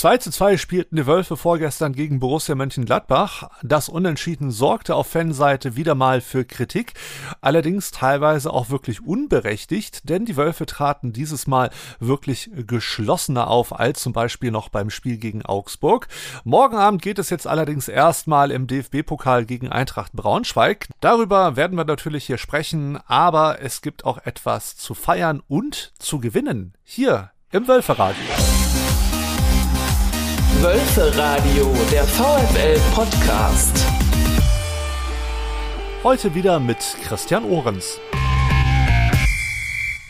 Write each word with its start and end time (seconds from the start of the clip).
2 0.00 0.16
zu 0.16 0.30
2 0.30 0.56
spielten 0.56 0.96
die 0.96 1.06
Wölfe 1.06 1.36
vorgestern 1.36 1.92
gegen 1.92 2.20
Borussia 2.20 2.54
Mönchengladbach. 2.54 3.50
Das 3.62 3.90
Unentschieden 3.90 4.50
sorgte 4.50 4.94
auf 4.94 5.08
Fanseite 5.08 5.76
wieder 5.76 5.94
mal 5.94 6.22
für 6.22 6.46
Kritik, 6.46 6.94
allerdings 7.42 7.90
teilweise 7.90 8.50
auch 8.50 8.70
wirklich 8.70 9.02
unberechtigt, 9.04 10.08
denn 10.08 10.24
die 10.24 10.38
Wölfe 10.38 10.64
traten 10.64 11.12
dieses 11.12 11.46
Mal 11.46 11.68
wirklich 11.98 12.50
geschlossener 12.66 13.48
auf 13.48 13.78
als 13.78 14.00
zum 14.00 14.14
Beispiel 14.14 14.50
noch 14.50 14.70
beim 14.70 14.88
Spiel 14.88 15.18
gegen 15.18 15.44
Augsburg. 15.44 16.08
Morgen 16.44 16.78
Abend 16.78 17.02
geht 17.02 17.18
es 17.18 17.28
jetzt 17.28 17.46
allerdings 17.46 17.86
erstmal 17.86 18.52
im 18.52 18.66
DFB-Pokal 18.66 19.44
gegen 19.44 19.68
Eintracht 19.68 20.14
Braunschweig. 20.14 20.88
Darüber 21.00 21.56
werden 21.56 21.76
wir 21.76 21.84
natürlich 21.84 22.24
hier 22.24 22.38
sprechen, 22.38 22.98
aber 23.06 23.60
es 23.60 23.82
gibt 23.82 24.06
auch 24.06 24.16
etwas 24.24 24.78
zu 24.78 24.94
feiern 24.94 25.42
und 25.46 25.92
zu 25.98 26.20
gewinnen. 26.20 26.72
Hier 26.84 27.32
im 27.52 27.68
Wölferadio. 27.68 28.24
Wölferadio, 30.62 31.72
der 31.90 32.04
VfL-Podcast. 32.04 33.86
Heute 36.04 36.34
wieder 36.34 36.60
mit 36.60 36.76
Christian 37.02 37.44
Ohrens. 37.44 37.98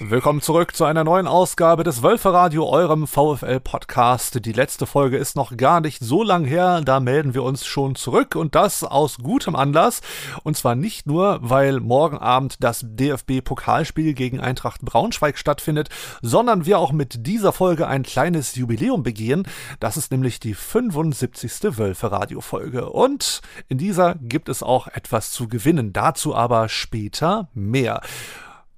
Willkommen 0.03 0.41
zurück 0.41 0.75
zu 0.75 0.87
einer 0.87 1.05
neuen 1.05 1.27
Ausgabe 1.27 1.85
des 1.85 2.03
Wölferadio, 2.03 2.67
eurem 2.67 3.07
VfL-Podcast. 3.07 4.47
Die 4.47 4.53
letzte 4.53 4.87
Folge 4.87 5.19
ist 5.19 5.37
noch 5.37 5.59
gar 5.59 5.83
nicht 5.83 6.03
so 6.03 6.23
lang 6.23 6.47
her, 6.47 6.81
da 6.81 7.01
melden 7.01 7.35
wir 7.35 7.43
uns 7.43 7.67
schon 7.67 7.97
zurück 7.97 8.35
und 8.35 8.55
das 8.55 8.83
aus 8.83 9.19
gutem 9.19 9.55
Anlass. 9.55 10.01
Und 10.43 10.57
zwar 10.57 10.75
nicht 10.75 11.07
nur, 11.07 11.39
weil 11.43 11.81
morgen 11.81 12.17
Abend 12.17 12.65
das 12.65 12.83
DFB-Pokalspiel 12.83 14.15
gegen 14.15 14.41
Eintracht 14.41 14.81
Braunschweig 14.81 15.37
stattfindet, 15.37 15.91
sondern 16.23 16.65
wir 16.65 16.79
auch 16.79 16.93
mit 16.93 17.27
dieser 17.27 17.53
Folge 17.53 17.87
ein 17.87 18.03
kleines 18.03 18.55
Jubiläum 18.55 19.03
begehen. 19.03 19.47
Das 19.81 19.99
ist 19.99 20.13
nämlich 20.13 20.41
die 20.41 20.55
75. 20.55 21.77
Wölferadio-Folge. 21.77 22.89
Und 22.89 23.43
in 23.69 23.77
dieser 23.77 24.15
gibt 24.15 24.49
es 24.49 24.63
auch 24.63 24.89
etwas 24.89 25.31
zu 25.31 25.47
gewinnen. 25.47 25.93
Dazu 25.93 26.35
aber 26.35 26.71
später 26.71 27.51
mehr. 27.53 28.01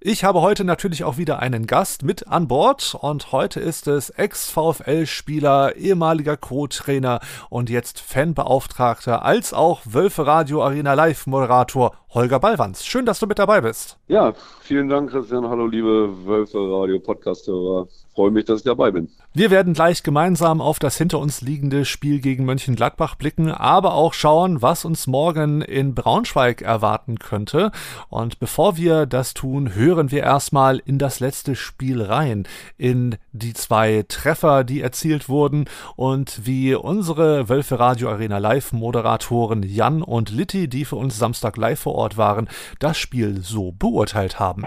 Ich 0.05 0.25
habe 0.25 0.41
heute 0.41 0.65
natürlich 0.65 1.05
auch 1.05 1.17
wieder 1.17 1.39
einen 1.39 1.69
Gast 1.69 2.03
mit 2.03 2.27
an 2.27 2.49
Bord 2.49 2.97
und 3.01 3.31
heute 3.31 3.61
ist 3.61 3.87
es 3.87 4.11
Ex-VfL-Spieler, 4.11 5.77
ehemaliger 5.77 6.37
Co-Trainer 6.37 7.21
und 7.51 7.71
jetzt 7.71 8.01
Fanbeauftragter 8.01 9.25
als 9.25 9.55
auch 9.55 9.83
Wölfe 9.85 10.27
Radio 10.27 10.65
Arena 10.65 10.95
Live-Moderator 10.95 11.95
Holger 12.15 12.41
Ballwanz. 12.41 12.85
Schön, 12.85 13.07
dass 13.07 13.21
du 13.21 13.27
mit 13.27 13.39
dabei 13.39 13.63
bist. 13.63 13.97
Ja, 14.09 14.35
vielen 14.61 14.89
Dank, 14.89 15.11
Christian. 15.11 15.49
Hallo, 15.49 15.67
liebe 15.67 16.27
Wölfe 16.27 16.59
Radio 16.59 16.99
Podcast-Hörer 16.99 17.89
freue 18.15 18.31
mich, 18.31 18.45
dass 18.45 18.61
ich 18.61 18.65
dabei 18.65 18.91
bin. 18.91 19.09
Wir 19.35 19.51
werden 19.51 19.73
gleich 19.73 20.03
gemeinsam 20.03 20.61
auf 20.61 20.79
das 20.79 20.99
hinter 20.99 21.19
uns 21.19 21.41
liegende 21.41 21.87
Spiel 21.87 22.21
gegen 22.21 22.45
Mönchengladbach 22.45 23.15
blicken, 23.15 23.51
aber 23.51 23.95
auch 23.95 24.13
schauen, 24.13 24.61
was 24.61 24.85
uns 24.85 25.07
morgen 25.07 25.63
in 25.63 25.95
Braunschweig 25.95 26.61
erwarten 26.61 27.19
könnte. 27.19 27.71
Und 28.11 28.39
bevor 28.39 28.77
wir 28.77 29.07
das 29.07 29.33
tun, 29.33 29.75
hören 29.75 30.11
wir 30.11 30.23
erstmal 30.23 30.83
in 30.85 30.99
das 30.99 31.21
letzte 31.21 31.57
Spiel 31.57 32.03
rein, 32.03 32.47
in 32.77 33.17
die 33.33 33.55
zwei 33.55 34.05
Treffer, 34.07 34.65
die 34.65 34.83
erzielt 34.83 35.31
wurden 35.31 35.65
und 35.97 36.47
wie 36.47 36.75
unsere 36.75 37.49
Wölfe 37.49 37.79
Radio 37.79 38.11
Arena 38.11 38.37
Live 38.37 38.73
Moderatoren 38.73 39.63
Jan 39.63 40.03
und 40.03 40.31
Litti, 40.31 40.69
die 40.69 40.85
für 40.85 40.97
uns 40.97 41.19
Samstag 41.19 41.57
live 41.57 41.81
vor 41.81 41.95
Ort 41.95 42.02
waren, 42.17 42.49
das 42.79 42.99
Spiel 42.99 43.41
so 43.43 43.73
beurteilt 43.73 44.39
haben. 44.39 44.65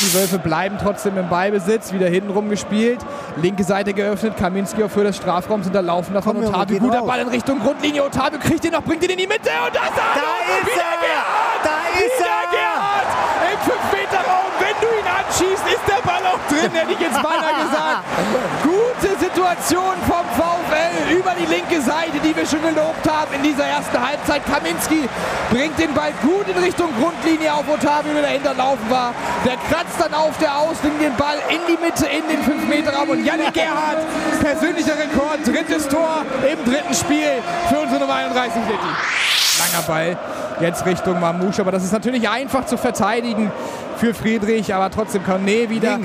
Die 0.00 0.12
Wölfe 0.12 0.38
bleiben 0.38 0.76
trotzdem 0.82 1.16
im 1.16 1.28
Ballbesitz, 1.28 1.92
wieder 1.92 2.08
hintenrum 2.08 2.50
gespielt. 2.50 2.98
Linke 3.40 3.62
Seite 3.62 3.94
geöffnet, 3.94 4.36
Kaminski 4.36 4.82
auf 4.82 4.96
Höhe 4.96 5.04
des 5.04 5.16
Strafraums 5.16 5.66
unterlaufen 5.68 6.14
davon. 6.14 6.34
Komm, 6.36 6.46
Otavi, 6.46 6.78
guter 6.80 7.02
Ball 7.02 7.20
in 7.20 7.28
Richtung 7.28 7.60
Grundlinie. 7.60 8.04
Otavi 8.04 8.38
kriegt 8.38 8.64
ihn 8.64 8.72
noch, 8.72 8.82
bringt 8.82 9.04
ihn 9.04 9.10
in 9.10 9.18
die 9.18 9.26
Mitte 9.26 9.50
und 9.64 9.74
da 9.74 9.84
ist 9.84 9.96
er! 9.96 10.14
Da 10.14 10.58
ist 10.58 10.76
er! 10.76 10.98
Gerhard! 10.98 11.62
Da 11.62 11.76
ist 11.94 12.18
wieder 12.18 12.26
er! 12.26 12.50
Gerhard! 12.50 13.08
Im 13.54 13.58
5-Meter-Raum, 13.70 14.50
wenn 14.58 14.76
du 14.82 14.88
ihn 14.98 15.06
anschießt, 15.06 15.66
ist 15.72 15.84
der 15.86 16.02
Ball 16.02 16.22
auch 16.26 16.42
drin, 16.48 16.70
hätte 16.72 16.92
ich 16.92 17.00
jetzt 17.00 17.22
beinahe 17.22 17.54
gesagt. 17.64 18.04
Gute 19.04 19.18
Situation 19.18 19.96
vom 20.08 20.24
VfL 20.32 21.12
über 21.12 21.34
die 21.38 21.44
linke 21.44 21.78
Seite, 21.82 22.18
die 22.24 22.34
wir 22.34 22.46
schon 22.46 22.62
gelobt 22.62 23.06
haben 23.06 23.34
in 23.34 23.42
dieser 23.42 23.64
ersten 23.64 24.00
Halbzeit. 24.00 24.40
Kaminski 24.46 25.06
bringt 25.50 25.78
den 25.78 25.92
Ball 25.92 26.12
gut 26.22 26.48
in 26.48 26.56
Richtung 26.56 26.88
Grundlinie 26.98 27.52
auf 27.52 27.68
Otavio, 27.68 28.14
der 28.14 28.22
dahinter 28.22 28.54
laufen 28.54 28.88
war. 28.88 29.12
Der 29.44 29.58
kratzt 29.68 30.00
dann 30.00 30.14
auf 30.14 30.38
der 30.38 30.56
Auslinie 30.56 31.10
den 31.10 31.16
Ball 31.16 31.36
in 31.50 31.60
die 31.68 31.76
Mitte, 31.84 32.06
in 32.06 32.26
den 32.28 32.40
5-Meter-Raum. 32.40 33.10
Und 33.10 33.26
Janne 33.26 33.52
Gerhardt, 33.52 33.98
persönlicher 34.40 34.96
Rekord, 34.96 35.46
drittes 35.46 35.86
Tor 35.86 36.24
im 36.50 36.64
dritten 36.64 36.94
Spiel 36.94 37.42
für 37.68 37.80
unsere 37.80 38.00
Nummer 38.00 38.14
31 38.14 38.62
Litti. 38.66 39.43
Langer 39.58 39.82
Ball 39.86 40.16
jetzt 40.60 40.86
Richtung 40.86 41.20
Mamouche, 41.20 41.60
aber 41.60 41.72
das 41.72 41.84
ist 41.84 41.92
natürlich 41.92 42.28
einfach 42.28 42.66
zu 42.66 42.76
verteidigen 42.76 43.50
für 43.96 44.14
Friedrich, 44.14 44.74
aber 44.74 44.90
trotzdem 44.90 45.24
Cornet 45.24 45.70
wieder, 45.70 45.98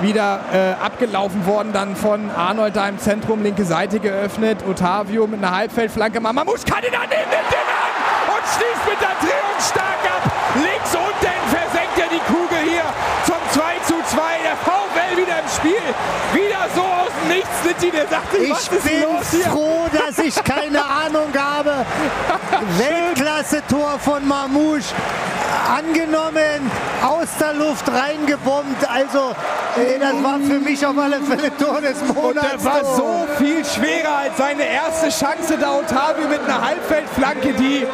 wieder 0.00 0.40
äh, 0.52 0.84
abgelaufen 0.84 1.46
worden, 1.46 1.72
dann 1.72 1.96
von 1.96 2.30
Arnold 2.30 2.76
da 2.76 2.88
im 2.88 2.98
Zentrum, 2.98 3.42
linke 3.42 3.64
Seite 3.64 3.98
geöffnet, 4.00 4.58
Otavio 4.68 5.26
mit 5.26 5.42
einer 5.42 5.54
Halbfeldflanke, 5.56 6.20
Mamouche 6.20 6.64
kann 6.66 6.84
ihn 6.84 6.94
annehmen, 6.94 7.28
nimmt 7.30 7.50
den 7.50 7.68
an 7.68 8.36
und 8.36 8.44
schließt 8.48 8.84
mit 8.88 9.00
der 9.00 9.16
Drehung 9.20 9.58
stark 9.60 10.02
ab, 10.04 10.32
links 10.56 10.94
unten 10.94 11.42
versenkt 11.48 11.98
er 11.98 12.08
die 12.08 12.22
Kugel 12.32 12.58
hier 12.70 12.84
zum 13.24 13.40
2 13.52 13.60
zu 13.86 13.94
2, 14.14 14.20
der 14.44 14.56
VfL 14.56 15.16
wieder 15.16 15.38
im 15.40 15.48
Spiel, 15.48 15.84
wieder 16.32 16.68
so 16.74 16.82
aus 16.82 17.12
dem 17.22 17.28
Nichts, 17.28 17.64
Litti, 17.64 17.90
der 17.90 18.06
sagt 18.08 18.34
ich 18.34 18.50
was 18.50 18.68
ist 18.68 18.84
bin 18.84 19.02
los 19.02 19.30
hier? 19.30 19.44
froh, 19.44 19.86
dass 19.92 20.01
ich 20.26 20.42
keine 20.44 20.84
Ahnung 20.84 21.32
habe. 21.36 21.84
Weltklasse-Tor 23.42 23.98
von 23.98 24.26
Mamouche. 24.26 24.94
Angenommen, 25.76 26.70
aus 27.02 27.28
der 27.40 27.54
Luft 27.54 27.84
reingebombt. 27.88 28.88
Also, 28.88 29.34
äh, 29.76 29.98
das 29.98 30.22
war 30.22 30.38
für 30.40 30.58
mich 30.58 30.84
auf 30.84 30.96
alle 30.98 31.20
Fälle 31.20 31.56
Tor 31.56 31.80
des 31.80 32.00
Und 32.02 32.14
Monats. 32.14 32.46
der 32.50 32.64
war 32.64 32.84
so 32.84 33.26
viel 33.38 33.64
schwerer 33.64 34.18
als 34.24 34.36
seine 34.36 34.64
erste 34.64 35.08
Chance 35.08 35.56
da 35.58 35.72
Otavio 35.74 36.28
mit 36.28 36.40
einer 36.40 36.66
Halbfeldflanke, 36.66 37.52
die 37.54 37.86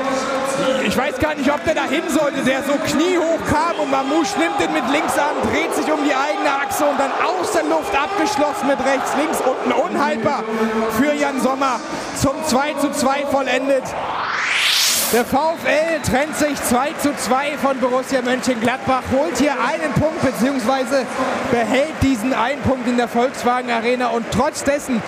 ich 0.87 0.97
weiß 0.97 1.19
gar 1.21 1.35
nicht, 1.35 1.51
ob 1.53 1.63
der 1.65 1.75
da 1.75 1.85
hin 1.85 2.03
sollte, 2.09 2.43
der 2.43 2.63
so 2.65 2.73
kniehoch 2.87 3.39
kam 3.51 3.79
und 3.81 3.91
Mamouche 3.91 4.39
nimmt 4.39 4.59
den 4.59 4.73
mit 4.73 4.89
links 4.91 5.17
an, 5.17 5.37
dreht 5.51 5.73
sich 5.75 5.91
um 5.93 6.03
die 6.05 6.15
eigene 6.15 6.51
Achse 6.51 6.85
und 6.85 6.99
dann 6.99 7.13
aus 7.13 7.53
der 7.53 7.65
Luft 7.65 7.95
abgeschlossen 7.95 8.67
mit 8.67 8.79
rechts, 8.85 9.13
links 9.17 9.39
unten 9.41 9.73
unhaltbar 9.73 10.43
für 10.99 11.13
Jan 11.15 11.41
Sommer 11.41 11.79
zum 12.21 12.35
2 12.45 12.75
zu 12.75 12.91
2 12.91 13.27
vollendet. 13.27 13.85
Der 15.11 15.25
VfL 15.25 16.03
trennt 16.05 16.37
sich 16.37 16.63
2 16.65 16.93
zu 17.01 17.17
2 17.17 17.57
von 17.57 17.81
Borussia 17.81 18.21
Mönchengladbach, 18.21 19.05
holt 19.11 19.39
hier 19.39 19.53
einen 19.53 19.91
Punkt 19.95 20.21
bzw. 20.21 21.07
behält 21.51 21.95
diesen 22.03 22.35
einen 22.35 22.61
Punkt 22.61 22.87
in 22.87 22.99
der 22.99 23.09
Volkswagen 23.09 23.71
Arena 23.71 24.09
und 24.09 24.27
trotz 24.31 24.65
dessen, 24.65 25.03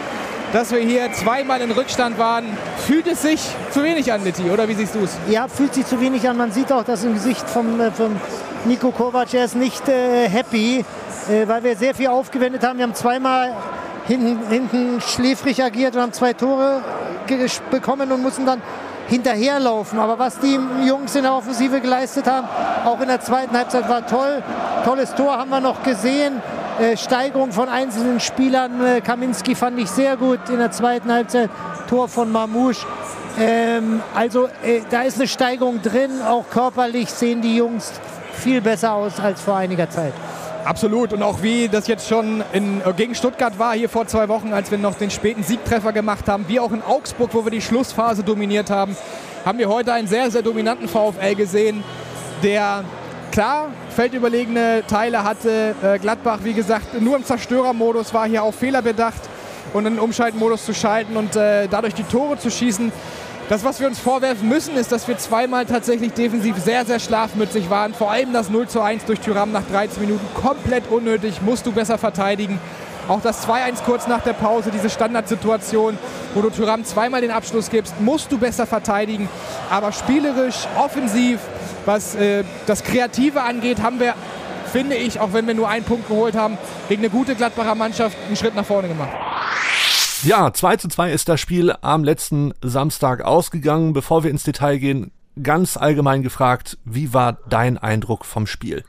dass 0.55 0.73
wir 0.73 0.79
hier 0.79 1.13
zweimal 1.13 1.61
in 1.61 1.71
Rückstand 1.71 2.19
waren, 2.19 2.47
fühlt 2.87 3.09
es 3.09 3.21
sich 3.21 3.43
zu 3.73 3.83
wenig 3.83 4.11
an, 4.11 4.25
Litti, 4.25 4.49
oder 4.49 4.67
wie 4.69 4.75
siehst 4.75 4.95
du 4.95 5.01
es? 5.01 5.19
Ja, 5.29 5.49
fühlt 5.49 5.75
sich 5.75 5.85
zu 5.85 6.01
wenig 6.01 6.27
an. 6.27 6.39
Man 6.39 6.51
sieht 6.51 6.73
auch 6.73 6.85
das 6.85 7.05
im 7.05 7.13
Gesicht 7.13 7.45
äh, 7.45 7.91
vom 7.91 8.19
Nico 8.65 8.93
Kovac. 8.93 9.35
Er 9.35 9.45
ist 9.45 9.55
nicht 9.55 9.87
äh, 9.87 10.31
happy, 10.31 10.83
äh, 11.29 11.47
weil 11.47 11.63
wir 11.63 11.77
sehr 11.77 11.95
viel 11.95 12.09
aufgewendet 12.09 12.65
haben. 12.65 12.79
Wir 12.79 12.85
haben 12.85 12.95
zweimal 12.95 13.55
hinten, 14.07 14.49
hinten 14.49 15.03
schläfrig 15.03 15.63
agiert 15.63 15.95
und 15.95 16.01
haben 16.01 16.13
zwei 16.15 16.33
Tore 16.33 16.81
bekommen 17.71 18.11
und 18.11 18.23
mussten 18.23 18.47
dann 18.47 18.63
hinterherlaufen. 19.11 19.99
Aber 19.99 20.19
was 20.19 20.39
die 20.39 20.59
Jungs 20.87 21.15
in 21.15 21.25
der 21.25 21.35
Offensive 21.35 21.81
geleistet 21.81 22.27
haben, 22.27 22.49
auch 22.87 23.01
in 23.01 23.09
der 23.09 23.21
zweiten 23.21 23.57
Halbzeit 23.57 23.89
war 23.89 24.07
toll. 24.07 24.43
Tolles 24.85 25.15
Tor 25.15 25.37
haben 25.37 25.51
wir 25.51 25.61
noch 25.61 25.83
gesehen. 25.83 26.41
Äh, 26.79 26.97
Steigerung 26.97 27.53
von 27.53 27.69
einzelnen 27.69 28.21
Spielern. 28.21 28.85
Äh, 28.85 29.01
Kaminski 29.01 29.55
fand 29.55 29.79
ich 29.79 29.91
sehr 29.91 30.17
gut 30.17 30.49
in 30.49 30.59
der 30.59 30.71
zweiten 30.71 31.13
Halbzeit. 31.13 31.51
Tor 31.89 32.09
von 32.09 32.31
Mamouche. 32.31 32.87
Ähm, 33.39 34.01
also 34.15 34.47
äh, 34.63 34.81
da 34.89 35.03
ist 35.03 35.19
eine 35.19 35.29
Steigerung 35.29 35.83
drin. 35.83 36.23
Auch 36.27 36.49
körperlich 36.49 37.11
sehen 37.11 37.43
die 37.43 37.57
Jungs 37.57 37.93
viel 38.33 38.61
besser 38.61 38.93
aus 38.93 39.19
als 39.21 39.43
vor 39.43 39.57
einiger 39.57 39.91
Zeit. 39.91 40.15
Absolut. 40.65 41.13
Und 41.13 41.23
auch 41.23 41.43
wie 41.43 41.69
das 41.69 41.87
jetzt 41.87 42.09
schon 42.09 42.43
in, 42.53 42.81
äh, 42.81 42.93
gegen 42.93 43.15
Stuttgart 43.15 43.59
war, 43.59 43.75
hier 43.75 43.89
vor 43.89 44.07
zwei 44.07 44.29
Wochen, 44.29 44.53
als 44.53 44.71
wir 44.71 44.79
noch 44.79 44.95
den 44.95 45.11
späten 45.11 45.43
Siegtreffer 45.43 45.93
gemacht 45.93 46.29
haben, 46.29 46.45
wie 46.49 46.61
auch 46.61 46.73
in 46.73 46.83
Augsburg, 46.83 47.31
wo 47.33 47.45
wir 47.45 47.51
die 47.51 47.63
Schlussphase 47.63 48.23
dominiert 48.23 48.71
haben, 48.71 48.97
haben 49.45 49.59
wir 49.59 49.69
heute 49.69 49.93
einen 49.93 50.07
sehr, 50.07 50.31
sehr 50.31 50.43
dominanten 50.43 50.89
VfL 50.89 51.35
gesehen, 51.35 51.83
der 52.43 52.85
klar 53.33 53.69
feldüberlegene 53.95 54.83
Teile 54.87 55.25
hatte. 55.25 55.75
Äh, 55.83 55.99
Gladbach, 55.99 56.41
wie 56.43 56.53
gesagt, 56.53 57.01
nur 57.01 57.17
im 57.17 57.25
Zerstörermodus 57.25 58.13
war 58.13 58.29
hier 58.29 58.43
auf 58.43 58.55
Fehler 58.55 58.83
bedacht 58.83 59.21
und 59.73 59.87
in 59.87 59.95
den 59.95 60.01
Umschaltmodus 60.01 60.65
zu 60.67 60.75
schalten 60.75 61.17
und 61.17 61.37
äh, 61.37 61.69
dadurch 61.69 61.95
die 61.95 62.03
Tore 62.03 62.39
zu 62.39 62.51
schießen. 62.51 62.93
Das, 63.51 63.65
was 63.65 63.81
wir 63.81 63.89
uns 63.89 63.99
vorwerfen 63.99 64.49
müssen, 64.49 64.77
ist, 64.77 64.93
dass 64.93 65.09
wir 65.09 65.19
zweimal 65.19 65.67
tatsächlich 65.67 66.13
defensiv 66.13 66.57
sehr, 66.59 66.87
sehr 66.87 67.01
schlafmützig 67.01 67.69
waren. 67.69 67.95
Vor 67.95 68.09
allem 68.09 68.33
das 68.33 68.49
0 68.49 68.69
zu 68.69 68.81
1 68.81 69.07
durch 69.07 69.19
Tyram 69.19 69.51
nach 69.51 69.65
13 69.73 70.01
Minuten. 70.01 70.25
Komplett 70.41 70.89
unnötig, 70.89 71.43
musst 71.43 71.67
du 71.67 71.73
besser 71.73 71.99
verteidigen. 71.99 72.61
Auch 73.09 73.21
das 73.21 73.45
2-1 73.49 73.83
kurz 73.85 74.07
nach 74.07 74.21
der 74.21 74.35
Pause, 74.35 74.71
diese 74.71 74.89
Standardsituation, 74.89 75.99
wo 76.33 76.43
du 76.43 76.51
Tyram 76.51 76.85
zweimal 76.85 77.23
den 77.23 77.33
Abschluss 77.33 77.71
gibst, 77.71 78.01
musst 78.01 78.31
du 78.31 78.39
besser 78.39 78.69
verteidigen. 78.69 79.29
Aber 79.69 79.91
spielerisch, 79.91 80.69
offensiv, 80.79 81.41
was 81.87 82.15
äh, 82.15 82.45
das 82.67 82.85
Kreative 82.85 83.43
angeht, 83.43 83.83
haben 83.83 83.99
wir, 83.99 84.15
finde 84.71 84.95
ich, 84.95 85.19
auch 85.19 85.33
wenn 85.33 85.49
wir 85.49 85.55
nur 85.55 85.69
einen 85.69 85.85
Punkt 85.85 86.07
geholt 86.07 86.37
haben, 86.37 86.57
gegen 86.89 87.03
eine 87.03 87.11
gute 87.11 87.35
Gladbacher 87.35 87.75
Mannschaft 87.75 88.17
einen 88.29 88.37
Schritt 88.37 88.55
nach 88.55 88.65
vorne 88.65 88.87
gemacht. 88.87 89.11
Ja, 90.23 90.53
2 90.53 90.77
zu 90.77 90.89
2 90.89 91.13
ist 91.13 91.29
das 91.29 91.41
Spiel 91.41 91.75
am 91.81 92.05
letzten 92.05 92.53
Samstag 92.63 93.23
ausgegangen. 93.23 93.95
Bevor 93.95 94.23
wir 94.23 94.31
ins 94.31 94.45
Detail 94.45 94.77
gehen, 94.79 95.13
ganz 95.43 95.79
allgemein 95.79 96.23
gefragt, 96.23 96.77
wie 96.85 97.15
war 97.15 97.39
dein 97.49 97.79
Eindruck 97.79 98.27
vom 98.27 98.47
Spiel? 98.47 98.85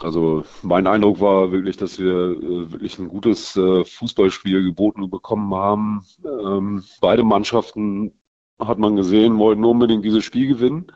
Also 0.00 0.44
mein 0.62 0.86
Eindruck 0.86 1.20
war 1.20 1.50
wirklich, 1.50 1.76
dass 1.76 1.98
wir 1.98 2.12
äh, 2.12 2.70
wirklich 2.70 2.98
ein 2.98 3.08
gutes 3.08 3.56
äh, 3.56 3.84
Fußballspiel 3.84 4.62
geboten 4.62 5.10
bekommen 5.10 5.54
haben. 5.54 6.04
Ähm, 6.24 6.84
beide 7.00 7.24
Mannschaften 7.24 8.12
hat 8.58 8.78
man 8.78 8.94
gesehen, 8.94 9.38
wollten 9.38 9.64
unbedingt 9.64 10.04
dieses 10.04 10.24
Spiel 10.24 10.48
gewinnen. 10.48 10.92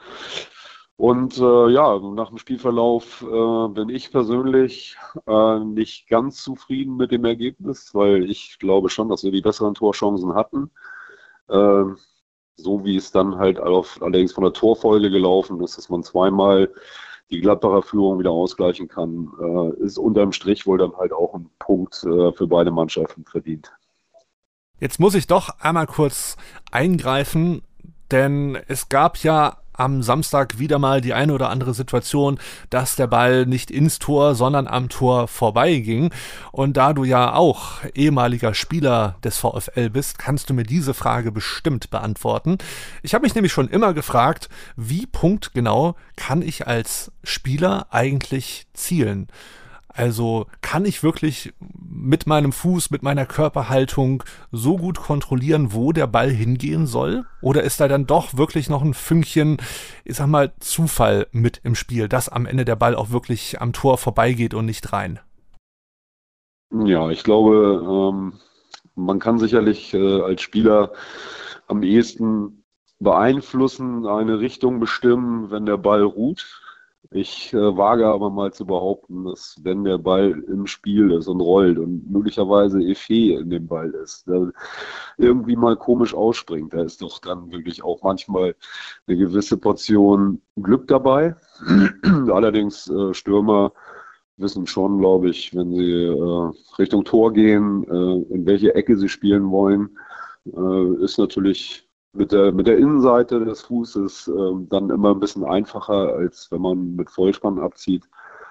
Und 1.01 1.39
äh, 1.39 1.69
ja, 1.71 1.99
nach 1.99 2.29
dem 2.29 2.37
Spielverlauf 2.37 3.23
äh, 3.23 3.69
bin 3.69 3.89
ich 3.89 4.11
persönlich 4.11 4.99
äh, 5.27 5.59
nicht 5.61 6.11
ganz 6.11 6.43
zufrieden 6.43 6.99
mit 6.99 7.11
dem 7.11 7.25
Ergebnis, 7.25 7.95
weil 7.95 8.31
ich 8.31 8.59
glaube 8.59 8.91
schon, 8.91 9.09
dass 9.09 9.25
wir 9.25 9.33
die 9.33 9.41
besseren 9.41 9.73
Torchancen 9.73 10.35
hatten. 10.35 10.71
Äh, 11.49 11.85
so 12.55 12.85
wie 12.85 12.97
es 12.97 13.13
dann 13.13 13.39
halt 13.39 13.59
auf, 13.59 14.03
allerdings 14.03 14.35
von 14.35 14.45
der 14.45 14.53
Torfolge 14.53 15.09
gelaufen 15.09 15.59
ist, 15.63 15.79
dass 15.79 15.89
man 15.89 16.03
zweimal 16.03 16.71
die 17.31 17.41
Gladbacher 17.41 17.81
Führung 17.81 18.19
wieder 18.19 18.33
ausgleichen 18.33 18.87
kann, 18.87 19.31
äh, 19.41 19.83
ist 19.83 19.97
unterm 19.97 20.33
Strich 20.33 20.67
wohl 20.67 20.77
dann 20.77 20.95
halt 20.99 21.15
auch 21.15 21.33
ein 21.33 21.49
Punkt 21.59 22.05
äh, 22.05 22.31
für 22.33 22.47
beide 22.47 22.73
Mannschaften 22.73 23.25
verdient. 23.25 23.73
Jetzt 24.81 25.01
muss 25.01 25.15
ich 25.15 25.27
doch 25.27 25.49
einmal 25.61 25.87
kurz 25.87 26.37
eingreifen, 26.71 27.63
denn 28.11 28.59
es 28.69 28.91
gab 28.91 29.17
ja 29.17 29.60
am 29.81 30.03
Samstag 30.03 30.59
wieder 30.59 30.79
mal 30.79 31.01
die 31.01 31.15
eine 31.15 31.33
oder 31.33 31.49
andere 31.49 31.73
Situation, 31.73 32.39
dass 32.69 32.97
der 32.97 33.07
Ball 33.07 33.47
nicht 33.47 33.71
ins 33.71 33.99
Tor, 33.99 34.35
sondern 34.35 34.67
am 34.67 34.91
Tor 34.91 35.27
vorbeiging. 35.27 36.13
Und 36.53 36.77
da 36.77 36.93
du 36.93 37.05
ja 37.05 37.33
auch 37.33 37.83
ehemaliger 37.95 38.53
Spieler 38.53 39.17
des 39.25 39.39
VfL 39.39 39.89
bist, 39.89 40.19
kannst 40.19 40.51
du 40.51 40.55
mir 40.55 40.65
diese 40.65 40.93
Frage 40.93 41.33
bestimmt 41.33 41.91
beantworten. 41.91 42.59
Ich 43.03 43.15
habe 43.15 43.23
mich 43.23 43.35
nämlich 43.35 43.53
schon 43.53 43.69
immer 43.69 43.95
gefragt, 43.95 44.51
wie 44.77 45.07
punktgenau 45.07 45.97
kann 46.15 46.43
ich 46.43 46.67
als 46.67 47.11
Spieler 47.25 47.87
eigentlich 47.91 48.67
zielen? 48.75 49.29
Also 50.01 50.47
kann 50.63 50.87
ich 50.87 51.03
wirklich 51.03 51.53
mit 51.79 52.27
meinem 52.27 52.53
Fuß, 52.53 52.91
mit 52.91 53.03
meiner 53.03 53.27
Körperhaltung 53.27 54.23
so 54.51 54.79
gut 54.79 54.99
kontrollieren, 54.99 55.75
wo 55.75 55.93
der 55.93 56.07
Ball 56.07 56.31
hingehen 56.31 56.87
soll? 56.87 57.27
Oder 57.43 57.65
ist 57.65 57.81
da 57.81 57.87
dann 57.87 58.07
doch 58.07 58.39
wirklich 58.39 58.71
noch 58.71 58.81
ein 58.81 58.95
Fünkchen, 58.95 59.59
ich 60.05 60.17
sag 60.17 60.29
mal, 60.29 60.55
Zufall 60.59 61.27
mit 61.33 61.61
im 61.65 61.75
Spiel, 61.75 62.09
dass 62.09 62.31
am 62.31 62.47
Ende 62.47 62.65
der 62.65 62.77
Ball 62.77 62.95
auch 62.95 63.11
wirklich 63.11 63.61
am 63.61 63.75
Tor 63.75 63.99
vorbeigeht 63.99 64.55
und 64.55 64.65
nicht 64.65 64.91
rein? 64.95 65.21
Ja, 66.73 67.11
ich 67.11 67.23
glaube, 67.23 67.85
ähm, 67.87 68.33
man 68.95 69.19
kann 69.19 69.39
sicherlich 69.39 69.93
äh, 69.93 70.23
als 70.23 70.41
Spieler 70.41 70.93
am 71.67 71.83
ehesten 71.83 72.65
beeinflussen, 73.01 74.07
eine 74.07 74.41
Richtung 74.41 74.81
bestimmen, 74.81 75.51
wenn 75.51 75.67
der 75.67 75.77
Ball 75.77 76.03
ruht. 76.03 76.60
Ich 77.13 77.53
äh, 77.53 77.77
wage 77.77 78.07
aber 78.07 78.31
mal 78.31 78.53
zu 78.53 78.65
behaupten, 78.65 79.25
dass 79.25 79.57
wenn 79.65 79.83
der 79.83 79.99
Ball 79.99 80.31
im 80.47 80.69
Spiel 80.69 81.11
ist 81.11 81.27
und 81.27 81.41
rollt 81.41 81.77
und 81.77 82.09
möglicherweise 82.09 82.81
Effet 82.81 83.37
in 83.41 83.51
dem 83.51 83.67
Ball 83.67 83.91
ist, 83.91 84.29
der 84.29 84.53
irgendwie 85.19 85.57
mal 85.57 85.77
komisch 85.77 86.15
ausspringt, 86.15 86.73
da 86.73 86.83
ist 86.83 87.03
doch 87.03 87.19
dann 87.19 87.51
wirklich 87.51 87.83
auch 87.83 88.01
manchmal 88.05 88.55
eine 89.09 89.17
gewisse 89.17 89.57
Portion 89.57 90.41
Glück 90.63 90.87
dabei. 90.87 91.35
Allerdings 92.31 92.89
äh, 92.89 93.13
Stürmer 93.13 93.73
wissen 94.37 94.69
schon, 94.69 95.01
glaube 95.01 95.31
ich, 95.31 95.53
wenn 95.53 95.75
sie 95.75 96.05
äh, 96.05 96.53
Richtung 96.79 97.05
Tor 97.05 97.33
gehen, 97.33 97.85
äh, 97.91 98.35
in 98.35 98.47
welche 98.47 98.77
Ecke 98.77 98.97
sie 98.97 99.09
spielen 99.09 99.51
wollen, 99.51 99.99
äh, 100.47 101.05
ist 101.05 101.19
natürlich 101.19 101.90
mit 102.13 102.33
der, 102.33 102.53
mit 102.53 102.67
der 102.67 102.79
Innenseite 102.79 103.45
des 103.45 103.63
Fußes 103.63 104.29
ähm, 104.29 104.69
dann 104.69 104.91
immer 104.91 105.13
ein 105.13 105.21
bisschen 105.21 105.45
einfacher, 105.45 106.15
als 106.15 106.51
wenn 106.51 106.61
man 106.61 106.97
mit 106.97 107.11
Vollspann 107.11 107.59
abzieht. 107.59 108.05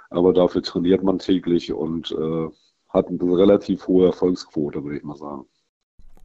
Aber 0.09 0.33
dafür 0.33 0.63
trainiert 0.63 1.03
man 1.03 1.19
täglich 1.19 1.71
und 1.71 2.11
äh, 2.11 2.47
hat 2.89 3.07
eine 3.07 3.19
relativ 3.21 3.87
hohe 3.87 4.07
Erfolgsquote, 4.07 4.83
würde 4.83 4.97
ich 4.97 5.03
mal 5.03 5.15
sagen. 5.15 5.45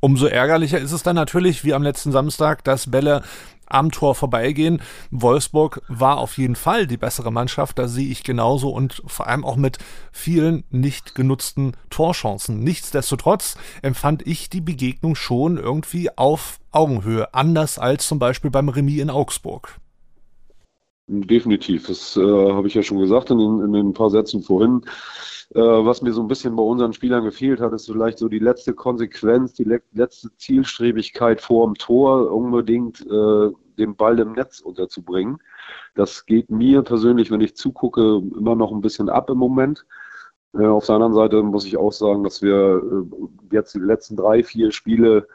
Umso 0.00 0.26
ärgerlicher 0.26 0.78
ist 0.78 0.92
es 0.92 1.02
dann 1.02 1.16
natürlich, 1.16 1.64
wie 1.64 1.75
am 1.75 1.82
letzten 1.82 2.12
Samstag, 2.12 2.62
dass 2.64 2.90
Bälle 2.90 3.22
am 3.66 3.90
Tor 3.90 4.14
vorbeigehen. 4.14 4.82
Wolfsburg 5.11 5.82
war 5.88 6.19
auf 6.19 6.38
jeden 6.38 6.56
Fall 6.56 6.87
die 6.87 6.96
bessere 6.96 7.32
Mannschaft, 7.32 7.78
da 7.78 7.88
sehe 7.88 8.11
ich 8.11 8.22
genauso 8.22 8.70
und 8.70 9.02
vor 9.06 9.26
allem 9.26 9.44
auch 9.44 9.56
mit 9.56 9.78
vielen 10.12 10.64
nicht 10.70 11.14
genutzten 11.14 11.76
Torchancen. 11.90 12.61
Nichtsdestotrotz 12.61 13.56
empfand 13.82 14.26
ich 14.26 14.50
die 14.50 14.61
Begegnung 14.61 15.14
schon 15.14 15.58
irgendwie 15.58 16.16
auf 16.16 16.58
Augenhöhe, 16.70 17.32
anders 17.34 17.78
als 17.78 18.06
zum 18.08 18.19
Beispiel 18.19 18.50
beim 18.50 18.69
Remis 18.69 19.00
in 19.00 19.11
Augsburg. 19.11 19.81
Definitiv, 21.06 21.87
das 21.87 22.17
äh, 22.17 22.23
habe 22.23 22.67
ich 22.67 22.75
ja 22.75 22.83
schon 22.83 22.99
gesagt 22.99 23.31
in, 23.31 23.39
in, 23.39 23.75
in 23.75 23.89
ein 23.89 23.93
paar 23.93 24.09
Sätzen 24.09 24.43
vorhin. 24.43 24.81
Äh, 25.55 25.61
was 25.61 26.01
mir 26.01 26.15
so 26.15 26.23
ein 26.23 26.29
bisschen 26.29 26.56
bei 26.56 26.62
unseren 26.62 26.95
Spielern 26.95 27.25
gefehlt 27.25 27.61
hat, 27.61 27.75
ist 27.75 27.91
vielleicht 27.91 28.19
so 28.19 28.29
die 28.29 28.39
letzte 28.39 28.73
Konsequenz, 28.73 29.53
die 29.53 29.65
le 29.65 29.83
letzte 29.93 30.35
Zielstrebigkeit 30.37 31.43
vor 31.43 31.67
dem 31.67 31.75
Tor, 31.75 32.33
unbedingt 32.33 33.03
äh, 33.03 33.51
den 33.79 33.97
Ball 33.97 34.19
im 34.19 34.33
Netz 34.33 34.61
unterzubringen. 34.61 35.39
Das 35.95 36.25
geht 36.25 36.51
mir 36.51 36.81
persönlich, 36.83 37.31
wenn 37.31 37.43
ich 37.43 37.55
zugucke, 37.55 38.23
immer 38.39 38.55
noch 38.55 38.73
ein 38.73 38.81
bisschen 38.81 39.11
ab 39.11 39.29
im 39.29 39.39
Moment. 39.39 39.85
Äh, 40.55 40.65
auf 40.65 40.87
der 40.87 40.95
anderen 40.95 41.15
Seite 41.15 41.43
muss 41.43 41.67
ich 41.67 41.77
auch 41.77 41.93
sagen, 41.93 42.25
dass 42.25 42.41
wir 42.41 42.83
äh, 42.83 43.55
jetzt 43.55 43.75
die 43.75 43.81
letzten 43.81 44.17
drei, 44.17 44.43
vier 44.43 44.73
Spiele 44.73 45.29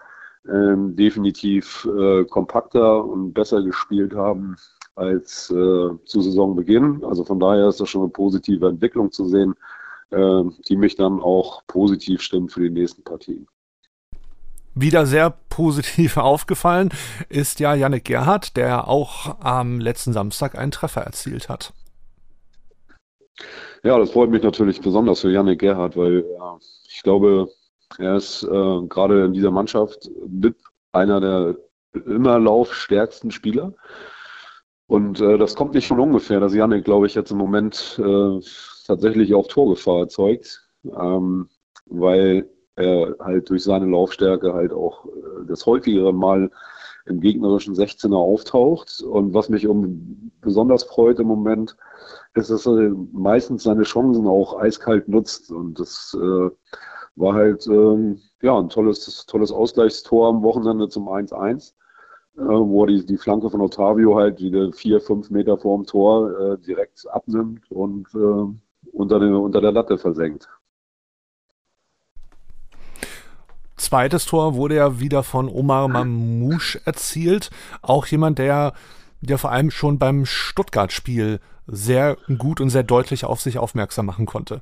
ähm, 0.49 0.95
definitiv 0.95 1.87
äh, 1.95 2.25
kompakter 2.25 3.05
und 3.05 3.33
besser 3.33 3.61
gespielt 3.61 4.15
haben 4.15 4.55
als 4.99 5.49
äh, 5.49 5.89
zu 6.05 6.21
Saisonbeginn. 6.21 7.03
Also 7.03 7.23
von 7.23 7.39
daher 7.39 7.69
ist 7.69 7.79
das 7.79 7.89
schon 7.89 8.01
eine 8.01 8.11
positive 8.11 8.67
Entwicklung 8.67 9.11
zu 9.11 9.25
sehen. 9.25 9.55
Äh, 10.11 10.43
die 10.67 10.75
mich 10.75 10.95
dann 10.95 11.19
auch 11.19 11.61
positiv 11.67 12.21
stimmen 12.21 12.49
für 12.49 12.61
die 12.61 12.71
nächsten 12.71 13.03
Partien. 13.03 13.47
Wieder 14.73 15.05
sehr 15.05 15.29
positiv 15.49 16.17
aufgefallen 16.17 16.89
ist 17.29 17.59
ja 17.59 17.75
Yannick 17.75 18.05
Gerhardt, 18.05 18.57
der 18.57 18.87
auch 18.87 19.39
am 19.39 19.79
letzten 19.79 20.11
Samstag 20.11 20.57
einen 20.57 20.71
Treffer 20.71 21.01
erzielt 21.01 21.47
hat. 21.47 21.73
Ja, 23.83 23.99
das 23.99 24.09
freut 24.09 24.31
mich 24.31 24.41
natürlich 24.41 24.81
besonders 24.81 25.21
für 25.21 25.31
Yannick 25.31 25.59
Gerhardt, 25.59 25.95
weil 25.95 26.25
ja, 26.39 26.57
ich 26.89 27.03
glaube, 27.03 27.47
er 27.99 28.15
ist 28.15 28.41
äh, 28.43 28.81
gerade 28.87 29.25
in 29.25 29.33
dieser 29.33 29.51
Mannschaft 29.51 30.09
mit 30.27 30.55
einer 30.91 31.21
der 31.21 31.55
immer 31.93 32.39
laufstärksten 32.39 33.29
Spieler. 33.29 33.73
Und 34.89 35.21
äh, 35.21 35.37
das 35.37 35.55
kommt 35.55 35.75
nicht 35.75 35.87
von 35.87 35.99
ungefähr, 35.99 36.39
dass 36.39 36.55
Yannick, 36.55 36.83
glaube 36.83 37.05
ich, 37.05 37.13
jetzt 37.13 37.29
im 37.29 37.37
Moment 37.37 38.01
äh, 38.03 38.39
tatsächlich 38.87 39.35
auch 39.35 39.47
Torgefahr 39.47 39.99
erzeugt, 39.99 40.67
ähm, 40.83 41.47
weil 41.85 42.49
er 42.75 43.15
halt 43.19 43.51
durch 43.51 43.63
seine 43.63 43.85
Laufstärke 43.85 44.51
halt 44.51 44.73
auch 44.73 45.05
äh, 45.05 45.45
das 45.47 45.67
häufigere 45.67 46.11
Mal 46.11 46.49
im 47.05 47.21
gegnerischen 47.21 47.75
16er 47.75 48.15
auftaucht. 48.15 49.01
Und 49.01 49.35
was 49.35 49.49
mich 49.49 49.67
um 49.67 50.31
besonders 50.41 50.85
freut 50.85 51.19
im 51.19 51.27
Moment, 51.27 51.77
ist, 52.33 52.49
dass 52.49 52.65
er 52.65 52.91
meistens 53.11 53.61
seine 53.61 53.83
Chancen 53.83 54.25
auch 54.25 54.59
eiskalt 54.59 55.07
nutzt. 55.07 55.51
Und 55.51 55.79
das 55.79 56.17
äh, 56.19 56.49
war 57.15 57.35
halt 57.35 57.67
ähm, 57.67 58.21
ja 58.41 58.57
ein 58.57 58.69
tolles, 58.69 59.27
tolles 59.27 59.51
Ausgleichstor 59.51 60.29
am 60.29 60.41
Wochenende 60.41 60.89
zum 60.89 61.07
1-1 61.07 61.73
äh, 61.73 61.78
wo 62.39 62.83
er 62.83 62.87
die, 62.87 63.05
die 63.05 63.17
Flanke 63.17 63.49
von 63.49 63.61
Otavio 63.61 64.15
halt 64.15 64.39
wieder 64.39 64.71
vier, 64.71 65.01
fünf 65.01 65.29
Meter 65.29 65.57
vorm 65.57 65.85
Tor 65.85 66.31
äh, 66.39 66.57
direkt 66.57 67.07
abnimmt 67.09 67.69
und 67.69 68.07
äh, 68.15 68.89
unter, 68.91 69.19
den, 69.19 69.33
unter 69.35 69.61
der 69.61 69.71
Latte 69.71 69.97
versenkt. 69.97 70.47
Zweites 73.75 74.25
Tor 74.25 74.55
wurde 74.55 74.75
ja 74.75 74.99
wieder 74.99 75.23
von 75.23 75.47
Omar 75.47 75.87
Mamouche 75.87 76.81
erzielt. 76.85 77.49
Auch 77.81 78.05
jemand, 78.07 78.37
der, 78.37 78.73
der 79.21 79.37
vor 79.37 79.51
allem 79.51 79.71
schon 79.71 79.97
beim 79.97 80.25
Stuttgart-Spiel 80.25 81.39
sehr 81.65 82.17
gut 82.37 82.61
und 82.61 82.69
sehr 82.71 82.83
deutlich 82.83 83.25
auf 83.25 83.41
sich 83.41 83.57
aufmerksam 83.57 84.05
machen 84.05 84.25
konnte. 84.25 84.61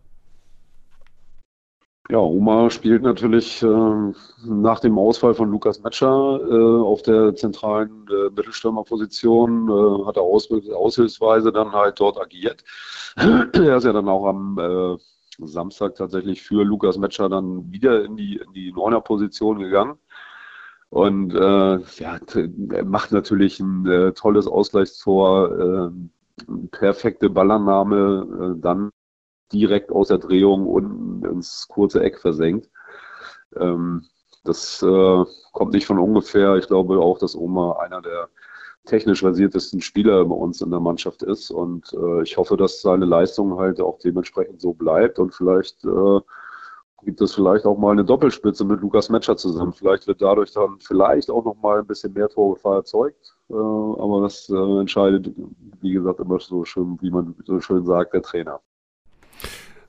Ja, 2.09 2.19
Omar 2.19 2.69
spielt 2.69 3.03
natürlich 3.03 3.61
äh, 3.61 4.11
nach 4.45 4.79
dem 4.79 4.97
Ausfall 4.97 5.33
von 5.33 5.51
Lukas 5.51 5.83
Metscher 5.83 6.39
äh, 6.39 6.81
auf 6.81 7.01
der 7.01 7.35
zentralen 7.35 8.05
äh, 8.09 8.29
Mittelstürmerposition, 8.29 9.67
äh, 9.67 10.05
hat 10.05 10.15
er 10.15 10.23
aus, 10.23 10.49
aushilfsweise 10.49 11.51
dann 11.51 11.73
halt 11.73 11.99
dort 11.99 12.17
agiert. 12.17 12.63
er 13.17 13.75
ist 13.75 13.83
ja 13.83 13.91
dann 13.91 14.07
auch 14.07 14.25
am, 14.25 14.57
äh, 14.57 14.97
Samstag 15.45 15.95
tatsächlich 15.95 16.41
für 16.41 16.63
Lukas 16.63 16.97
Metscher 16.97 17.27
dann 17.27 17.69
wieder 17.71 18.05
in 18.05 18.15
die, 18.15 18.37
in 18.37 18.53
die 18.53 18.71
Neuner-Position 18.71 19.59
gegangen. 19.59 19.97
Und 20.89 21.35
äh, 21.35 21.79
ja, 21.97 22.19
macht 22.85 23.11
natürlich 23.11 23.59
ein 23.59 24.13
tolles 24.15 24.47
Ausgleichstor, 24.47 25.91
perfekte 26.71 27.29
Ballannahme, 27.29 28.55
dann 28.59 28.91
direkt 29.51 29.91
aus 29.91 30.09
der 30.09 30.17
Drehung 30.17 30.67
unten 30.67 31.25
ins 31.25 31.67
kurze 31.67 32.01
Eck 32.03 32.19
versenkt. 32.19 32.69
Ähm, 33.55 34.05
das 34.43 34.81
äh, 34.81 35.25
kommt 35.51 35.73
nicht 35.73 35.85
von 35.85 35.99
ungefähr. 35.99 36.55
Ich 36.55 36.67
glaube 36.67 36.99
auch, 36.99 37.19
dass 37.19 37.35
Oma 37.35 37.73
einer 37.79 38.01
der 38.01 38.29
technisch 38.85 39.19
versiertesten 39.19 39.81
Spieler 39.81 40.23
bei 40.25 40.35
uns 40.35 40.61
in 40.61 40.71
der 40.71 40.79
Mannschaft 40.79 41.21
ist. 41.23 41.51
Und 41.51 41.93
äh, 41.93 42.23
ich 42.23 42.37
hoffe, 42.37 42.57
dass 42.57 42.81
seine 42.81 43.05
Leistung 43.05 43.59
halt 43.59 43.81
auch 43.81 43.99
dementsprechend 43.99 44.61
so 44.61 44.73
bleibt 44.73 45.19
und 45.19 45.33
vielleicht 45.33 45.83
äh, 45.83 46.19
gibt 47.03 47.21
es 47.21 47.35
vielleicht 47.35 47.65
auch 47.65 47.77
mal 47.77 47.91
eine 47.91 48.05
Doppelspitze 48.05 48.65
mit 48.65 48.81
Lukas 48.81 49.09
Metscher 49.09 49.37
zusammen. 49.37 49.73
Vielleicht 49.73 50.07
wird 50.07 50.21
dadurch 50.21 50.51
dann 50.51 50.79
vielleicht 50.79 51.29
auch 51.29 51.45
noch 51.45 51.55
mal 51.61 51.79
ein 51.79 51.87
bisschen 51.87 52.13
mehr 52.13 52.29
Torgefahr 52.29 52.77
erzeugt. 52.77 53.35
Äh, 53.49 53.53
aber 53.53 54.21
das 54.23 54.49
äh, 54.49 54.79
entscheidet, 54.79 55.31
wie 55.81 55.91
gesagt, 55.91 56.19
immer 56.19 56.39
so 56.39 56.65
schön, 56.65 56.97
wie 57.01 57.11
man 57.11 57.35
so 57.45 57.59
schön 57.59 57.85
sagt, 57.85 58.13
der 58.13 58.23
Trainer. 58.23 58.61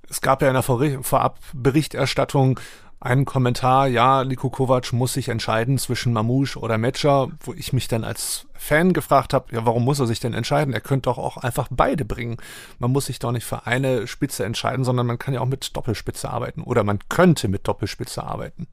Es 0.09 0.21
gab 0.21 0.43
ja 0.43 0.49
in 0.49 0.55
der 0.55 0.62
Vorabberichterstattung 0.62 2.59
einen 3.00 3.25
Kommentar, 3.25 3.87
ja, 3.87 4.25
Niko 4.25 4.50
Kovac 4.50 4.93
muss 4.93 5.12
sich 5.12 5.29
entscheiden 5.29 5.79
zwischen 5.79 6.12
Mamouche 6.12 6.59
oder 6.59 6.79
Metscher, 6.79 7.29
wo 7.41 7.53
ich 7.53 7.73
mich 7.73 7.87
dann 7.87 8.03
als 8.03 8.47
Fan 8.55 8.93
gefragt 8.93 9.35
habe, 9.35 9.55
ja, 9.55 9.65
warum 9.65 9.85
muss 9.85 10.00
er 10.00 10.07
sich 10.07 10.19
denn 10.19 10.35
entscheiden? 10.35 10.75
Er 10.75 10.81
könnte 10.81 11.09
doch 11.09 11.19
auch 11.19 11.37
einfach 11.37 11.69
beide 11.71 12.05
bringen. 12.05 12.38
Man 12.81 12.91
muss 12.91 13.07
sich 13.07 13.21
doch 13.21 13.31
nicht 13.31 13.45
für 13.45 13.67
eine 13.67 14.09
Spitze 14.09 14.45
entscheiden, 14.45 14.85
sondern 14.85 15.07
man 15.07 15.19
kann 15.19 15.33
ja 15.33 15.41
auch 15.41 15.47
mit 15.47 15.77
Doppelspitze 15.77 16.29
arbeiten 16.29 16.62
oder 16.62 16.83
man 16.83 16.99
könnte 17.09 17.47
mit 17.47 17.69
Doppelspitze 17.69 18.25
arbeiten. 18.25 18.67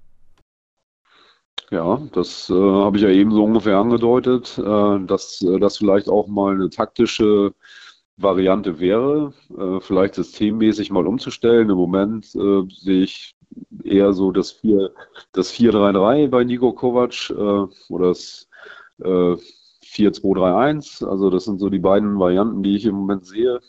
Ja, 1.72 2.00
das 2.14 2.50
äh, 2.50 2.54
habe 2.54 2.98
ich 2.98 3.04
ja 3.04 3.10
eben 3.10 3.32
so 3.32 3.44
ungefähr 3.44 3.78
angedeutet, 3.78 4.58
äh, 4.58 5.06
dass 5.06 5.42
äh, 5.42 5.60
das 5.60 5.78
vielleicht 5.78 6.10
auch 6.10 6.28
mal 6.28 6.54
eine 6.54 6.70
taktische 6.70 7.54
Variante 8.18 8.80
wäre, 8.80 9.34
äh, 9.58 9.80
vielleicht 9.82 10.16
systemmäßig 10.16 10.92
mal 10.92 11.08
umzustellen. 11.08 11.70
Im 11.70 11.78
Moment 11.78 12.34
äh, 12.36 12.64
sehe 12.70 13.04
ich 13.04 13.36
eher 13.84 14.14
so 14.14 14.32
das 14.32 14.52
4, 14.52 14.92
das 15.34 15.54
4-3-3 15.54 16.30
bei 16.30 16.44
Nico 16.44 16.74
Kovac 16.74 17.30
äh, 17.30 17.94
oder 17.94 18.08
das 18.08 18.48
äh, 19.00 19.36
4-2-3-1. 19.84 21.06
Also 21.06 21.30
das 21.30 21.46
sind 21.46 21.60
so 21.60 21.70
die 21.70 21.80
beiden 21.80 22.20
Varianten, 22.20 22.64
die 22.64 22.76
ich 22.76 22.86
im 22.86 22.96
Moment 22.96 23.26
sehe. 23.26 23.60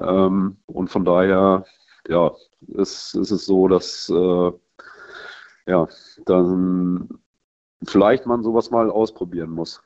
Ähm, 0.00 0.56
und 0.66 0.88
von 0.88 1.04
daher, 1.04 1.64
ja, 2.08 2.32
ist, 2.68 3.14
ist 3.14 3.30
es 3.30 3.46
so, 3.46 3.68
dass 3.68 4.08
äh, 4.08 4.52
ja, 5.66 5.88
dann 6.24 7.08
vielleicht 7.84 8.26
man 8.26 8.42
sowas 8.42 8.70
mal 8.70 8.90
ausprobieren 8.90 9.50
muss. 9.50 9.82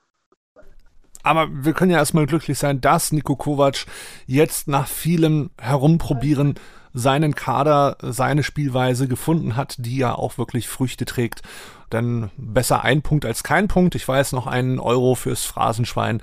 Aber 1.22 1.48
wir 1.50 1.72
können 1.72 1.90
ja 1.90 1.98
erstmal 1.98 2.26
glücklich 2.26 2.58
sein, 2.58 2.80
dass 2.80 3.12
Nico 3.12 3.36
Kovac 3.36 3.86
jetzt 4.26 4.68
nach 4.68 4.86
vielem 4.86 5.50
Herumprobieren 5.60 6.54
seinen 6.92 7.34
Kader, 7.34 7.96
seine 8.02 8.42
Spielweise 8.42 9.06
gefunden 9.06 9.56
hat, 9.56 9.76
die 9.78 9.96
ja 9.96 10.14
auch 10.14 10.38
wirklich 10.38 10.68
Früchte 10.68 11.04
trägt. 11.04 11.42
Denn 11.92 12.30
besser 12.36 12.82
ein 12.82 13.02
Punkt 13.02 13.24
als 13.24 13.42
kein 13.42 13.68
Punkt. 13.68 13.94
Ich 13.94 14.06
weiß 14.06 14.32
noch 14.32 14.46
einen 14.46 14.78
Euro 14.78 15.14
fürs 15.14 15.44
Phrasenschwein. 15.44 16.20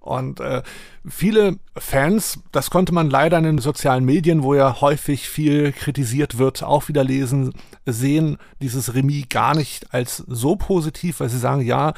Und 0.00 0.40
äh, 0.40 0.62
viele 1.06 1.58
Fans, 1.76 2.40
das 2.50 2.70
konnte 2.70 2.94
man 2.94 3.10
leider 3.10 3.36
in 3.36 3.44
den 3.44 3.58
sozialen 3.58 4.06
Medien, 4.06 4.42
wo 4.42 4.54
ja 4.54 4.80
häufig 4.80 5.28
viel 5.28 5.72
kritisiert 5.72 6.38
wird, 6.38 6.62
auch 6.62 6.88
wieder 6.88 7.04
lesen, 7.04 7.52
sehen 7.84 8.38
dieses 8.62 8.94
Remis 8.94 9.28
gar 9.28 9.54
nicht 9.54 9.92
als 9.92 10.24
so 10.26 10.56
positiv, 10.56 11.20
weil 11.20 11.28
sie 11.28 11.38
sagen, 11.38 11.60
ja, 11.60 11.92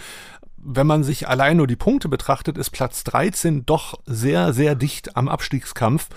wenn 0.63 0.87
man 0.87 1.03
sich 1.03 1.29
allein 1.29 1.57
nur 1.57 1.67
die 1.67 1.77
Punkte 1.77 2.09
betrachtet, 2.09 2.59
ist 2.59 2.71
Platz 2.71 3.05
13 3.05 3.67
doch 3.67 3.95
sehr, 4.07 4.53
sehr 4.53 4.75
dicht 4.75 5.17
am 5.17 5.29
Abstiegskampf. 5.29 6.09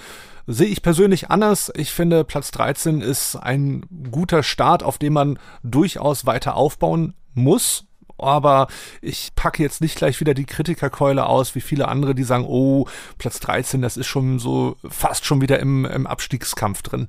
Sehe 0.45 0.67
ich 0.67 0.81
persönlich 0.81 1.29
anders. 1.29 1.71
Ich 1.75 1.91
finde, 1.91 2.23
Platz 2.25 2.51
13 2.51 3.01
ist 3.01 3.37
ein 3.37 3.85
guter 4.11 4.43
Start, 4.43 4.83
auf 4.83 4.97
dem 4.97 5.13
man 5.13 5.39
durchaus 5.63 6.25
weiter 6.25 6.55
aufbauen 6.55 7.13
muss. 7.33 7.85
Aber 8.17 8.67
ich 9.01 9.33
packe 9.35 9.63
jetzt 9.63 9.81
nicht 9.81 9.95
gleich 9.95 10.19
wieder 10.19 10.33
die 10.33 10.45
Kritikerkeule 10.45 11.25
aus, 11.25 11.55
wie 11.55 11.61
viele 11.61 11.87
andere, 11.87 12.13
die 12.13 12.23
sagen, 12.23 12.45
oh, 12.47 12.87
Platz 13.17 13.39
13, 13.39 13.81
das 13.81 13.97
ist 13.97 14.07
schon 14.07 14.39
so 14.39 14.75
fast 14.87 15.25
schon 15.25 15.41
wieder 15.41 15.59
im, 15.59 15.85
im 15.85 16.05
Abstiegskampf 16.05 16.83
drin. 16.83 17.07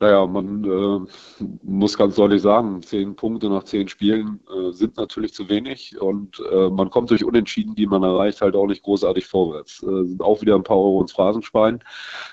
Naja, 0.00 0.26
man 0.26 0.62
äh, 0.64 1.44
muss 1.62 1.98
ganz 1.98 2.14
deutlich 2.14 2.42
sagen, 2.42 2.82
zehn 2.82 3.16
Punkte 3.16 3.48
nach 3.48 3.64
zehn 3.64 3.88
Spielen 3.88 4.40
äh, 4.48 4.70
sind 4.70 4.96
natürlich 4.96 5.34
zu 5.34 5.48
wenig 5.48 6.00
und 6.00 6.40
äh, 6.52 6.70
man 6.70 6.90
kommt 6.90 7.10
durch 7.10 7.24
Unentschieden, 7.24 7.74
die 7.74 7.86
man 7.86 8.04
erreicht, 8.04 8.40
halt 8.40 8.54
auch 8.54 8.66
nicht 8.68 8.84
großartig 8.84 9.26
vorwärts. 9.26 9.82
Äh, 9.82 10.04
sind 10.04 10.22
auch 10.22 10.40
wieder 10.40 10.54
ein 10.54 10.62
paar 10.62 10.76
Euro 10.76 11.00
ins 11.00 11.12
Phrasenschwein, 11.12 11.82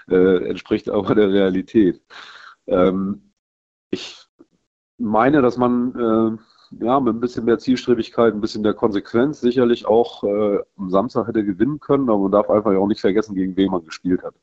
äh, 0.08 0.48
entspricht 0.48 0.90
aber 0.92 1.16
der 1.16 1.32
Realität. 1.32 2.02
Ähm, 2.68 3.32
ich 3.90 4.16
meine, 5.00 5.42
dass 5.42 5.58
man 5.58 6.40
äh, 6.72 6.86
ja, 6.86 7.00
mit 7.00 7.16
ein 7.16 7.20
bisschen 7.20 7.46
mehr 7.46 7.58
Zielstrebigkeit, 7.58 8.34
ein 8.36 8.42
bisschen 8.42 8.64
der 8.64 8.76
Konsequenz 8.76 9.40
sicherlich 9.42 9.88
auch 9.88 10.24
am 10.24 10.90
Samstag 10.90 11.28
hätte 11.28 11.46
gewinnen 11.46 11.80
können, 11.80 12.10
aber 12.10 12.20
man 12.20 12.32
darf 12.32 12.50
einfach 12.50 12.76
auch 12.76 12.88
nicht 12.88 13.02
vergessen, 13.02 13.36
gegen 13.36 13.56
wen 13.56 13.72
man 13.72 13.86
gespielt 13.86 14.24
hat. 14.24 14.36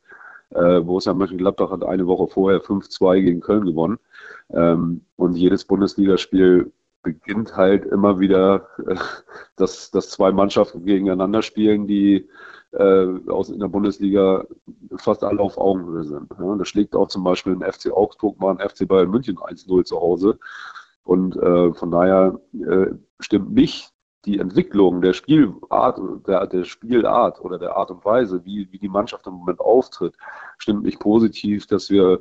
Äh, 0.55 0.81
Borussia 0.81 1.15
Mönchengladbach 1.15 1.71
hat 1.71 1.85
eine 1.85 2.07
Woche 2.07 2.29
vorher 2.29 2.61
5-2 2.63 3.23
gegen 3.23 3.41
Köln 3.41 3.65
gewonnen. 3.65 3.99
Ähm, 4.51 5.03
und 5.17 5.37
jedes 5.37 5.65
Bundesligaspiel 5.65 6.73
beginnt 7.03 7.57
halt 7.57 7.85
immer 7.87 8.21
wieder, 8.21 8.69
äh, 8.87 8.97
dass, 9.57 9.91
dass 9.91 10.11
zwei 10.11 10.33
Mannschaften 10.33 10.85
gegeneinander 10.85 11.43
spielen, 11.43 11.87
die 11.87 12.29
äh, 12.73 13.07
aus 13.29 13.51
in 13.51 13.61
der 13.61 13.69
Bundesliga 13.69 14.45
fast 14.97 15.25
alle 15.25 15.41
auf 15.41 15.59
Augenhöhe 15.59 16.05
sind. 16.05 16.31
Ja, 16.39 16.55
das 16.57 16.69
schlägt 16.69 16.95
auch 16.95 17.09
zum 17.09 17.25
Beispiel 17.25 17.55
ein 17.55 17.73
FC 17.73 17.93
Augsburg 17.93 18.39
mal 18.41 18.57
ein 18.57 18.69
FC 18.69 18.87
Bayern 18.87 19.11
München 19.11 19.37
1-0 19.37 19.85
zu 19.85 20.01
Hause. 20.01 20.39
Und 21.05 21.37
äh, 21.37 21.73
von 21.75 21.91
daher 21.91 22.41
äh, 22.55 22.95
stimmt 23.21 23.53
mich 23.53 23.92
die 24.25 24.39
Entwicklung 24.39 25.01
der 25.03 25.13
Spielart, 25.13 26.01
der, 26.27 26.47
der 26.47 26.65
Spielart 26.65 27.41
oder 27.41 27.59
der 27.59 27.77
Art 27.77 27.91
und 27.91 28.05
Weise, 28.05 28.45
wie, 28.45 28.69
wie 28.71 28.79
die 28.79 28.89
Mannschaft 28.89 29.27
im 29.27 29.35
Moment 29.35 29.61
auftritt, 29.61 30.15
stimmt 30.59 30.85
mich 30.85 30.99
positiv, 30.99 31.67
dass 31.67 31.91
wir 31.91 32.21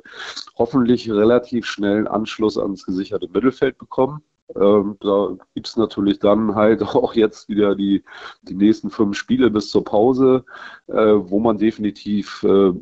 hoffentlich 0.56 1.10
relativ 1.10 1.66
schnell 1.66 1.98
einen 1.98 2.08
Anschluss 2.08 2.58
ans 2.58 2.84
gesicherte 2.84 3.28
Mittelfeld 3.28 3.78
bekommen. 3.78 4.22
Ähm, 4.56 4.96
da 5.00 5.36
gibt 5.54 5.68
es 5.68 5.76
natürlich 5.76 6.18
dann 6.18 6.54
halt 6.54 6.82
auch 6.94 7.14
jetzt 7.14 7.48
wieder 7.48 7.74
die, 7.74 8.02
die 8.42 8.54
nächsten 8.54 8.90
fünf 8.90 9.16
Spiele 9.16 9.50
bis 9.50 9.70
zur 9.70 9.84
Pause, 9.84 10.44
äh, 10.88 10.94
wo 10.94 11.38
man 11.38 11.58
definitiv 11.58 12.42
äh, 12.42 12.72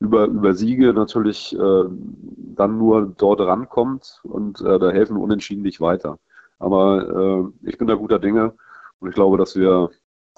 über, 0.00 0.26
über 0.26 0.54
Siege 0.54 0.92
natürlich 0.92 1.54
äh, 1.54 1.84
dann 2.56 2.78
nur 2.78 3.14
dort 3.16 3.40
rankommt 3.40 4.20
und 4.22 4.60
äh, 4.60 4.78
da 4.78 4.90
helfen 4.90 5.16
Unentschieden 5.16 5.62
nicht 5.62 5.80
weiter. 5.80 6.18
Aber 6.58 7.52
äh, 7.62 7.68
ich 7.68 7.78
bin 7.78 7.86
da 7.86 7.94
guter 7.94 8.18
Dinge 8.18 8.54
und 9.00 9.08
ich 9.08 9.14
glaube, 9.14 9.38
dass 9.38 9.56
wir 9.56 9.90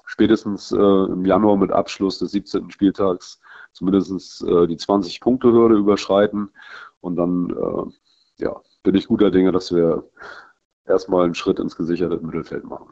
spätestens 0.05 0.71
äh, 0.71 0.77
im 0.77 1.25
Januar 1.25 1.57
mit 1.57 1.71
Abschluss 1.71 2.19
des 2.19 2.31
17. 2.31 2.71
Spieltags 2.71 3.39
zumindest 3.73 4.41
äh, 4.43 4.67
die 4.67 4.77
20-Punkte-Hürde 4.77 5.75
überschreiten. 5.75 6.49
Und 7.01 7.15
dann 7.15 7.49
äh, 7.49 8.43
ja, 8.43 8.55
bin 8.83 8.95
ich 8.95 9.07
guter 9.07 9.31
Dinge, 9.31 9.51
dass 9.51 9.73
wir 9.73 10.03
erstmal 10.85 11.25
einen 11.25 11.35
Schritt 11.35 11.59
ins 11.59 11.75
gesicherte 11.75 12.17
Mittelfeld 12.17 12.63
machen. 12.63 12.89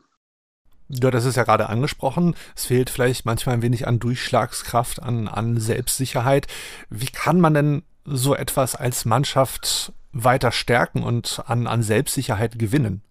Ja, 0.88 1.10
das 1.10 1.26
ist 1.26 1.36
ja 1.36 1.44
gerade 1.44 1.68
angesprochen. 1.70 2.36
Es 2.56 2.66
fehlt 2.66 2.92
vielleicht 2.92 3.26
manchmal 3.26 3.56
ein 3.56 3.62
wenig 3.64 3.88
an 3.88 4.00
Durchschlagskraft, 4.00 5.02
an, 5.02 5.28
an 5.28 5.58
Selbstsicherheit. 5.58 6.48
Wie 6.90 7.08
kann 7.08 7.40
man 7.40 7.56
denn 7.56 7.84
so 8.06 8.36
etwas 8.36 8.76
als 8.76 9.06
Mannschaft 9.06 9.94
weiter 10.12 10.52
stärken 10.52 11.02
und 11.02 11.44
an, 11.48 11.66
an 11.66 11.82
Selbstsicherheit 11.82 12.60
gewinnen? 12.60 13.02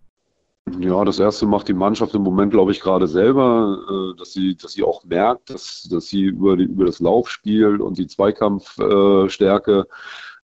Ja, 0.80 1.04
das 1.04 1.18
erste 1.18 1.44
macht 1.46 1.68
die 1.68 1.74
Mannschaft 1.74 2.14
im 2.14 2.22
Moment, 2.22 2.50
glaube 2.50 2.72
ich, 2.72 2.80
gerade 2.80 3.06
selber, 3.06 3.78
äh, 4.14 4.18
dass 4.18 4.32
sie, 4.32 4.56
dass 4.56 4.72
sie 4.72 4.82
auch 4.82 5.04
merkt, 5.04 5.50
dass, 5.50 5.82
dass 5.90 6.06
sie 6.06 6.22
über, 6.22 6.56
die, 6.56 6.64
über 6.64 6.86
das 6.86 7.00
Laufspiel 7.00 7.82
und 7.82 7.98
die 7.98 8.06
Zweikampfstärke 8.06 9.86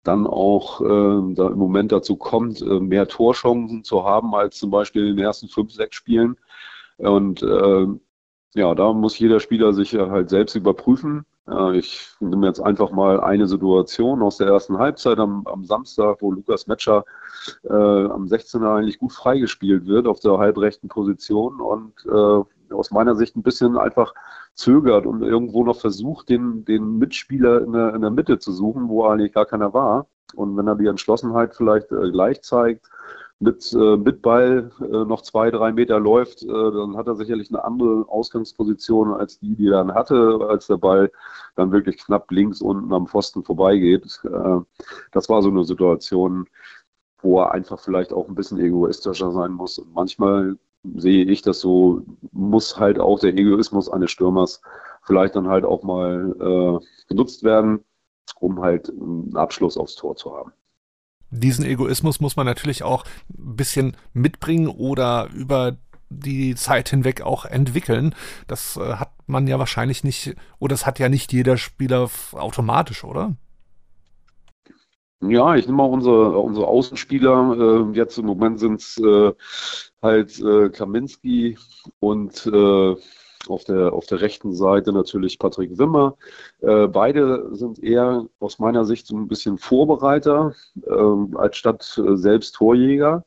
dann 0.03 0.27
auch 0.27 0.81
äh, 0.83 1.35
da 1.35 1.49
im 1.49 1.59
Moment 1.59 1.93
dazu 1.93 2.17
kommt, 2.17 2.61
äh, 2.61 2.81
mehr 2.81 3.09
Torchancen 3.09 3.83
zu 3.83 4.05
haben 4.05 4.35
als 4.35 4.59
zum 4.59 4.71
Beispiel 4.71 5.09
in 5.09 5.17
den 5.17 5.25
ersten 5.25 5.49
fünf, 5.49 5.73
sechs 5.73 5.97
Spielen. 5.97 6.37
Und 6.99 7.43
äh, 7.43 7.87
ja, 8.55 8.75
da 8.75 8.93
muss 8.93 9.19
jeder 9.19 9.41
Spieler 9.41 9.73
sich 9.73 9.95
halt 9.95 10.31
selbst 10.31 10.55
überprüfen. 10.55 11.25
Äh, 11.49 11.79
ich 11.79 12.09
nehme 12.21 12.47
jetzt 12.47 12.61
einfach 12.61 12.91
mal 12.91 13.21
eine 13.21 13.47
Situation 13.47 14.23
aus 14.23 14.39
der 14.39 14.49
ersten 14.49 14.79
Halbzeit 14.79 15.19
am, 15.19 15.47
am 15.47 15.65
Samstag, 15.65 16.19
wo 16.21 16.33
Lukas 16.33 16.67
Metscher 16.67 17.05
äh, 17.65 17.73
am 17.73 18.25
16er 18.27 18.77
eigentlich 18.77 18.99
gut 18.99 19.13
freigespielt 19.13 19.87
wird 19.87 20.07
auf 20.07 20.21
der 20.21 20.39
halbrechten 20.39 20.89
Position 20.89 21.61
und 21.61 21.95
äh, 22.07 22.75
aus 22.75 22.91
meiner 22.91 23.15
Sicht 23.17 23.37
ein 23.37 23.43
bisschen 23.43 23.77
einfach 23.77 24.15
zögert 24.55 25.07
und 25.07 25.23
irgendwo 25.23 25.65
noch 25.65 25.81
versucht, 25.81 26.29
den, 26.29 26.65
den 26.65 26.99
Mitspieler 26.99 27.63
in 27.63 27.73
der, 27.73 27.95
in 27.95 28.03
der 28.03 28.11
Mitte 28.11 28.39
zu 28.39 28.53
suchen, 28.53 28.89
wo 28.89 29.05
eigentlich 29.05 29.33
gar 29.33 29.47
keiner 29.47 29.73
war. 29.73 30.07
Und 30.35 30.57
wenn 30.57 30.69
er 30.69 30.77
die 30.77 30.87
Entschlossenheit 30.87 31.55
vielleicht 31.55 31.91
äh, 31.91 32.11
gleich 32.11 32.43
zeigt, 32.43 32.89
mit, 33.41 33.73
äh, 33.73 33.97
mit 33.97 34.23
Ball 34.23 34.71
äh, 34.81 35.05
noch 35.05 35.23
zwei, 35.23 35.51
drei 35.51 35.73
Meter 35.73 35.99
läuft, 35.99 36.43
äh, 36.43 36.47
dann 36.47 36.97
hat 36.97 37.07
er 37.07 37.17
sicherlich 37.17 37.49
eine 37.51 37.65
andere 37.65 38.07
Ausgangsposition 38.09 39.15
als 39.15 39.39
die, 39.41 39.57
die 39.57 39.69
er 39.69 39.85
dann 39.85 39.95
hatte, 39.95 40.47
als 40.49 40.67
der 40.67 40.77
Ball 40.77 41.11
dann 41.57 41.73
wirklich 41.73 41.97
knapp 41.99 42.31
links 42.31 42.61
unten 42.61 42.93
am 42.93 43.07
Pfosten 43.07 43.43
vorbeigeht. 43.43 44.21
Äh, 44.25 44.61
das 45.13 45.29
war 45.31 45.43
so 45.43 45.49
eine 45.49 45.65
Situation, 45.65 46.49
wo 47.23 47.41
er 47.41 47.53
einfach 47.53 47.81
vielleicht 47.81 48.13
auch 48.13 48.29
ein 48.29 48.35
bisschen 48.35 48.61
egoistischer 48.61 49.33
sein 49.33 49.53
muss. 49.53 49.79
Und 49.79 49.95
manchmal 49.95 50.59
sehe 50.97 51.25
ich 51.25 51.43
das 51.43 51.61
so, 51.61 52.03
muss 52.33 52.79
halt 52.79 52.99
auch 52.99 53.21
der 53.21 53.35
Egoismus 53.35 53.89
eines 53.91 54.11
Stürmers 54.11 54.63
vielleicht 55.03 55.35
dann 55.37 55.49
halt 55.49 55.65
auch 55.65 55.83
mal 55.83 56.81
äh, 56.81 56.87
genutzt 57.09 57.43
werden, 57.43 57.85
um 58.39 58.61
halt 58.61 58.91
einen 58.91 59.35
Abschluss 59.37 59.79
aufs 59.79 59.97
Tor 59.97 60.17
zu 60.17 60.37
haben 60.37 60.53
diesen 61.31 61.65
Egoismus 61.65 62.21
muss 62.21 62.37
man 62.37 62.47
natürlich 62.47 62.83
auch 62.83 63.05
ein 63.29 63.57
bisschen 63.57 63.97
mitbringen 64.13 64.69
oder 64.69 65.29
über 65.35 65.77
die 66.11 66.57
Zeit 66.57 66.89
hinweg 66.89 67.23
auch 67.23 67.45
entwickeln. 67.45 68.15
Das 68.49 68.77
äh, 68.77 68.95
hat 68.95 69.13
man 69.27 69.47
ja 69.47 69.59
wahrscheinlich 69.59 70.03
nicht, 70.03 70.35
oder 70.59 70.75
das 70.75 70.87
hat 70.87 70.99
ja 70.99 71.09
nicht 71.09 71.33
jeder 71.33 71.57
Spieler 71.57 72.11
automatisch, 72.33 73.05
oder? 73.05 73.37
Ja, 75.23 75.55
ich 75.55 75.67
nehme 75.67 75.79
mal 75.79 75.85
unsere, 75.85 76.39
unsere 76.39 76.67
Außenspieler. 76.67 77.91
Äh, 77.93 77.97
jetzt 77.97 78.19
im 78.19 78.27
Moment 78.27 78.59
sind 78.59 78.81
es 78.81 78.97
äh, 78.99 79.33
halt 80.03 80.41
äh, 80.41 80.71
Kaminski 80.71 81.59
und 82.01 82.47
äh, 82.47 82.97
auf 83.49 83.65
der, 83.65 83.93
auf 83.93 84.07
der 84.07 84.21
rechten 84.21 84.55
Seite 84.55 84.93
natürlich 84.93 85.39
Patrick 85.39 85.79
Wimmer. 85.79 86.17
Äh, 86.61 86.89
beide 86.89 87.55
sind 87.55 87.83
eher 87.83 88.27
aus 88.39 88.59
meiner 88.59 88.85
Sicht 88.85 89.07
so 89.07 89.17
ein 89.17 89.29
bisschen 89.29 89.59
Vorbereiter, 89.59 90.55
äh, 90.83 91.37
als 91.37 91.57
statt 91.57 92.01
äh, 92.05 92.17
selbst 92.17 92.55
Torjäger. 92.57 93.25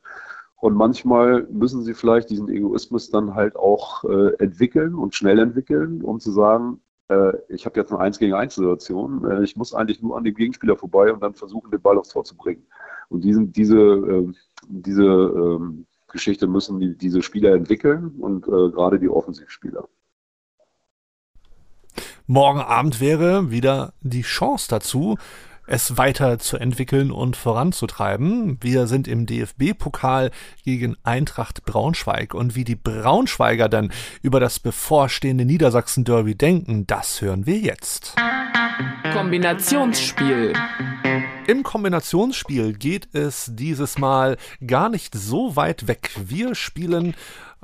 Und 0.58 0.76
manchmal 0.76 1.46
müssen 1.52 1.84
sie 1.84 1.94
vielleicht 1.94 2.30
diesen 2.30 2.48
Egoismus 2.48 3.10
dann 3.10 3.36
halt 3.36 3.56
auch 3.58 4.04
äh, 4.06 4.34
entwickeln 4.36 4.96
und 4.96 5.14
schnell 5.14 5.40
entwickeln, 5.40 6.02
um 6.02 6.22
zu 6.22 6.32
sagen, 6.32 6.80
äh, 7.10 7.34
ich 7.50 7.66
habe 7.66 7.80
jetzt 7.80 7.92
eine 7.92 8.00
1 8.00 8.18
gegen 8.20 8.34
1 8.34 8.56
Situation, 8.56 9.30
äh, 9.30 9.44
ich 9.44 9.58
muss 9.58 9.74
eigentlich 9.74 10.02
nur 10.02 10.16
an 10.18 10.24
dem 10.24 10.36
Gegenspieler 10.36 10.78
vorbei 10.78 11.12
und 11.12 11.22
dann 11.22 11.34
versuchen, 11.34 11.70
den 11.70 11.82
Ball 11.82 11.98
aufs 11.98 12.10
Tor 12.10 12.24
zu 12.24 12.38
bringen. 12.38 12.66
Und 13.10 13.26
diesen, 13.26 13.52
diese, 13.52 13.78
ähm, 13.78 14.36
diese 14.70 15.04
ähm, 15.04 15.86
Geschichte 16.08 16.48
müssen 16.48 16.80
die, 16.80 16.96
diese 16.96 17.22
Spieler 17.22 17.54
entwickeln 17.54 18.16
und 18.20 18.44
gerade 18.44 19.00
die 19.00 19.10
Offensivspieler. 19.10 19.90
Morgen 22.26 22.62
Abend 22.62 23.02
wäre 23.02 23.52
wieder 23.52 23.92
die 24.00 24.22
Chance 24.22 24.68
dazu, 24.70 25.18
es 25.68 25.98
weiterzuentwickeln 25.98 27.12
und 27.12 27.36
voranzutreiben. 27.36 28.58
Wir 28.62 28.88
sind 28.88 29.10
im 29.10 29.26
DFB-Pokal 29.26 30.32
gegen 30.64 30.96
Eintracht 31.04 31.66
Braunschweig 31.66 32.34
und 32.34 32.56
wie 32.56 32.64
die 32.64 32.78
Braunschweiger 32.78 33.68
dann 33.68 33.92
über 34.22 34.40
das 34.40 34.60
bevorstehende 34.62 35.44
Niedersachsen-Derby 35.44 36.36
denken, 36.36 36.88
das 36.88 37.22
hören 37.22 37.46
wir 37.46 37.58
jetzt. 37.58 38.16
Kombinationsspiel. 39.12 40.54
Im 41.46 41.64
Kombinationsspiel 41.64 42.72
geht 42.72 43.14
es 43.14 43.52
dieses 43.54 43.98
Mal 43.98 44.38
gar 44.66 44.88
nicht 44.88 45.14
so 45.14 45.58
weit 45.58 45.90
weg. 45.90 46.12
Wir 46.24 46.56
spielen 46.56 47.16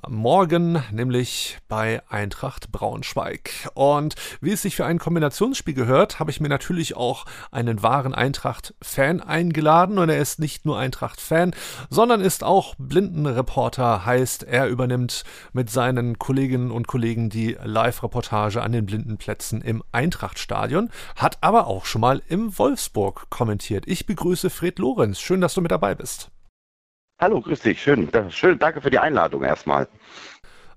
morgen, 0.07 0.83
nämlich 0.91 1.57
bei 1.67 2.01
Eintracht 2.09 2.71
Braunschweig. 2.71 3.69
Und 3.73 4.15
wie 4.41 4.51
es 4.51 4.61
sich 4.61 4.75
für 4.75 4.85
ein 4.85 4.99
Kombinationsspiel 4.99 5.73
gehört, 5.73 6.19
habe 6.19 6.31
ich 6.31 6.39
mir 6.39 6.49
natürlich 6.49 6.95
auch 6.95 7.25
einen 7.51 7.83
wahren 7.83 8.13
Eintracht-Fan 8.13 9.21
eingeladen. 9.21 9.97
Und 9.97 10.09
er 10.09 10.21
ist 10.21 10.39
nicht 10.39 10.65
nur 10.65 10.77
Eintracht-Fan, 10.77 11.53
sondern 11.89 12.21
ist 12.21 12.43
auch 12.43 12.75
Blindenreporter, 12.77 14.05
heißt, 14.05 14.43
er 14.43 14.67
übernimmt 14.67 15.23
mit 15.53 15.69
seinen 15.69 16.19
Kolleginnen 16.19 16.71
und 16.71 16.87
Kollegen 16.87 17.29
die 17.29 17.57
Live-Reportage 17.61 18.61
an 18.61 18.71
den 18.71 18.85
Blindenplätzen 18.85 19.61
im 19.61 19.83
Eintrachtstadion, 19.91 20.89
hat 21.15 21.37
aber 21.41 21.67
auch 21.67 21.85
schon 21.85 22.01
mal 22.01 22.21
im 22.27 22.57
Wolfsburg 22.57 23.29
kommentiert. 23.29 23.85
Ich 23.87 24.05
begrüße 24.05 24.49
Fred 24.49 24.79
Lorenz. 24.79 25.19
Schön, 25.19 25.41
dass 25.41 25.53
du 25.53 25.61
mit 25.61 25.71
dabei 25.71 25.95
bist. 25.95 26.31
Hallo, 27.19 27.41
grüß 27.41 27.59
dich. 27.59 27.81
Schön, 27.81 28.09
schön, 28.29 28.59
danke 28.59 28.79
für 28.79 28.89
die 28.89 28.99
Einladung 28.99 29.43
erstmal. 29.43 29.89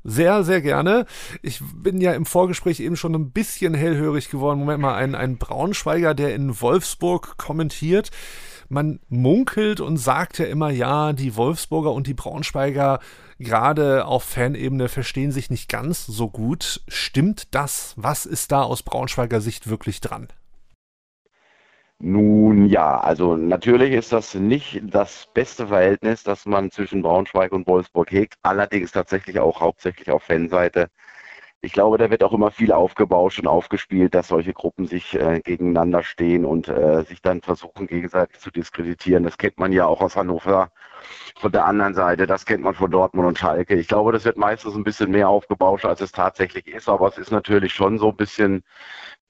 Sehr, 0.03 0.43
sehr 0.43 0.61
gerne. 0.61 1.07
Ich 1.41 1.61
bin 1.73 2.01
ja 2.01 2.15
im 2.15 2.27
Vorgespräch 2.27 2.81
eben 2.81 2.97
schon 2.97 3.15
ein 3.15 3.31
bisschen 3.31 3.75
hellhörig 3.75 4.29
geworden. 4.29 4.59
Moment 4.59 4.81
mal, 4.81 4.97
ein, 4.97 5.15
ein 5.15 5.39
Braunschweiger, 5.39 6.15
der 6.15 6.35
in 6.35 6.61
Wolfsburg 6.61 7.37
kommentiert. 7.37 8.11
Man 8.69 8.99
munkelt 9.09 9.81
und 9.81 9.99
sagt 9.99 10.39
ja 10.39 10.47
immer, 10.47 10.71
ja, 10.71 11.13
die 11.13 11.37
Wolfsburger 11.37 11.93
und 11.93 12.09
die 12.09 12.15
Braunschweiger 12.15 12.99
gerade 13.39 14.07
auf 14.07 14.25
Fanebene 14.25 14.89
verstehen 14.89 15.31
sich 15.31 15.49
nicht 15.49 15.69
ganz 15.69 16.07
so 16.07 16.29
gut. 16.29 16.83
Stimmt 16.89 17.55
das? 17.55 17.95
Was 17.97 18.27
ist 18.27 18.51
da 18.51 18.63
aus 18.63 18.83
Braunschweiger 18.83 19.41
Sicht 19.41 19.71
wirklich 19.71 20.01
dran? 20.01 20.27
Nun 22.05 22.67
ja, 22.67 22.99
also 22.99 23.37
natürlich 23.37 23.93
ist 23.93 24.13
das 24.13 24.35
nicht 24.35 24.83
das 24.83 25.29
beste 25.35 25.69
Verhältnis, 25.69 26.25
das 26.25 26.47
man 26.47 26.73
zwischen 26.73 27.01
Braunschweig 27.01 27.53
und 27.53 27.69
Wolfsburg 27.69 28.11
hegt, 28.11 28.35
allerdings 28.43 28.91
tatsächlich 28.91 29.39
auch 29.39 29.61
hauptsächlich 29.61 30.11
auf 30.11 30.25
Fanseite. 30.25 30.89
Ich 31.61 31.73
glaube, 31.73 31.99
da 31.99 32.11
wird 32.11 32.25
auch 32.25 32.33
immer 32.33 32.51
viel 32.51 32.73
aufgebauscht 32.73 33.41
und 33.41 33.47
aufgespielt, 33.49 34.15
dass 34.15 34.29
solche 34.29 34.53
Gruppen 34.53 34.87
sich 34.87 35.15
äh, 35.15 35.41
gegeneinander 35.45 36.03
stehen 36.03 36.45
und 36.45 36.69
äh, 36.69 37.05
sich 37.05 37.23
dann 37.23 37.43
versuchen, 37.43 37.87
gegenseitig 37.87 38.41
zu 38.41 38.51
diskreditieren. 38.51 39.25
Das 39.25 39.39
kennt 39.39 39.59
man 39.59 39.73
ja 39.73 39.87
auch 39.87 40.01
aus 40.01 40.17
Hannover 40.17 40.73
von 41.39 41.53
der 41.53 41.67
anderen 41.67 41.95
Seite. 41.95 42.27
Das 42.27 42.47
kennt 42.47 42.65
man 42.65 42.75
von 42.75 42.91
Dortmund 42.91 43.29
und 43.29 43.39
Schalke. 43.39 43.77
Ich 43.77 43.89
glaube, 43.89 44.13
das 44.13 44.25
wird 44.25 44.37
meistens 44.39 44.75
ein 44.75 44.85
bisschen 44.85 45.11
mehr 45.13 45.29
aufgebauscht, 45.29 45.85
als 45.85 46.01
es 46.01 46.13
tatsächlich 46.13 46.67
ist. 46.67 46.89
Aber 46.89 47.09
es 47.09 47.19
ist 47.19 47.31
natürlich 47.33 47.75
schon 47.75 47.99
so 47.99 48.11
ein 48.11 48.17
bisschen 48.17 48.65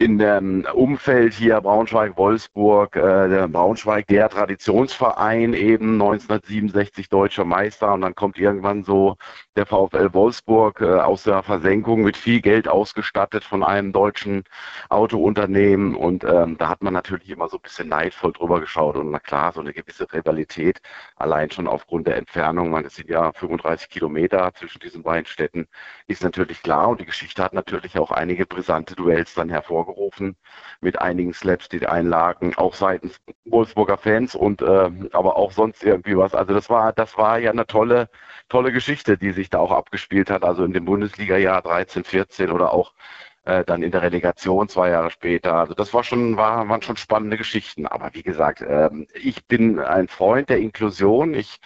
in 0.03 0.19
dem 0.19 0.67
Umfeld 0.75 1.33
hier 1.33 1.61
Braunschweig-Wolfsburg, 1.61 2.97
äh, 2.97 3.29
der 3.29 3.47
Braunschweig, 3.47 4.09
der 4.09 4.29
Traditionsverein 4.29 5.55
eben 5.55 5.93
1967 5.93 7.09
deutscher 7.09 7.45
Meister. 7.45 7.93
Und 7.93 8.01
dann 8.01 8.17
kommt 8.17 8.37
irgendwann 8.37 8.83
so 8.83 9.15
der 9.55 9.65
VfL 9.65 10.13
Wolfsburg 10.13 10.81
äh, 10.81 10.87
aus 10.87 11.23
der 11.23 11.45
Versenkung 11.45 12.03
mit 12.03 12.17
viel 12.17 12.41
Geld 12.41 12.67
ausgestattet 12.67 13.45
von 13.45 13.63
einem 13.63 13.93
deutschen 13.93 14.43
Autounternehmen. 14.89 15.95
Und 15.95 16.25
ähm, 16.25 16.59
da 16.59 16.69
hat 16.69 16.83
man 16.83 16.95
natürlich 16.95 17.31
immer 17.31 17.49
so 17.49 17.59
ein 17.59 17.63
bisschen 17.63 17.89
neidvoll 17.89 18.33
drüber 18.33 18.59
geschaut. 18.59 18.97
Und 18.97 19.13
na 19.13 19.21
klar, 19.21 19.53
so 19.53 19.61
eine 19.61 19.73
gewisse 19.73 20.13
Rivalität, 20.13 20.81
allein 21.15 21.49
schon 21.53 21.69
aufgrund 21.69 22.09
der 22.09 22.17
Entfernung, 22.17 22.71
man, 22.71 22.85
es 22.85 22.97
sind 22.97 23.09
ja 23.09 23.33
35 23.35 23.89
Kilometer 23.89 24.51
zwischen 24.55 24.81
diesen 24.81 25.05
beiden 25.05 25.27
Städten, 25.27 25.69
ist 26.09 26.25
natürlich 26.25 26.61
klar. 26.61 26.89
Und 26.89 27.01
die 27.01 27.07
Geschichte 27.07 27.45
hat 27.45 27.53
natürlich 27.53 27.97
auch 28.01 28.11
einige 28.11 28.47
brisante 28.47 28.97
Duells 28.97 29.35
dann 29.35 29.49
hervorgehoben 29.49 29.92
hervorgerufen 29.93 30.37
mit 30.81 31.01
einigen 31.01 31.33
Slaps, 31.35 31.69
die 31.69 31.87
einlagen, 31.87 32.55
auch 32.57 32.75
seitens 32.75 33.21
Wolfsburger 33.45 33.99
Fans 33.99 34.35
und 34.35 34.63
äh, 34.63 34.91
aber 35.13 35.37
auch 35.37 35.53
sonst 35.53 35.85
irgendwie 35.85 36.17
was. 36.17 36.35
Also 36.35 36.55
das 36.55 36.71
war, 36.71 36.93
das 36.93 37.17
war 37.17 37.39
ja 37.39 37.51
eine 37.51 37.67
tolle, 37.67 38.09
tolle 38.49 38.73
Geschichte, 38.73 39.19
die 39.19 39.33
sich 39.33 39.51
da 39.51 39.59
auch 39.59 39.73
abgespielt 39.73 40.31
hat. 40.31 40.45
Also 40.45 40.65
in 40.65 40.73
dem 40.73 40.85
Bundesliga-Jahr 40.85 41.63
13, 41.63 42.05
14 42.05 42.51
oder 42.51 42.73
auch 42.73 42.93
äh, 43.45 43.65
dann 43.65 43.83
in 43.83 43.91
der 43.91 44.03
Relegation 44.03 44.69
zwei 44.69 44.91
Jahre 44.91 45.11
später. 45.11 45.55
Also 45.55 45.75
das 45.75 45.93
war 45.95 46.05
schon, 46.05 46.37
war, 46.37 46.69
waren 46.69 46.83
schon 46.83 46.97
spannende 46.97 47.37
Geschichten. 47.37 47.87
Aber 47.87 48.11
wie 48.15 48.23
gesagt, 48.23 48.61
äh, 48.63 48.91
ich 49.15 49.47
bin 49.47 49.79
ein 49.79 50.09
Freund 50.09 50.49
der 50.49 50.59
Inklusion. 50.59 51.35
Ich 51.35 51.59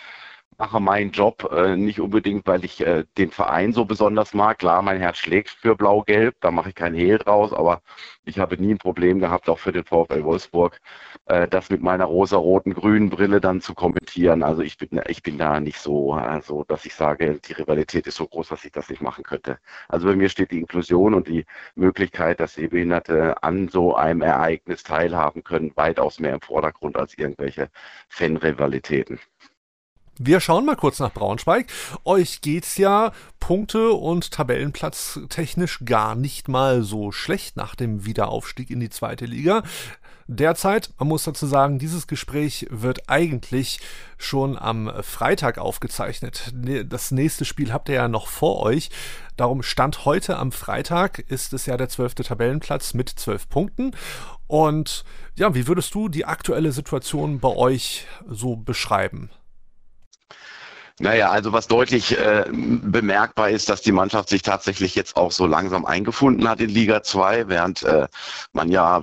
mache 0.59 0.81
meinen 0.81 1.11
Job 1.11 1.51
äh, 1.53 1.77
nicht 1.77 2.01
unbedingt, 2.01 2.47
weil 2.47 2.65
ich 2.65 2.81
äh, 2.87 3.05
den 3.19 3.31
Verein 3.31 3.73
so 3.73 3.85
besonders 3.85 4.35
mag. 4.35 4.59
Klar, 4.59 4.83
mein 4.83 5.01
Herz 5.01 5.19
schlägt 5.19 5.51
für 5.51 5.77
Blau-Gelb, 5.77 6.37
da 6.41 6.51
mache 6.51 6.71
ich 6.71 6.75
kein 6.75 6.95
Hehl 6.95 7.19
draus, 7.19 7.53
aber 7.53 7.83
ich 8.25 8.39
habe 8.39 8.57
nie 8.57 8.75
ein 8.75 8.79
Problem 8.79 9.21
gehabt, 9.21 9.49
auch 9.49 9.59
für 9.59 9.73
den 9.73 9.85
VfL 9.85 10.25
Wolfsburg, 10.25 10.81
äh, 11.27 11.47
das 11.49 11.71
mit 11.71 11.83
meiner 11.83 12.05
rosa-roten, 12.07 12.75
grünen 12.75 13.11
Brille 13.11 13.41
dann 13.41 13.61
zu 13.61 13.75
kommentieren. 13.75 14.43
Also 14.43 14.63
ich 14.63 14.79
bin, 14.79 15.01
ich 15.09 15.23
bin 15.23 15.39
da 15.39 15.61
nicht 15.61 15.79
so, 15.79 16.15
also 16.15 16.65
dass 16.65 16.85
ich 16.87 16.95
sage, 16.95 17.39
die 17.41 17.53
Rivalität 17.53 18.07
ist 18.07 18.17
so 18.17 18.27
groß, 18.27 18.49
dass 18.49 18.65
ich 18.65 18.73
das 18.73 18.89
nicht 18.89 19.03
machen 19.03 19.25
könnte. 19.25 19.59
Also 19.89 20.07
bei 20.09 20.17
mir 20.17 20.29
steht 20.29 20.51
die 20.51 20.61
Inklusion 20.61 21.15
und 21.15 21.29
die 21.29 21.45
Möglichkeit, 21.75 22.41
dass 22.41 22.55
Sehbehinderte 22.55 23.43
an 23.43 23.69
so 23.69 23.95
einem 23.95 24.23
Ereignis 24.23 24.83
teilhaben 24.83 25.45
können, 25.45 25.73
weitaus 25.77 26.21
mehr 26.21 26.35
im 26.35 26.41
Vordergrund 26.41 26.97
als 26.97 27.17
irgendwelche 27.19 27.69
Fan-Rivalitäten. 28.09 29.19
Wir 30.19 30.41
schauen 30.41 30.65
mal 30.65 30.77
kurz 30.77 30.99
nach 30.99 31.13
Braunschweig. 31.13 31.67
Euch 32.05 32.41
geht's 32.41 32.79
ja 32.79 33.13
Punkte 33.39 33.91
und 33.93 34.31
Tabellenplatz 34.31 35.21
technisch 35.29 35.81
gar 35.85 36.15
nicht 36.15 36.49
mal 36.49 36.83
so 36.83 37.13
schlecht 37.13 37.57
nach 37.57 37.75
dem 37.75 38.07
Wiederaufstieg 38.07 38.71
in 38.71 38.81
die 38.81 38.89
zweite 38.89 39.27
Liga. 39.27 39.63
derzeit. 40.29 40.91
Man 40.99 41.09
muss 41.09 41.25
dazu 41.25 41.47
sagen, 41.47 41.79
dieses 41.79 42.07
Gespräch 42.07 42.67
wird 42.71 43.09
eigentlich 43.09 43.81
schon 44.19 44.59
am 44.59 44.91
Freitag 45.03 45.59
aufgezeichnet. 45.59 46.53
Ne, 46.55 46.85
das 46.85 47.11
nächste 47.11 47.45
Spiel 47.45 47.73
habt 47.73 47.89
ihr 47.89 47.97
ja 47.97 48.09
noch 48.09 48.27
vor 48.27 48.61
euch. 48.61 48.91
Darum 49.37 49.63
stand 49.63 50.05
heute 50.05 50.37
am 50.39 50.51
Freitag 50.51 51.19
ist 51.19 51.53
es 51.53 51.67
ja 51.67 51.77
der 51.77 51.89
zwölfte 51.89 52.25
Tabellenplatz 52.25 52.95
mit 52.95 53.09
zwölf 53.11 53.49
Punkten. 53.49 53.93
Und 54.47 55.05
ja, 55.37 55.55
wie 55.55 55.69
würdest 55.69 55.95
du 55.95 56.09
die 56.09 56.25
aktuelle 56.25 56.73
Situation 56.73 57.39
bei 57.39 57.55
euch 57.55 58.07
so 58.27 58.57
beschreiben? 58.57 59.31
Naja, 60.99 61.31
also 61.31 61.53
was 61.53 61.67
deutlich 61.67 62.19
äh, 62.19 62.47
bemerkbar 62.51 63.51
ist, 63.51 63.69
dass 63.69 63.83
die 63.83 63.93
Mannschaft 63.93 64.31
sich 64.31 64.41
tatsächlich 64.41 64.95
jetzt 64.95 65.17
auch 65.17 65.31
so 65.31 65.47
langsam 65.47 65.85
eingefunden 65.85 66.49
hat 66.49 66.61
in 66.61 66.71
Liga 66.71 67.03
2, 67.03 67.49
während 67.49 67.83
äh, 67.83 68.07
man 68.55 68.71
ja 68.71 69.03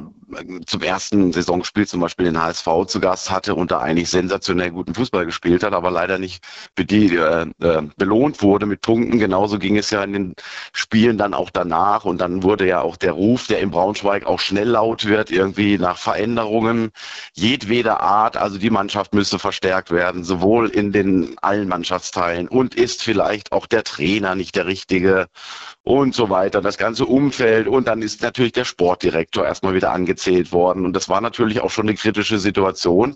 zum 0.65 0.81
ersten 0.81 1.31
Saisonspiel 1.31 1.87
zum 1.87 2.01
Beispiel 2.01 2.25
den 2.25 2.41
HSV 2.41 2.67
zu 2.87 2.99
Gast 2.99 3.31
hatte 3.31 3.55
und 3.55 3.71
da 3.71 3.79
eigentlich 3.79 4.09
sensationell 4.09 4.71
guten 4.71 4.93
Fußball 4.93 5.25
gespielt 5.25 5.63
hat, 5.63 5.73
aber 5.73 5.91
leider 5.91 6.17
nicht 6.19 6.43
die, 6.77 7.15
äh, 7.15 7.45
äh, 7.61 7.81
belohnt 7.97 8.41
wurde 8.41 8.65
mit 8.65 8.81
Punkten. 8.81 9.19
Genauso 9.19 9.59
ging 9.59 9.77
es 9.77 9.89
ja 9.89 10.03
in 10.03 10.13
den 10.13 10.35
Spielen 10.71 11.17
dann 11.17 11.33
auch 11.33 11.49
danach 11.49 12.05
und 12.05 12.19
dann 12.19 12.43
wurde 12.43 12.67
ja 12.67 12.81
auch 12.81 12.97
der 12.97 13.13
Ruf, 13.13 13.47
der 13.47 13.59
in 13.59 13.71
Braunschweig 13.71 14.25
auch 14.25 14.39
schnell 14.39 14.69
laut 14.69 15.05
wird, 15.05 15.31
irgendwie 15.31 15.77
nach 15.77 15.97
Veränderungen 15.97 16.91
jedweder 17.33 18.01
Art. 18.01 18.37
Also 18.37 18.57
die 18.57 18.69
Mannschaft 18.69 19.13
müsste 19.13 19.39
verstärkt 19.39 19.91
werden, 19.91 20.23
sowohl 20.23 20.69
in 20.69 20.91
den 20.91 21.35
allen 21.41 21.67
Mannschaftsteilen 21.67 22.47
und 22.47 22.75
ist 22.75 23.03
vielleicht 23.03 23.51
auch 23.51 23.65
der 23.65 23.83
Trainer 23.83 24.35
nicht 24.35 24.55
der 24.55 24.65
richtige 24.65 25.27
und 25.83 26.15
so 26.15 26.29
weiter, 26.29 26.61
das 26.61 26.77
ganze 26.77 27.05
Umfeld 27.05 27.67
und 27.67 27.87
dann 27.87 28.01
ist 28.01 28.21
natürlich 28.21 28.53
der 28.53 28.63
Sportdirektor 28.63 29.45
erstmal 29.45 29.73
wieder 29.73 29.91
angezählt 30.13 30.51
worden. 30.51 30.85
Und 30.85 30.93
das 30.93 31.09
war 31.09 31.21
natürlich 31.21 31.61
auch 31.61 31.71
schon 31.71 31.87
eine 31.87 31.97
kritische 31.97 32.37
Situation 32.39 33.15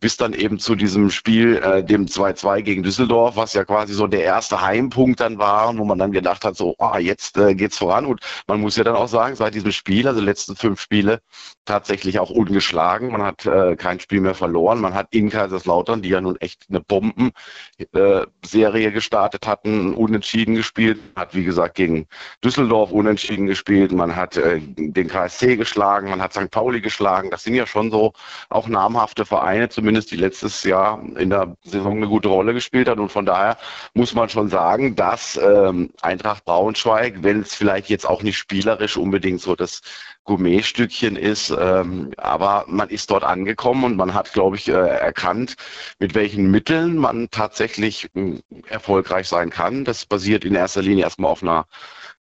bis 0.00 0.16
dann 0.16 0.34
eben 0.34 0.58
zu 0.58 0.74
diesem 0.74 1.10
Spiel, 1.10 1.56
äh, 1.56 1.82
dem 1.82 2.06
2-2 2.06 2.62
gegen 2.62 2.82
Düsseldorf, 2.82 3.36
was 3.36 3.54
ja 3.54 3.64
quasi 3.64 3.94
so 3.94 4.06
der 4.06 4.22
erste 4.22 4.60
Heimpunkt 4.60 5.20
dann 5.20 5.38
war, 5.38 5.76
wo 5.76 5.84
man 5.84 5.98
dann 5.98 6.12
gedacht 6.12 6.44
hat, 6.44 6.56
so, 6.56 6.74
ah, 6.78 6.98
jetzt 6.98 7.36
äh, 7.38 7.54
geht's 7.54 7.78
voran. 7.78 8.06
Und 8.06 8.20
man 8.46 8.60
muss 8.60 8.76
ja 8.76 8.84
dann 8.84 8.96
auch 8.96 9.08
sagen, 9.08 9.36
seit 9.36 9.54
diesem 9.54 9.72
Spiel, 9.72 10.06
also 10.06 10.20
letzten 10.20 10.56
fünf 10.56 10.80
Spiele, 10.80 11.20
tatsächlich 11.66 12.18
auch 12.18 12.30
ungeschlagen. 12.30 13.10
Man 13.10 13.22
hat 13.22 13.44
äh, 13.44 13.76
kein 13.76 14.00
Spiel 14.00 14.20
mehr 14.20 14.34
verloren. 14.34 14.80
Man 14.80 14.94
hat 14.94 15.08
in 15.10 15.30
Kaiserslautern, 15.30 16.00
die 16.00 16.10
ja 16.10 16.20
nun 16.20 16.36
echt 16.36 16.66
eine 16.68 16.80
Bomben-Serie 16.80 18.88
äh, 18.88 18.92
gestartet 18.92 19.46
hatten, 19.46 19.94
unentschieden 19.94 20.54
gespielt. 20.54 20.98
Hat, 21.16 21.34
wie 21.34 21.44
gesagt, 21.44 21.74
gegen 21.74 22.06
Düsseldorf 22.44 22.92
unentschieden 22.92 23.46
gespielt. 23.46 23.92
Man 23.92 24.16
hat 24.16 24.36
äh, 24.36 24.60
den 24.60 25.08
KSC 25.08 25.56
geschlagen. 25.56 26.10
Man 26.10 26.22
hat 26.22 26.32
St. 26.32 26.50
Pauli 26.50 26.80
geschlagen. 26.80 27.30
Das 27.30 27.42
sind 27.42 27.54
ja 27.54 27.66
schon 27.66 27.90
so 27.90 28.12
auch 28.48 28.68
namhafte 28.68 29.26
Vereine, 29.26 29.68
zumindest 29.68 29.95
zumindest 29.96 30.10
die 30.10 30.16
letztes 30.16 30.62
Jahr 30.64 31.02
in 31.16 31.30
der 31.30 31.56
Saison 31.64 31.96
eine 31.96 32.08
gute 32.08 32.28
Rolle 32.28 32.52
gespielt 32.52 32.88
hat. 32.88 32.98
Und 32.98 33.10
von 33.10 33.24
daher 33.24 33.56
muss 33.94 34.14
man 34.14 34.28
schon 34.28 34.48
sagen, 34.48 34.94
dass 34.94 35.36
ähm, 35.42 35.90
Eintracht 36.02 36.44
Braunschweig, 36.44 37.22
wenn 37.22 37.40
es 37.40 37.54
vielleicht 37.54 37.88
jetzt 37.88 38.06
auch 38.06 38.22
nicht 38.22 38.36
spielerisch 38.36 38.96
unbedingt 38.96 39.40
so 39.40 39.56
das 39.56 39.80
Gourmetstückchen 40.24 41.16
ist, 41.16 41.50
ähm, 41.50 42.10
aber 42.16 42.64
man 42.68 42.88
ist 42.90 43.10
dort 43.10 43.24
angekommen 43.24 43.84
und 43.84 43.96
man 43.96 44.12
hat, 44.12 44.32
glaube 44.32 44.56
ich, 44.56 44.68
äh, 44.68 44.72
erkannt, 44.72 45.54
mit 45.98 46.14
welchen 46.14 46.50
Mitteln 46.50 46.96
man 46.96 47.28
tatsächlich 47.30 48.08
äh, 48.14 48.40
erfolgreich 48.68 49.28
sein 49.28 49.50
kann. 49.50 49.84
Das 49.84 50.04
basiert 50.04 50.44
in 50.44 50.54
erster 50.54 50.82
Linie 50.82 51.04
erstmal 51.04 51.30
auf 51.30 51.42
einer 51.42 51.66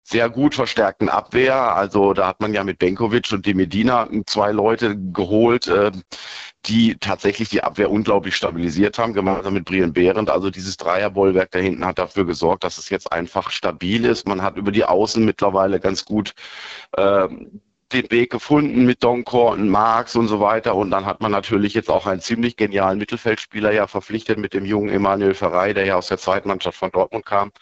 sehr 0.05 0.29
gut 0.29 0.55
verstärkten 0.55 1.09
Abwehr. 1.09 1.75
Also 1.75 2.13
da 2.13 2.27
hat 2.27 2.41
man 2.41 2.53
ja 2.53 2.63
mit 2.63 2.79
Benkovic 2.79 3.33
und 3.33 3.47
die 3.47 3.55
Medina 3.55 4.07
zwei 4.27 4.53
Leute 4.53 4.97
geholt, 4.97 5.67
äh, 5.67 5.91
die 6.67 6.97
tatsächlich 6.99 7.49
die 7.51 7.63
Abwehr 7.63 7.91
unglaublich 7.91 8.37
stabilisiert 8.37 8.99
haben, 8.99 9.13
gemeinsam 9.13 9.55
mit 9.55 9.65
Brian 9.65 9.93
Behrendt. 9.93 10.31
Also 10.31 10.51
dieses 10.51 10.77
Dreierbollwerk 10.77 11.51
da 11.51 11.59
hinten 11.59 11.85
hat 11.85 11.99
dafür 11.99 12.25
gesorgt, 12.25 12.65
dass 12.65 12.79
es 12.79 12.89
jetzt 12.89 13.13
einfach 13.13 13.51
stabil 13.51 14.05
ist. 14.05 14.27
Man 14.27 14.43
hat 14.43 14.57
über 14.57 14.73
die 14.73 14.85
Außen 14.85 15.25
mittlerweile 15.25 15.81
ganz 15.81 16.05
gut 16.05 16.35
äh, 16.93 17.29
den 17.93 18.11
Weg 18.11 18.31
gefunden 18.31 18.85
mit 18.85 19.05
Donkor 19.05 19.53
und 19.53 19.69
Marx 19.69 20.17
und 20.17 20.29
so 20.29 20.41
weiter. 20.41 20.75
Und 20.75 20.91
dann 20.91 21.07
hat 21.07 21.21
man 21.21 21.33
natürlich 21.33 21.75
jetzt 21.75 21.91
auch 21.91 22.07
einen 22.07 22.21
ziemlich 22.21 22.57
genialen 22.57 22.99
Mittelfeldspieler 22.99 23.73
ja 23.73 23.87
verpflichtet 23.87 24.39
mit 24.39 24.55
dem 24.55 24.65
jungen 24.65 24.89
Emanuel 24.89 25.35
Ferrei, 25.35 25.75
der 25.75 25.85
ja 25.85 25.97
aus 25.97 26.09
der 26.09 26.19
Zweitmannschaft 26.19 26.79
von 26.79 26.91
Dortmund 26.91 27.27
kam 27.27 27.53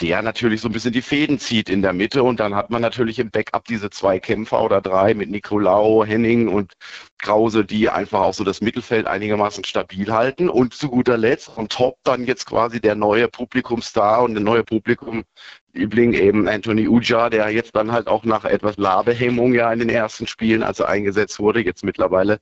der 0.00 0.20
natürlich 0.20 0.60
so 0.60 0.68
ein 0.68 0.72
bisschen 0.72 0.92
die 0.92 1.02
Fäden 1.02 1.38
zieht 1.38 1.70
in 1.70 1.80
der 1.80 1.94
Mitte 1.94 2.22
und 2.22 2.38
dann 2.38 2.54
hat 2.54 2.68
man 2.70 2.82
natürlich 2.82 3.18
im 3.18 3.30
Backup 3.30 3.64
diese 3.64 3.88
zwei 3.88 4.18
Kämpfer 4.18 4.62
oder 4.62 4.82
drei 4.82 5.14
mit 5.14 5.30
Nicolau, 5.30 6.04
Henning 6.04 6.48
und 6.48 6.74
Krause, 7.18 7.64
die 7.64 7.88
einfach 7.88 8.20
auch 8.20 8.34
so 8.34 8.44
das 8.44 8.60
Mittelfeld 8.60 9.06
einigermaßen 9.06 9.64
stabil 9.64 10.12
halten. 10.12 10.50
Und 10.50 10.74
zu 10.74 10.90
guter 10.90 11.16
Letzt 11.16 11.56
on 11.56 11.68
top 11.68 11.96
dann 12.04 12.26
jetzt 12.26 12.44
quasi 12.46 12.80
der 12.80 12.94
neue 12.94 13.28
Publikumstar 13.28 14.22
und 14.22 14.34
der 14.34 14.42
neue 14.42 14.64
Publikum 14.64 15.24
Liebling 15.72 16.12
eben 16.12 16.48
Anthony 16.48 16.88
Uja, 16.88 17.30
der 17.30 17.50
jetzt 17.50 17.74
dann 17.74 17.92
halt 17.92 18.06
auch 18.06 18.24
nach 18.24 18.44
etwas 18.44 18.76
Labehemmung 18.76 19.54
ja 19.54 19.72
in 19.72 19.78
den 19.78 19.88
ersten 19.90 20.26
Spielen, 20.26 20.62
als 20.62 20.80
er 20.80 20.88
eingesetzt 20.88 21.38
wurde, 21.38 21.60
jetzt 21.64 21.84
mittlerweile 21.84 22.38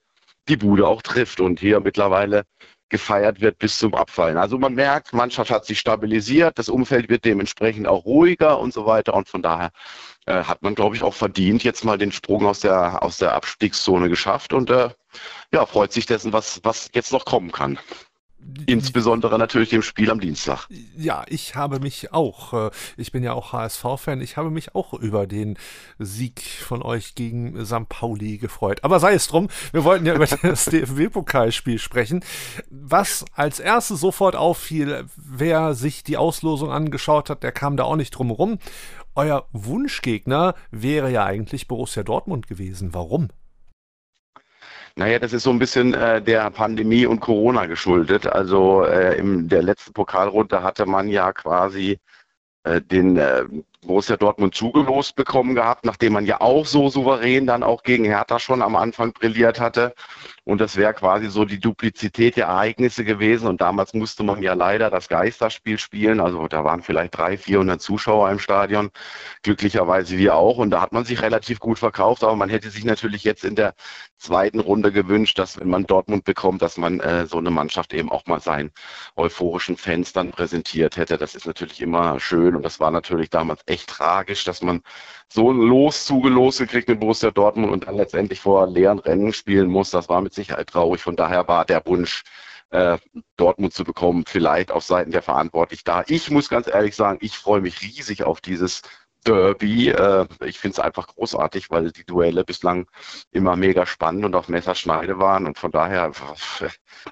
die 0.49 0.57
Bude 0.57 0.87
auch 0.89 1.03
trifft. 1.03 1.41
Und 1.41 1.61
hier 1.61 1.81
mittlerweile 1.81 2.45
gefeiert 2.89 3.41
wird 3.41 3.59
bis 3.59 3.79
zum 3.79 3.95
Abfallen. 3.95 4.37
Also 4.37 4.59
man 4.59 4.75
merkt, 4.75 5.13
Mannschaft 5.13 5.51
hat 5.51 5.65
sich 5.67 5.81
stabilisiert, 5.81 6.59
das 6.59 6.69
Umfeld 6.69 7.09
wird 7.09 7.25
dementsprechend 7.25 7.89
auch 7.89 8.05
ruhiger 8.05 8.59
und 8.59 8.73
so 8.73 8.87
weiter 8.87 9.15
und 9.15 9.29
von 9.29 9.43
daher 9.43 9.71
äh, 10.27 10.45
hat 10.45 10.63
man, 10.63 10.75
glaube 10.75 10.97
ich, 10.97 11.03
auch 11.03 11.15
verdient 11.15 11.65
jetzt 11.65 11.85
mal 11.85 11.99
den 11.99 12.13
Sprung 12.13 12.47
aus 12.47 12.61
der 12.61 13.03
aus 13.03 13.19
der 13.19 13.35
Abstiegszone 13.35 14.09
geschafft 14.09 14.53
und 14.53 14.71
äh, 14.71 14.91
ja 15.53 15.67
freut 15.67 15.93
sich 15.93 16.07
dessen, 16.07 16.33
was 16.33 16.61
was 16.63 16.91
jetzt 16.95 17.13
noch 17.13 17.25
kommen 17.25 17.53
kann. 17.53 17.79
Insbesondere 18.67 19.39
natürlich 19.39 19.71
dem 19.71 19.83
Spiel 19.83 20.11
am 20.11 20.21
Dienstag. 20.21 20.69
Ja, 20.97 21.25
ich 21.29 21.55
habe 21.57 21.81
mich 21.81 22.13
auch, 22.13 22.53
äh, 22.53 22.71
ich 22.97 23.13
bin 23.13 23.23
ja 23.23 23.33
auch 23.33 23.53
HSV-Fan, 23.53 24.21
ich 24.21 24.37
habe 24.37 24.51
mich 24.51 24.75
auch 24.75 24.95
über 24.95 25.27
den 25.27 25.59
Sieg 25.99 26.41
von 26.41 26.83
euch 26.83 27.15
gegen 27.15 27.65
St. 27.65 27.89
Pauli 27.89 28.39
gefreut. 28.39 28.85
Aber 28.85 29.01
sei 29.01 29.15
es 29.15 29.27
drum, 29.27 29.49
wir 29.73 29.85
wollten 29.85 30.07
ja 30.07 30.15
über 30.15 30.27
das 30.43 30.67
DFB-Pokalspiel 30.67 31.79
sprechen. 31.79 32.25
Was 32.71 33.25
als 33.35 33.61
erstes 33.61 34.01
sofort 34.01 34.37
auffiel, 34.37 35.07
wer 35.17 35.75
sich 35.75 36.05
die 36.05 36.17
Auslosung 36.17 36.71
angeschaut 36.71 37.31
hat, 37.31 37.43
der 37.43 37.53
kam 37.53 37.77
da 37.77 37.85
auch 37.85 37.97
nicht 37.97 38.11
drum 38.11 38.31
rum. 38.31 38.59
Euer 39.15 39.47
Wunschgegner 39.53 40.55
wäre 40.71 41.11
ja 41.11 41.25
eigentlich 41.25 41.69
Borussia 41.69 42.03
Dortmund 42.03 42.47
gewesen. 42.47 42.95
Warum? 42.95 43.29
Naja, 44.97 45.19
das 45.19 45.33
ist 45.33 45.43
so 45.43 45.51
ein 45.51 45.59
bisschen 45.59 45.93
äh, 45.95 46.23
der 46.23 46.49
Pandemie 46.51 47.05
und 47.07 47.19
Corona 47.21 47.67
geschuldet. 47.67 48.27
Also 48.29 48.85
äh, 48.85 49.19
in 49.19 49.49
der 49.49 49.63
letzten 49.63 49.93
Pokalrunde 49.93 50.63
hatte 50.63 50.87
man 50.87 51.09
ja 51.09 51.33
quasi 51.33 51.99
äh, 52.63 52.81
den 52.81 53.17
äh, 53.17 53.45
Borussia 53.83 54.17
Dortmund 54.17 54.55
zugelost 54.55 55.17
bekommen 55.17 55.57
gehabt, 55.57 55.85
nachdem 55.85 56.13
man 56.15 56.27
ja 56.27 56.41
auch 56.41 56.65
so 56.65 56.89
souverän 56.91 57.47
dann 57.47 57.65
auch 57.65 57.83
gegen 57.83 58.05
Hertha 58.05 58.39
schon 58.39 58.63
am 58.63 58.77
Anfang 58.77 59.13
brilliert 59.13 59.59
hatte. 59.61 59.95
Und 60.45 60.61
das 60.61 60.77
wäre 60.77 60.93
quasi 60.93 61.31
so 61.31 61.47
die 61.47 61.59
Duplizität 61.59 62.37
der 62.37 62.47
Ereignisse 62.47 63.05
gewesen. 63.05 63.49
Und 63.49 63.63
damals 63.63 63.95
musste 63.95 64.23
man 64.23 64.43
ja 64.43 64.53
leider 64.53 64.91
das 64.91 65.09
Geisterspiel 65.09 65.79
spielen. 65.79 66.21
Also 66.21 66.47
da 66.49 66.65
waren 66.65 66.83
vielleicht 66.83 67.17
300, 67.17 67.41
400 67.41 67.81
Zuschauer 67.81 68.31
im 68.31 68.39
Stadion. 68.39 68.91
Glücklicherweise 69.43 70.19
wir 70.19 70.35
auch. 70.35 70.59
Und 70.59 70.71
da 70.71 70.83
hat 70.83 70.93
man 70.93 71.07
sich 71.07 71.23
relativ 71.23 71.61
gut 71.61 71.79
verkauft. 71.79 72.23
Aber 72.25 72.37
man 72.37 72.51
hätte 72.51 72.69
sich 72.69 72.85
natürlich 72.85 73.25
jetzt 73.25 73.43
in 73.43 73.57
der 73.57 73.75
zweiten 74.19 74.61
Runde 74.61 74.93
gewünscht, 74.93 75.39
dass 75.39 75.59
wenn 75.59 75.71
man 75.71 75.85
Dortmund 75.87 76.25
bekommt, 76.25 76.61
dass 76.61 76.77
man 76.77 77.01
äh, 77.01 77.27
so 77.27 77.39
eine 77.39 77.51
Mannschaft 77.51 77.95
eben 77.95 78.13
auch 78.13 78.27
mal 78.27 78.41
seinen 78.41 78.71
euphorischen 79.17 79.79
Fans 79.79 80.13
dann 80.13 80.31
präsentiert 80.31 80.99
hätte. 80.99 81.17
Das 81.17 81.35
ist 81.35 81.47
natürlich 81.47 81.81
immer 81.81 82.21
schön. 82.21 82.55
Und 82.55 82.63
das 82.65 82.81
war 82.81 82.91
natürlich 82.91 83.31
damals 83.31 83.63
echt 83.67 83.89
tragisch, 83.89 84.45
dass 84.45 84.61
man 84.61 84.83
so 85.29 85.51
Los 85.53 86.05
zugelost 86.05 86.59
gekriegt 86.59 86.89
mit 86.89 87.01
Borussia 87.01 87.31
Dortmund 87.31 87.73
und 87.73 87.87
dann 87.87 87.97
letztendlich 87.97 88.41
vor 88.41 88.67
leeren 88.69 88.99
Rennen 88.99 89.33
spielen 89.33 89.69
muss. 89.69 89.91
Das 89.91 90.09
war 90.09 90.21
mit 90.21 90.35
Sicherheit 90.35 90.69
traurig. 90.69 91.03
Von 91.03 91.17
daher 91.17 91.49
war 91.49 91.65
der 91.65 91.85
Wunsch, 91.87 92.23
äh, 92.71 92.99
Dortmund 93.37 93.73
zu 93.73 93.85
bekommen, 93.85 94.25
vielleicht 94.27 94.71
auf 94.73 94.85
Seiten 94.85 95.11
der 95.13 95.23
Verantwortlichen 95.23 95.85
da. 95.85 96.05
Ich 96.09 96.31
muss 96.31 96.49
ganz 96.49 96.67
ehrlich 96.67 96.97
sagen, 96.97 97.19
ich 97.21 97.39
freue 97.39 97.61
mich 97.61 97.83
riesig 97.83 98.25
auf 98.25 98.41
dieses 98.41 98.83
Derby. 99.25 99.91
Äh, 99.91 100.27
ich 100.45 100.59
finde 100.59 100.75
es 100.75 100.79
einfach 100.81 101.07
großartig, 101.09 101.71
weil 101.71 101.91
die 101.93 102.05
Duelle 102.05 102.45
bislang 102.45 102.87
immer 103.31 103.57
mega 103.57 103.87
spannend 103.87 104.25
und 104.25 104.35
auf 104.35 104.49
Messerschneide 104.49 105.19
waren. 105.19 105.47
Und 105.47 105.59
von 105.59 105.71
daher 105.71 106.13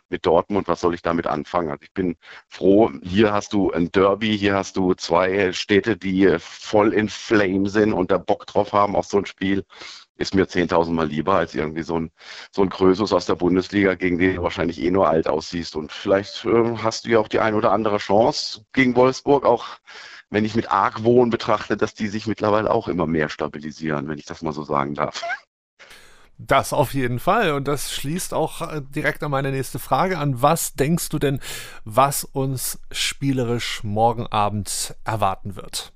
mit 0.09 0.27
Dortmund, 0.27 0.69
was 0.69 0.81
soll 0.81 0.95
ich 0.95 1.03
damit 1.03 1.27
anfangen? 1.27 1.71
Also 1.71 1.83
ich 1.83 1.93
bin 1.93 2.17
froh, 2.49 2.91
hier 3.03 3.33
hast 3.33 3.53
du 3.53 3.73
ein 3.73 3.91
Derby, 3.91 4.37
hier 4.39 4.55
hast 4.55 4.77
du 4.77 4.95
zwei 4.95 5.53
Städte, 5.53 5.97
die 5.97 6.37
voll 6.39 6.93
in 6.93 7.09
Flame 7.09 7.69
sind 7.69 7.93
und 7.93 8.11
da 8.11 8.19
Bock 8.19 8.47
drauf 8.47 8.73
haben 8.73 8.97
auf 8.97 9.07
so 9.07 9.19
ein 9.19 9.27
Spiel. 9.27 9.65
Ist 10.17 10.35
mir 10.35 10.47
10.000 10.47 10.93
Mal 10.93 11.09
lieber 11.09 11.35
als 11.35 11.55
irgendwie 11.55 11.83
so 11.83 11.99
ein, 11.99 12.13
so 12.53 12.63
ein 12.63 12.69
Krösus 12.69 13.13
aus 13.13 13.27
der 13.27 13.35
Bundesliga, 13.35 13.95
gegen 13.95 14.19
den 14.19 14.37
du 14.37 14.43
wahrscheinlich 14.43 14.81
eh 14.81 14.91
nur 14.91 15.09
alt 15.09 15.27
aussiehst. 15.27 15.75
Und 15.75 15.91
vielleicht 15.91 16.45
äh, 16.45 16.77
hast 16.79 17.07
du 17.07 17.11
ja 17.11 17.19
auch 17.19 17.29
die 17.29 17.41
ein 17.41 17.55
oder 17.55 17.73
andere 17.73 17.99
Chance 17.99 18.65
gegen 18.73 18.95
Wolfsburg, 18.95 19.45
auch 19.45 19.67
wenn 20.33 20.45
ich 20.47 20.57
mit 20.57 20.73
Argwohn 20.73 21.31
betrachte, 21.31 21.77
dass 21.77 21.95
die 21.95 22.09
sich 22.09 22.27
mittlerweile 22.27 22.71
auch 22.71 22.89
immer 22.89 23.07
mehr 23.07 23.29
stabilisieren, 23.29 24.09
wenn 24.09 24.19
ich 24.19 24.25
das 24.25 24.43
mal 24.43 24.53
so 24.53 24.65
sagen 24.65 24.95
darf. 24.95 25.23
Das 26.39 26.73
auf 26.73 26.95
jeden 26.95 27.21
Fall. 27.21 27.53
Und 27.53 27.69
das 27.69 27.93
schließt 27.93 28.35
auch 28.35 28.63
äh, 28.63 28.81
direkt 28.83 29.23
an 29.23 29.31
meine 29.31 29.53
nächste 29.53 29.79
Frage 29.79 30.19
an. 30.19 30.41
Was 30.41 30.75
denkst 30.75 31.11
du 31.11 31.19
denn, 31.19 31.39
was 31.85 32.25
uns 32.25 32.81
spielerisch 32.91 33.85
morgen 33.85 34.27
Abend 34.27 34.97
erwarten 35.05 35.55
wird? 35.55 35.93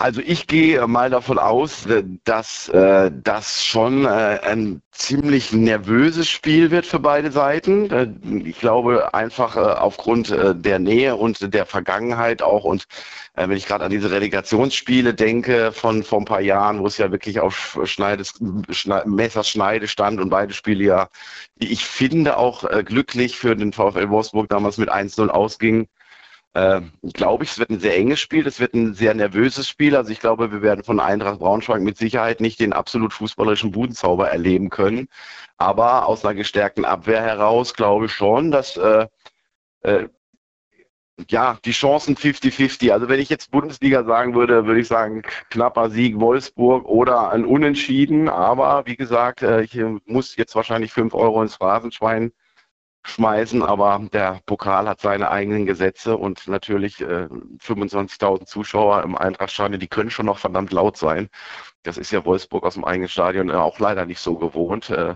Also 0.00 0.22
ich 0.24 0.46
gehe 0.46 0.86
mal 0.86 1.10
davon 1.10 1.38
aus, 1.38 1.84
äh, 1.84 2.02
dass 2.24 2.70
äh, 2.70 3.10
das 3.22 3.62
schon 3.62 4.06
äh, 4.06 4.08
ein 4.42 4.80
ziemlich 4.92 5.52
nervöses 5.52 6.26
Spiel 6.26 6.70
wird 6.70 6.86
für 6.86 7.00
beide 7.00 7.30
Seiten. 7.30 7.90
Äh, 7.90 8.08
ich 8.48 8.58
glaube 8.58 9.12
einfach 9.12 9.56
äh, 9.56 9.60
aufgrund 9.60 10.30
äh, 10.30 10.54
der 10.54 10.78
Nähe 10.78 11.16
und 11.16 11.52
der 11.52 11.66
Vergangenheit 11.66 12.40
auch 12.40 12.64
und 12.64 12.86
wenn 13.34 13.52
ich 13.52 13.66
gerade 13.66 13.84
an 13.84 13.90
diese 13.90 14.10
Relegationsspiele 14.10 15.14
denke 15.14 15.72
von 15.72 16.02
vor 16.02 16.18
ein 16.18 16.24
paar 16.24 16.40
Jahren, 16.40 16.80
wo 16.80 16.86
es 16.86 16.98
ja 16.98 17.10
wirklich 17.12 17.40
auf 17.40 17.78
Schneides, 17.84 18.34
Schne 18.70 19.02
Messerschneide 19.06 19.86
stand 19.86 20.20
und 20.20 20.30
beide 20.30 20.52
Spiele 20.52 20.84
ja, 20.84 21.08
ich 21.58 21.84
finde 21.84 22.36
auch 22.36 22.68
glücklich 22.84 23.38
für 23.38 23.54
den 23.56 23.72
VfL 23.72 24.10
Wolfsburg 24.10 24.48
damals 24.48 24.78
mit 24.78 24.92
1-0 24.92 25.28
ausging 25.28 25.88
äh, 26.54 26.80
glaube 27.14 27.44
ich, 27.44 27.50
es 27.52 27.58
wird 27.58 27.70
ein 27.70 27.80
sehr 27.80 27.96
enges 27.96 28.20
Spiel, 28.20 28.46
es 28.46 28.58
wird 28.60 28.74
ein 28.74 28.94
sehr 28.94 29.14
nervöses 29.14 29.68
Spiel. 29.68 29.94
Also 29.96 30.10
ich 30.10 30.20
glaube, 30.20 30.50
wir 30.52 30.62
werden 30.62 30.84
von 30.84 31.00
Eintracht 31.00 31.38
Braunschweig 31.38 31.80
mit 31.82 31.96
Sicherheit 31.96 32.40
nicht 32.40 32.58
den 32.60 32.72
absolut 32.72 33.12
fußballerischen 33.12 33.70
Budenzauber 33.72 34.30
erleben 34.30 34.70
können. 34.70 35.08
Aber 35.58 36.06
aus 36.06 36.24
einer 36.24 36.34
gestärkten 36.34 36.84
Abwehr 36.84 37.22
heraus 37.22 37.74
glaube 37.74 38.06
ich 38.06 38.12
schon, 38.12 38.50
dass 38.50 38.76
äh, 38.76 39.06
äh, 39.82 40.08
ja, 41.28 41.58
die 41.64 41.72
Chancen 41.72 42.16
50-50. 42.16 42.92
Also 42.92 43.08
wenn 43.08 43.20
ich 43.20 43.28
jetzt 43.28 43.50
Bundesliga 43.50 44.04
sagen 44.04 44.34
würde, 44.34 44.66
würde 44.66 44.80
ich 44.80 44.88
sagen, 44.88 45.22
knapper 45.50 45.90
Sieg 45.90 46.18
Wolfsburg 46.18 46.86
oder 46.86 47.30
ein 47.30 47.44
Unentschieden. 47.44 48.28
Aber 48.28 48.86
wie 48.86 48.96
gesagt, 48.96 49.42
äh, 49.42 49.62
ich 49.62 49.78
muss 50.06 50.36
jetzt 50.36 50.54
wahrscheinlich 50.54 50.92
fünf 50.92 51.14
Euro 51.14 51.42
ins 51.42 51.56
Phrasenschwein 51.56 52.32
schmeißen, 53.02 53.62
aber 53.62 54.06
der 54.12 54.40
Pokal 54.46 54.88
hat 54.88 55.00
seine 55.00 55.30
eigenen 55.30 55.66
Gesetze 55.66 56.16
und 56.16 56.46
natürlich 56.48 57.00
äh, 57.00 57.28
25.000 57.62 58.46
Zuschauer 58.46 59.02
im 59.02 59.16
Eintrachtstadion, 59.16 59.80
die 59.80 59.88
können 59.88 60.10
schon 60.10 60.26
noch 60.26 60.38
verdammt 60.38 60.72
laut 60.72 60.96
sein. 60.96 61.28
Das 61.82 61.96
ist 61.96 62.10
ja 62.10 62.24
Wolfsburg 62.24 62.64
aus 62.64 62.74
dem 62.74 62.84
eigenen 62.84 63.08
Stadion 63.08 63.48
äh, 63.50 63.54
auch 63.54 63.78
leider 63.78 64.04
nicht 64.06 64.20
so 64.20 64.36
gewohnt. 64.36 64.90
Äh, 64.90 65.14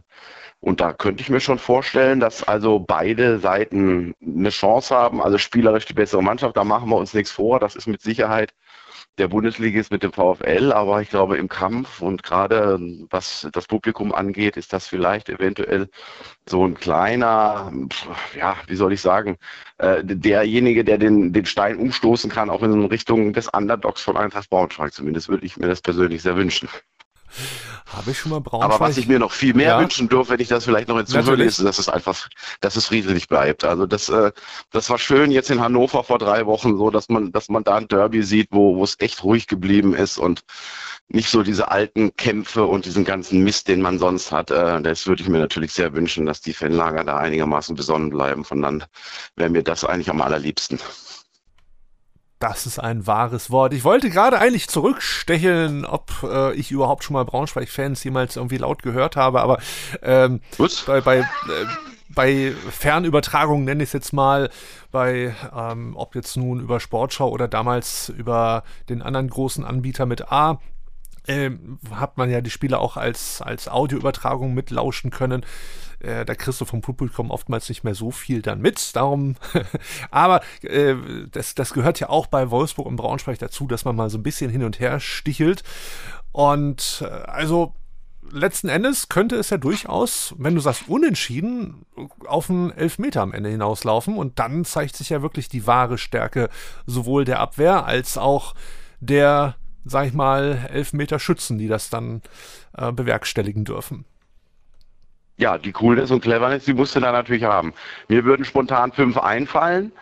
und 0.60 0.80
da 0.80 0.94
könnte 0.94 1.22
ich 1.22 1.28
mir 1.28 1.40
schon 1.40 1.58
vorstellen, 1.58 2.20
dass 2.20 2.42
also 2.42 2.78
beide 2.80 3.38
Seiten 3.38 4.14
eine 4.24 4.48
Chance 4.48 4.94
haben, 4.94 5.20
also 5.22 5.36
spielerisch 5.36 5.84
die 5.84 5.92
bessere 5.92 6.22
Mannschaft, 6.22 6.56
da 6.56 6.64
machen 6.64 6.88
wir 6.88 6.96
uns 6.96 7.12
nichts 7.12 7.30
vor. 7.32 7.60
Das 7.60 7.76
ist 7.76 7.86
mit 7.86 8.00
Sicherheit 8.00 8.54
der 9.18 9.28
Bundesligist 9.28 9.90
mit 9.90 10.02
dem 10.02 10.12
VfL, 10.12 10.72
aber 10.72 11.00
ich 11.00 11.10
glaube 11.10 11.36
im 11.36 11.48
Kampf 11.48 12.02
und 12.02 12.22
gerade 12.22 12.78
was 13.10 13.48
das 13.52 13.66
Publikum 13.66 14.12
angeht, 14.12 14.56
ist 14.56 14.72
das 14.72 14.88
vielleicht 14.88 15.28
eventuell 15.28 15.88
so 16.48 16.66
ein 16.66 16.74
kleiner, 16.74 17.72
ja, 18.36 18.56
wie 18.66 18.76
soll 18.76 18.92
ich 18.92 19.00
sagen, 19.00 19.36
äh, 19.78 20.02
derjenige, 20.04 20.84
der 20.84 20.98
den, 20.98 21.32
den 21.32 21.46
Stein 21.46 21.76
umstoßen 21.76 22.30
kann, 22.30 22.50
auch 22.50 22.62
in 22.62 22.84
Richtung 22.86 23.32
des 23.32 23.48
Underdogs 23.48 24.02
von 24.02 24.16
Eintracht 24.16 24.50
Braunschweig. 24.50 24.92
Zumindest 24.92 25.28
würde 25.28 25.46
ich 25.46 25.56
mir 25.56 25.68
das 25.68 25.80
persönlich 25.80 26.22
sehr 26.22 26.36
wünschen. 26.36 26.68
Habe 27.86 28.10
ich 28.10 28.18
schon 28.18 28.30
mal 28.30 28.40
Braunschweig. 28.40 28.72
Aber 28.72 28.84
was 28.84 28.96
ich 28.96 29.06
mir 29.06 29.18
noch 29.18 29.32
viel 29.32 29.54
mehr 29.54 29.68
ja. 29.68 29.80
wünschen 29.80 30.08
dürfte, 30.08 30.32
wenn 30.34 30.40
ich 30.40 30.48
das 30.48 30.64
vielleicht 30.64 30.88
noch 30.88 30.96
hinzufüge, 30.96 31.42
ist, 31.42 31.62
dass 31.62 31.78
es 31.78 31.88
einfach, 31.88 32.28
dass 32.60 32.76
es 32.76 32.86
friedlich 32.86 33.28
bleibt. 33.28 33.64
Also 33.64 33.86
das, 33.86 34.08
äh, 34.08 34.32
das 34.70 34.90
war 34.90 34.98
schön 34.98 35.30
jetzt 35.30 35.50
in 35.50 35.60
Hannover 35.60 36.04
vor 36.04 36.18
drei 36.18 36.46
Wochen 36.46 36.76
so, 36.76 36.90
dass 36.90 37.08
man, 37.08 37.32
dass 37.32 37.48
man 37.48 37.64
da 37.64 37.76
ein 37.76 37.88
Derby 37.88 38.22
sieht, 38.22 38.48
wo, 38.50 38.76
wo 38.76 38.84
es 38.84 38.96
echt 39.00 39.22
ruhig 39.24 39.46
geblieben 39.46 39.94
ist 39.94 40.18
und 40.18 40.44
nicht 41.08 41.28
so 41.28 41.42
diese 41.42 41.70
alten 41.70 42.16
Kämpfe 42.16 42.64
und 42.64 42.86
diesen 42.86 43.04
ganzen 43.04 43.44
Mist, 43.44 43.68
den 43.68 43.82
man 43.82 43.98
sonst 43.98 44.32
hat. 44.32 44.50
Äh, 44.50 44.80
das 44.80 45.06
würde 45.06 45.22
ich 45.22 45.28
mir 45.28 45.38
natürlich 45.38 45.72
sehr 45.72 45.92
wünschen, 45.94 46.26
dass 46.26 46.40
die 46.40 46.54
Fanlager 46.54 47.04
da 47.04 47.18
einigermaßen 47.18 47.76
besonnen 47.76 48.10
bleiben. 48.10 48.44
Von 48.44 48.62
dann 48.62 48.84
wäre 49.36 49.50
mir 49.50 49.62
das 49.62 49.84
eigentlich 49.84 50.10
am 50.10 50.22
allerliebsten. 50.22 50.78
Das 52.44 52.66
ist 52.66 52.78
ein 52.78 53.06
wahres 53.06 53.50
Wort. 53.50 53.72
Ich 53.72 53.84
wollte 53.84 54.10
gerade 54.10 54.38
eigentlich 54.38 54.68
zurückstecheln, 54.68 55.86
ob 55.86 56.12
äh, 56.24 56.52
ich 56.52 56.70
überhaupt 56.70 57.02
schon 57.02 57.14
mal 57.14 57.24
Braunschweig-Fans 57.24 58.04
jemals 58.04 58.36
irgendwie 58.36 58.58
laut 58.58 58.82
gehört 58.82 59.16
habe, 59.16 59.40
aber 59.40 59.60
ähm, 60.02 60.42
bei, 60.84 61.00
bei, 61.00 61.20
äh, 61.20 61.24
bei 62.10 62.52
Fernübertragungen 62.70 63.64
nenne 63.64 63.82
ich 63.82 63.88
es 63.88 63.92
jetzt 63.94 64.12
mal, 64.12 64.50
bei 64.92 65.34
ähm, 65.56 65.96
ob 65.96 66.14
jetzt 66.14 66.36
nun 66.36 66.60
über 66.60 66.80
Sportschau 66.80 67.30
oder 67.30 67.48
damals 67.48 68.10
über 68.10 68.62
den 68.90 69.00
anderen 69.00 69.30
großen 69.30 69.64
Anbieter 69.64 70.04
mit 70.04 70.30
A, 70.30 70.60
äh, 71.26 71.50
hat 71.92 72.18
man 72.18 72.28
ja 72.28 72.42
die 72.42 72.50
Spiele 72.50 72.78
auch 72.78 72.98
als, 72.98 73.40
als 73.40 73.68
Audioübertragung 73.68 74.52
mitlauschen 74.52 75.10
können. 75.10 75.46
Äh, 76.04 76.24
da 76.24 76.34
kriegst 76.34 76.60
du 76.60 76.64
vom 76.64 76.80
Publikum 76.80 77.30
oftmals 77.30 77.68
nicht 77.68 77.84
mehr 77.84 77.94
so 77.94 78.10
viel 78.10 78.42
dann 78.42 78.60
mit. 78.60 78.94
Darum, 78.94 79.36
aber 80.10 80.42
äh, 80.62 80.94
das, 81.30 81.54
das 81.54 81.72
gehört 81.72 82.00
ja 82.00 82.08
auch 82.08 82.26
bei 82.26 82.50
Wolfsburg 82.50 82.86
und 82.86 82.96
Braunschweig 82.96 83.38
dazu, 83.38 83.66
dass 83.66 83.84
man 83.84 83.96
mal 83.96 84.10
so 84.10 84.18
ein 84.18 84.22
bisschen 84.22 84.50
hin 84.50 84.64
und 84.64 84.80
her 84.80 85.00
stichelt. 85.00 85.62
Und 86.32 87.02
äh, 87.04 87.06
also 87.06 87.74
letzten 88.30 88.68
Endes 88.68 89.08
könnte 89.08 89.36
es 89.36 89.50
ja 89.50 89.56
durchaus, 89.56 90.34
wenn 90.38 90.54
du 90.54 90.60
sagst 90.60 90.88
unentschieden, 90.88 91.86
auf 92.26 92.50
einen 92.50 92.70
Elfmeter 92.70 93.22
am 93.22 93.32
Ende 93.32 93.50
hinauslaufen. 93.50 94.16
Und 94.16 94.38
dann 94.38 94.64
zeigt 94.64 94.96
sich 94.96 95.10
ja 95.10 95.22
wirklich 95.22 95.48
die 95.48 95.66
wahre 95.66 95.98
Stärke 95.98 96.50
sowohl 96.86 97.24
der 97.24 97.40
Abwehr 97.40 97.86
als 97.86 98.18
auch 98.18 98.54
der, 99.00 99.56
sag 99.84 100.06
ich 100.06 100.12
mal, 100.12 100.68
Elfmeter 100.70 101.18
Schützen, 101.18 101.58
die 101.58 101.68
das 101.68 101.90
dann 101.90 102.22
äh, 102.76 102.92
bewerkstelligen 102.92 103.64
dürfen 103.64 104.04
ja, 105.36 105.58
die 105.58 105.72
Coolness 105.72 106.10
und 106.10 106.22
Cleverness, 106.22 106.64
die 106.64 106.74
musst 106.74 106.94
du 106.94 107.00
da 107.00 107.12
natürlich 107.12 107.44
haben. 107.44 107.74
Mir 108.08 108.24
würden 108.24 108.44
spontan 108.44 108.92
fünf 108.92 109.18
einfallen 109.18 109.92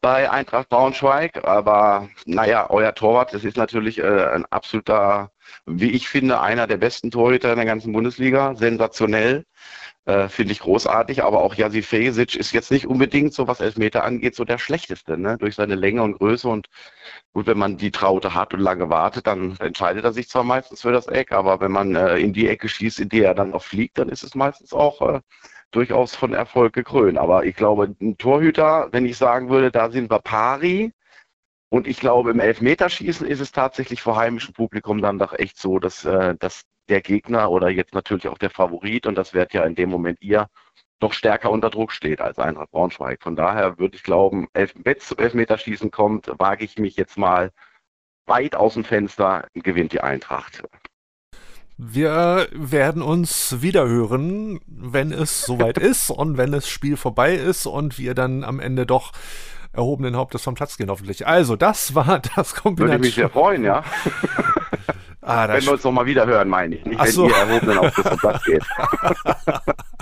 bei 0.00 0.30
Eintracht 0.30 0.68
Braunschweig, 0.68 1.44
aber 1.44 2.08
naja, 2.26 2.70
euer 2.70 2.94
Torwart, 2.94 3.34
das 3.34 3.44
ist 3.44 3.56
natürlich 3.56 3.98
äh, 3.98 4.26
ein 4.26 4.44
absoluter, 4.46 5.32
wie 5.66 5.90
ich 5.90 6.08
finde, 6.08 6.40
einer 6.40 6.66
der 6.66 6.76
besten 6.76 7.10
Torhüter 7.10 7.50
in 7.50 7.56
der 7.56 7.66
ganzen 7.66 7.92
Bundesliga, 7.92 8.54
sensationell. 8.54 9.44
Äh, 10.06 10.28
Finde 10.28 10.52
ich 10.52 10.60
großartig, 10.60 11.24
aber 11.24 11.42
auch 11.42 11.54
Jasi 11.54 11.82
Fejsic 11.82 12.36
ist 12.36 12.52
jetzt 12.52 12.70
nicht 12.70 12.86
unbedingt, 12.86 13.34
so 13.34 13.48
was 13.48 13.60
Elfmeter 13.60 14.04
angeht, 14.04 14.36
so 14.36 14.44
der 14.44 14.58
schlechteste, 14.58 15.18
ne? 15.18 15.36
Durch 15.36 15.56
seine 15.56 15.74
Länge 15.74 16.02
und 16.04 16.18
Größe 16.18 16.48
und 16.48 16.68
gut, 17.32 17.46
wenn 17.48 17.58
man 17.58 17.76
die 17.76 17.90
Traute 17.90 18.32
hat 18.34 18.54
und 18.54 18.60
lange 18.60 18.88
wartet, 18.88 19.26
dann 19.26 19.56
entscheidet 19.58 20.04
er 20.04 20.12
sich 20.12 20.28
zwar 20.28 20.44
meistens 20.44 20.82
für 20.82 20.92
das 20.92 21.08
Eck, 21.08 21.32
aber 21.32 21.60
wenn 21.60 21.72
man 21.72 21.96
äh, 21.96 22.18
in 22.18 22.32
die 22.32 22.48
Ecke 22.48 22.68
schießt, 22.68 23.00
in 23.00 23.08
die 23.08 23.22
er 23.22 23.34
dann 23.34 23.52
auch 23.52 23.64
fliegt, 23.64 23.98
dann 23.98 24.08
ist 24.08 24.22
es 24.22 24.36
meistens 24.36 24.72
auch 24.72 25.02
äh, 25.02 25.20
durchaus 25.72 26.14
von 26.14 26.32
Erfolg 26.34 26.72
gekrönt. 26.74 27.18
Aber 27.18 27.44
ich 27.44 27.56
glaube, 27.56 27.94
ein 28.00 28.16
Torhüter, 28.16 28.88
wenn 28.92 29.06
ich 29.06 29.16
sagen 29.18 29.50
würde, 29.50 29.72
da 29.72 29.90
sind 29.90 30.10
wir 30.10 30.20
pari, 30.20 30.92
und 31.68 31.88
ich 31.88 31.98
glaube, 32.00 32.30
im 32.30 32.40
Elfmeterschießen 32.40 33.26
ist 33.26 33.40
es 33.40 33.52
tatsächlich 33.52 34.00
vor 34.02 34.16
heimischem 34.16 34.54
Publikum 34.54 35.02
dann 35.02 35.18
doch 35.18 35.32
echt 35.32 35.58
so, 35.58 35.78
dass, 35.78 36.04
äh, 36.04 36.36
dass 36.38 36.62
der 36.88 37.00
Gegner 37.00 37.50
oder 37.50 37.68
jetzt 37.68 37.94
natürlich 37.94 38.28
auch 38.28 38.38
der 38.38 38.50
Favorit, 38.50 39.06
und 39.06 39.16
das 39.16 39.34
wird 39.34 39.52
ja 39.52 39.64
in 39.64 39.74
dem 39.74 39.90
Moment 39.90 40.20
ihr, 40.22 40.48
noch 41.00 41.12
stärker 41.12 41.50
unter 41.50 41.70
Druck 41.70 41.92
steht 41.92 42.20
als 42.20 42.38
Eintracht 42.38 42.70
Braunschweig. 42.70 43.22
Von 43.22 43.36
daher 43.36 43.78
würde 43.78 43.96
ich 43.96 44.02
glauben, 44.02 44.48
elf, 44.54 44.72
wenn 44.82 44.96
es 44.96 45.06
zu 45.06 45.16
Elfmeterschießen 45.16 45.90
kommt, 45.90 46.30
wage 46.38 46.64
ich 46.64 46.78
mich 46.78 46.96
jetzt 46.96 47.18
mal 47.18 47.52
weit 48.26 48.56
aus 48.56 48.74
dem 48.74 48.84
Fenster, 48.84 49.46
gewinnt 49.54 49.92
die 49.92 50.00
Eintracht. 50.00 50.62
Wir 51.78 52.48
werden 52.52 53.02
uns 53.02 53.60
wieder 53.60 53.86
hören, 53.86 54.60
wenn 54.66 55.12
es 55.12 55.42
soweit 55.42 55.76
ist 55.78 56.10
und 56.10 56.38
wenn 56.38 56.50
das 56.50 56.68
Spiel 56.68 56.96
vorbei 56.96 57.34
ist 57.34 57.66
und 57.66 57.98
wir 57.98 58.14
dann 58.14 58.44
am 58.44 58.60
Ende 58.60 58.86
doch 58.86 59.12
erhobenen 59.74 60.16
Hauptes 60.16 60.42
vom 60.42 60.54
Platz 60.54 60.78
gehen, 60.78 60.88
hoffentlich. 60.88 61.26
Also, 61.26 61.54
das 61.54 61.94
war 61.94 62.20
das 62.34 62.54
Kombination. 62.54 62.88
Würde 62.88 62.98
mich 62.98 63.14
sehr 63.14 63.28
freuen, 63.28 63.62
ja. 63.62 63.84
Ah, 65.26 65.48
wenn 65.48 65.64
wir 65.64 65.72
uns 65.72 65.82
noch 65.82 65.90
mal 65.90 66.06
wieder 66.06 66.24
hören, 66.24 66.48
meine 66.48 66.76
ich. 66.76 66.84
Nicht, 66.84 67.00
wenn 67.02 67.10
so. 67.10 67.28
ihr 67.28 67.34
erhobenen 67.34 67.78
auf 67.78 67.94
das 67.96 68.16
Platz 68.16 68.44
geht. 68.44 68.64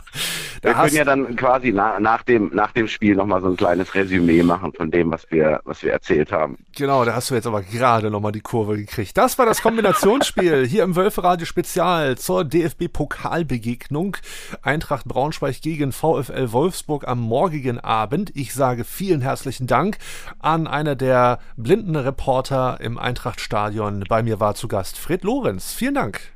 wir 0.62 0.74
können 0.74 0.94
ja 0.94 1.04
dann 1.04 1.36
quasi 1.36 1.72
na, 1.72 2.00
nach, 2.00 2.22
dem, 2.22 2.50
nach 2.54 2.72
dem 2.72 2.88
Spiel 2.88 3.14
nochmal 3.14 3.40
so 3.42 3.48
ein 3.48 3.56
kleines 3.56 3.94
Resümee 3.94 4.42
machen 4.42 4.72
von 4.72 4.90
dem, 4.90 5.10
was 5.10 5.30
wir, 5.30 5.60
was 5.64 5.82
wir 5.82 5.92
erzählt 5.92 6.32
haben. 6.32 6.58
Genau, 6.76 7.04
da 7.04 7.14
hast 7.14 7.30
du 7.30 7.34
jetzt 7.34 7.46
aber 7.46 7.62
gerade 7.62 8.10
nochmal 8.10 8.32
die 8.32 8.40
Kurve 8.40 8.76
gekriegt. 8.76 9.16
Das 9.16 9.38
war 9.38 9.46
das 9.46 9.62
Kombinationsspiel 9.62 10.66
hier 10.68 10.84
im 10.84 10.96
Wölferadio 10.96 11.46
Spezial 11.46 12.16
zur 12.16 12.44
DFB-Pokalbegegnung. 12.44 14.16
Eintracht 14.62 15.04
Braunschweig 15.06 15.60
gegen 15.60 15.92
VfL 15.92 16.52
Wolfsburg 16.52 17.06
am 17.06 17.20
morgigen 17.20 17.78
Abend. 17.80 18.30
Ich 18.34 18.54
sage 18.54 18.84
vielen 18.84 19.20
herzlichen 19.20 19.66
Dank 19.66 19.98
an 20.38 20.66
einer 20.66 20.96
der 20.96 21.38
blinden 21.56 21.96
Reporter 21.96 22.78
im 22.80 22.98
Eintrachtstadion. 22.98 24.04
Bei 24.08 24.22
mir 24.22 24.40
war 24.40 24.54
zu 24.54 24.68
Gast 24.68 24.98
Fred 24.98 25.24
Lorenz. 25.24 25.72
Vielen 25.72 25.94
Dank. 25.94 26.33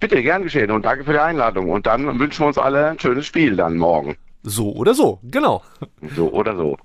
Bitte, 0.00 0.22
gern 0.22 0.42
geschehen 0.42 0.70
und 0.70 0.86
danke 0.86 1.04
für 1.04 1.12
die 1.12 1.18
Einladung. 1.18 1.68
Und 1.70 1.86
dann 1.86 2.18
wünschen 2.18 2.40
wir 2.40 2.46
uns 2.46 2.56
alle 2.56 2.86
ein 2.88 2.98
schönes 2.98 3.26
Spiel 3.26 3.54
dann 3.54 3.76
morgen. 3.76 4.16
So 4.42 4.72
oder 4.72 4.94
so, 4.94 5.20
genau. 5.24 5.62
So 6.16 6.32
oder 6.32 6.56
so. 6.56 6.78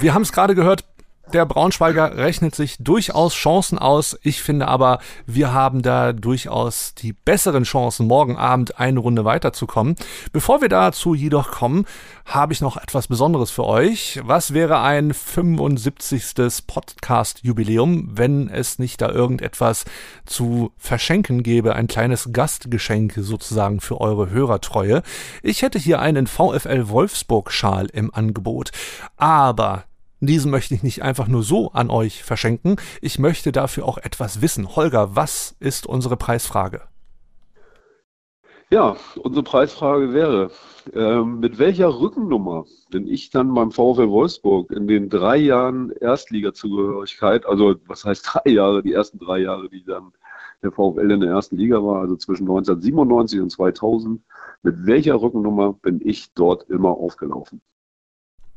wir 0.00 0.14
haben 0.14 0.22
es 0.22 0.32
gerade 0.32 0.54
gehört, 0.54 0.86
Der 1.32 1.46
Braunschweiger 1.46 2.16
rechnet 2.16 2.56
sich 2.56 2.76
durchaus 2.80 3.34
Chancen 3.34 3.78
aus. 3.78 4.18
Ich 4.24 4.42
finde 4.42 4.66
aber, 4.66 4.98
wir 5.26 5.52
haben 5.52 5.80
da 5.80 6.12
durchaus 6.12 6.92
die 6.96 7.12
besseren 7.12 7.62
Chancen, 7.62 8.08
morgen 8.08 8.36
Abend 8.36 8.80
eine 8.80 8.98
Runde 8.98 9.24
weiterzukommen. 9.24 9.94
Bevor 10.32 10.60
wir 10.60 10.68
dazu 10.68 11.14
jedoch 11.14 11.52
kommen, 11.52 11.86
habe 12.24 12.52
ich 12.52 12.60
noch 12.60 12.76
etwas 12.76 13.06
Besonderes 13.06 13.52
für 13.52 13.64
euch. 13.64 14.20
Was 14.24 14.54
wäre 14.54 14.80
ein 14.80 15.14
75. 15.14 16.66
Podcast-Jubiläum, 16.66 18.08
wenn 18.10 18.48
es 18.48 18.80
nicht 18.80 19.00
da 19.00 19.08
irgendetwas 19.10 19.84
zu 20.26 20.72
verschenken 20.78 21.44
gäbe? 21.44 21.76
Ein 21.76 21.86
kleines 21.86 22.30
Gastgeschenk 22.32 23.14
sozusagen 23.16 23.80
für 23.80 24.00
eure 24.00 24.30
Hörertreue. 24.30 25.02
Ich 25.44 25.62
hätte 25.62 25.78
hier 25.78 26.00
einen 26.00 26.26
VfL 26.26 26.88
Wolfsburg-Schal 26.88 27.86
im 27.86 28.12
Angebot. 28.12 28.72
Aber 29.16 29.84
diesen 30.28 30.50
möchte 30.50 30.74
ich 30.74 30.82
nicht 30.82 31.02
einfach 31.02 31.28
nur 31.28 31.42
so 31.42 31.72
an 31.72 31.90
euch 31.90 32.22
verschenken. 32.22 32.76
Ich 33.00 33.18
möchte 33.18 33.52
dafür 33.52 33.86
auch 33.86 33.98
etwas 33.98 34.42
wissen. 34.42 34.76
Holger, 34.76 35.16
was 35.16 35.56
ist 35.60 35.86
unsere 35.86 36.16
Preisfrage? 36.16 36.82
Ja, 38.72 38.96
unsere 39.16 39.42
Preisfrage 39.42 40.12
wäre, 40.12 40.52
äh, 40.94 41.22
mit 41.24 41.58
welcher 41.58 41.88
Rückennummer 41.88 42.66
bin 42.90 43.08
ich 43.08 43.30
dann 43.30 43.52
beim 43.52 43.72
VfL 43.72 44.08
Wolfsburg 44.08 44.70
in 44.70 44.86
den 44.86 45.08
drei 45.08 45.38
Jahren 45.38 45.90
Erstligazugehörigkeit, 45.90 47.46
also 47.46 47.74
was 47.88 48.04
heißt 48.04 48.30
drei 48.32 48.52
Jahre, 48.52 48.84
die 48.84 48.92
ersten 48.92 49.18
drei 49.18 49.38
Jahre, 49.40 49.68
die 49.68 49.82
dann 49.82 50.12
der 50.62 50.70
VfL 50.70 51.10
in 51.10 51.20
der 51.20 51.30
ersten 51.30 51.56
Liga 51.56 51.82
war, 51.82 52.02
also 52.02 52.14
zwischen 52.14 52.44
1997 52.44 53.40
und 53.40 53.50
2000, 53.50 54.22
mit 54.62 54.86
welcher 54.86 55.20
Rückennummer 55.20 55.72
bin 55.72 56.00
ich 56.04 56.32
dort 56.34 56.70
immer 56.70 56.90
aufgelaufen? 56.90 57.60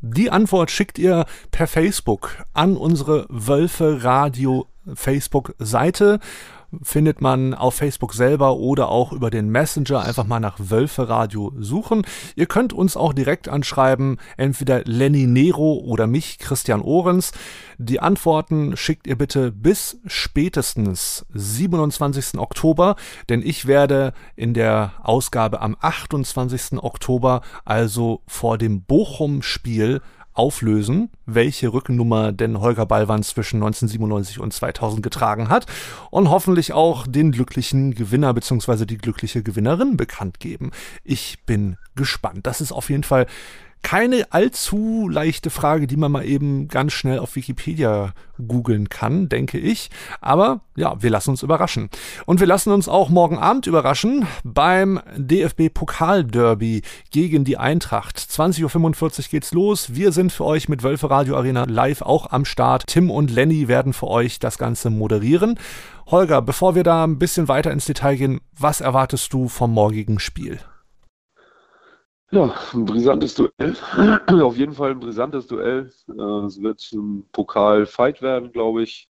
Die 0.06 0.30
Antwort 0.30 0.70
schickt 0.70 1.00
ihr 1.00 1.26
per 1.52 1.66
Facebook 1.66 2.44
an 2.54 2.76
unsere 2.76 3.26
Wölfe 3.30 4.04
Radio 4.04 4.68
Facebook 4.94 5.56
Seite 5.60 6.20
findet 6.82 7.22
man 7.22 7.54
auf 7.54 7.76
Facebook 7.76 8.14
selber 8.14 8.58
oder 8.58 8.90
auch 8.90 9.12
über 9.12 9.30
den 9.30 9.50
Messenger 9.50 10.02
einfach 10.02 10.26
mal 10.26 10.40
nach 10.40 10.58
Wölfe 10.60 11.10
Radio 11.10 11.54
suchen. 11.58 12.04
Ihr 12.36 12.46
könnt 12.46 12.74
uns 12.74 12.98
auch 12.98 13.14
direkt 13.14 13.50
anschreiben, 13.50 14.20
entweder 14.38 14.84
Lenny 14.86 15.28
Nero 15.28 15.74
oder 15.86 16.08
mich, 16.08 16.40
Christian 16.40 16.82
Ohrens. 16.82 17.32
Die 17.78 18.00
Antworten 18.00 18.78
schickt 18.78 19.08
ihr 19.08 19.18
bitte 19.18 19.52
bis 19.52 20.00
spätestens 20.06 21.26
27. 21.34 22.40
Oktober, 22.40 22.96
denn 23.30 23.42
ich 23.42 23.66
werde 23.66 24.14
in 24.36 24.54
der 24.54 24.94
Ausgabe 25.04 25.62
am 25.62 25.76
28. 25.80 26.82
Oktober, 26.84 27.42
also 27.66 28.22
vor 28.28 28.58
dem 28.58 28.84
Bochum-Spiel, 28.84 30.02
auflösen, 30.34 31.10
welche 31.26 31.72
Rückennummer 31.72 32.32
denn 32.32 32.60
Holger 32.60 32.86
Ballwanz 32.86 33.30
zwischen 33.30 33.58
1997 33.58 34.40
und 34.40 34.54
2000 34.54 35.04
getragen 35.04 35.50
hat 35.50 35.66
und 36.10 36.30
hoffentlich 36.30 36.74
auch 36.74 37.08
den 37.08 37.32
glücklichen 37.32 37.94
Gewinner 37.94 38.34
bzw. 38.34 38.86
die 38.86 38.98
glückliche 38.98 39.44
Gewinnerin 39.44 39.98
bekannt 39.98 40.40
geben. 40.40 40.72
Ich 41.04 41.40
bin 41.46 41.78
gespannt. 41.96 42.48
Das 42.48 42.62
ist 42.62 42.72
auf 42.72 42.90
jeden 42.90 43.04
Fall 43.04 43.28
keine 43.84 44.32
allzu 44.32 45.08
leichte 45.08 45.50
Frage, 45.50 45.86
die 45.86 45.98
man 45.98 46.12
mal 46.12 46.26
eben 46.26 46.68
ganz 46.68 46.94
schnell 46.94 47.20
auf 47.20 47.36
Wikipedia 47.36 48.14
googeln 48.48 48.90
kann, 48.90 49.30
denke 49.30 49.60
ich. 49.60 49.92
Aber 50.22 50.62
ja, 50.76 50.96
wir 51.02 51.10
lassen 51.10 51.32
uns 51.32 51.44
überraschen. 51.44 51.90
Und 52.26 52.40
wir 52.40 52.48
lassen 52.48 52.72
uns 52.72 52.90
auch 52.90 53.10
morgen 53.10 53.38
Abend 53.38 53.68
überraschen 53.68 54.26
beim 54.44 55.00
DFB 55.16 55.70
Pokalderby 55.72 56.82
gegen 57.12 57.44
die 57.44 57.58
Eintracht. 57.58 58.18
20.45 58.18 59.20
Uhr 59.20 59.26
geht's 59.30 59.52
los. 59.52 59.94
Wir 59.94 60.12
sind 60.12 60.32
für 60.32 60.46
euch 60.46 60.70
mit 60.70 60.82
Wölfe 60.82 61.12
Radio 61.12 61.36
Arena 61.38 61.66
live 61.66 62.02
auch 62.02 62.32
am 62.32 62.46
Start. 62.46 62.88
Tim 62.88 63.12
und 63.12 63.30
Lenny 63.30 63.68
werden 63.68 63.94
für 63.94 64.08
euch 64.08 64.40
das 64.40 64.58
Ganze 64.58 64.90
moderieren. 64.90 65.60
Holger, 66.08 66.42
bevor 66.42 66.76
wir 66.76 66.84
da 66.84 67.04
ein 67.04 67.20
bisschen 67.20 67.48
weiter 67.48 67.72
ins 67.72 67.86
Detail 67.86 68.16
gehen, 68.16 68.42
was 68.58 68.82
erwartest 68.82 69.32
du 69.34 69.48
vom 69.50 69.72
morgigen 69.72 70.20
Spiel? 70.20 70.60
Ja, 72.32 72.54
ein 72.74 72.86
brisantes 72.86 73.36
Duell. 73.36 73.76
Auf 74.42 74.58
jeden 74.58 74.74
Fall 74.74 74.92
ein 74.92 75.00
brisantes 75.00 75.46
Duell. 75.48 75.92
Äh, 76.08 76.46
es 76.46 76.62
wird 76.62 76.82
ein 76.94 77.26
Pokal-Fight 77.32 78.22
werden, 78.22 78.52
glaube 78.52 78.84
ich. 78.84 79.08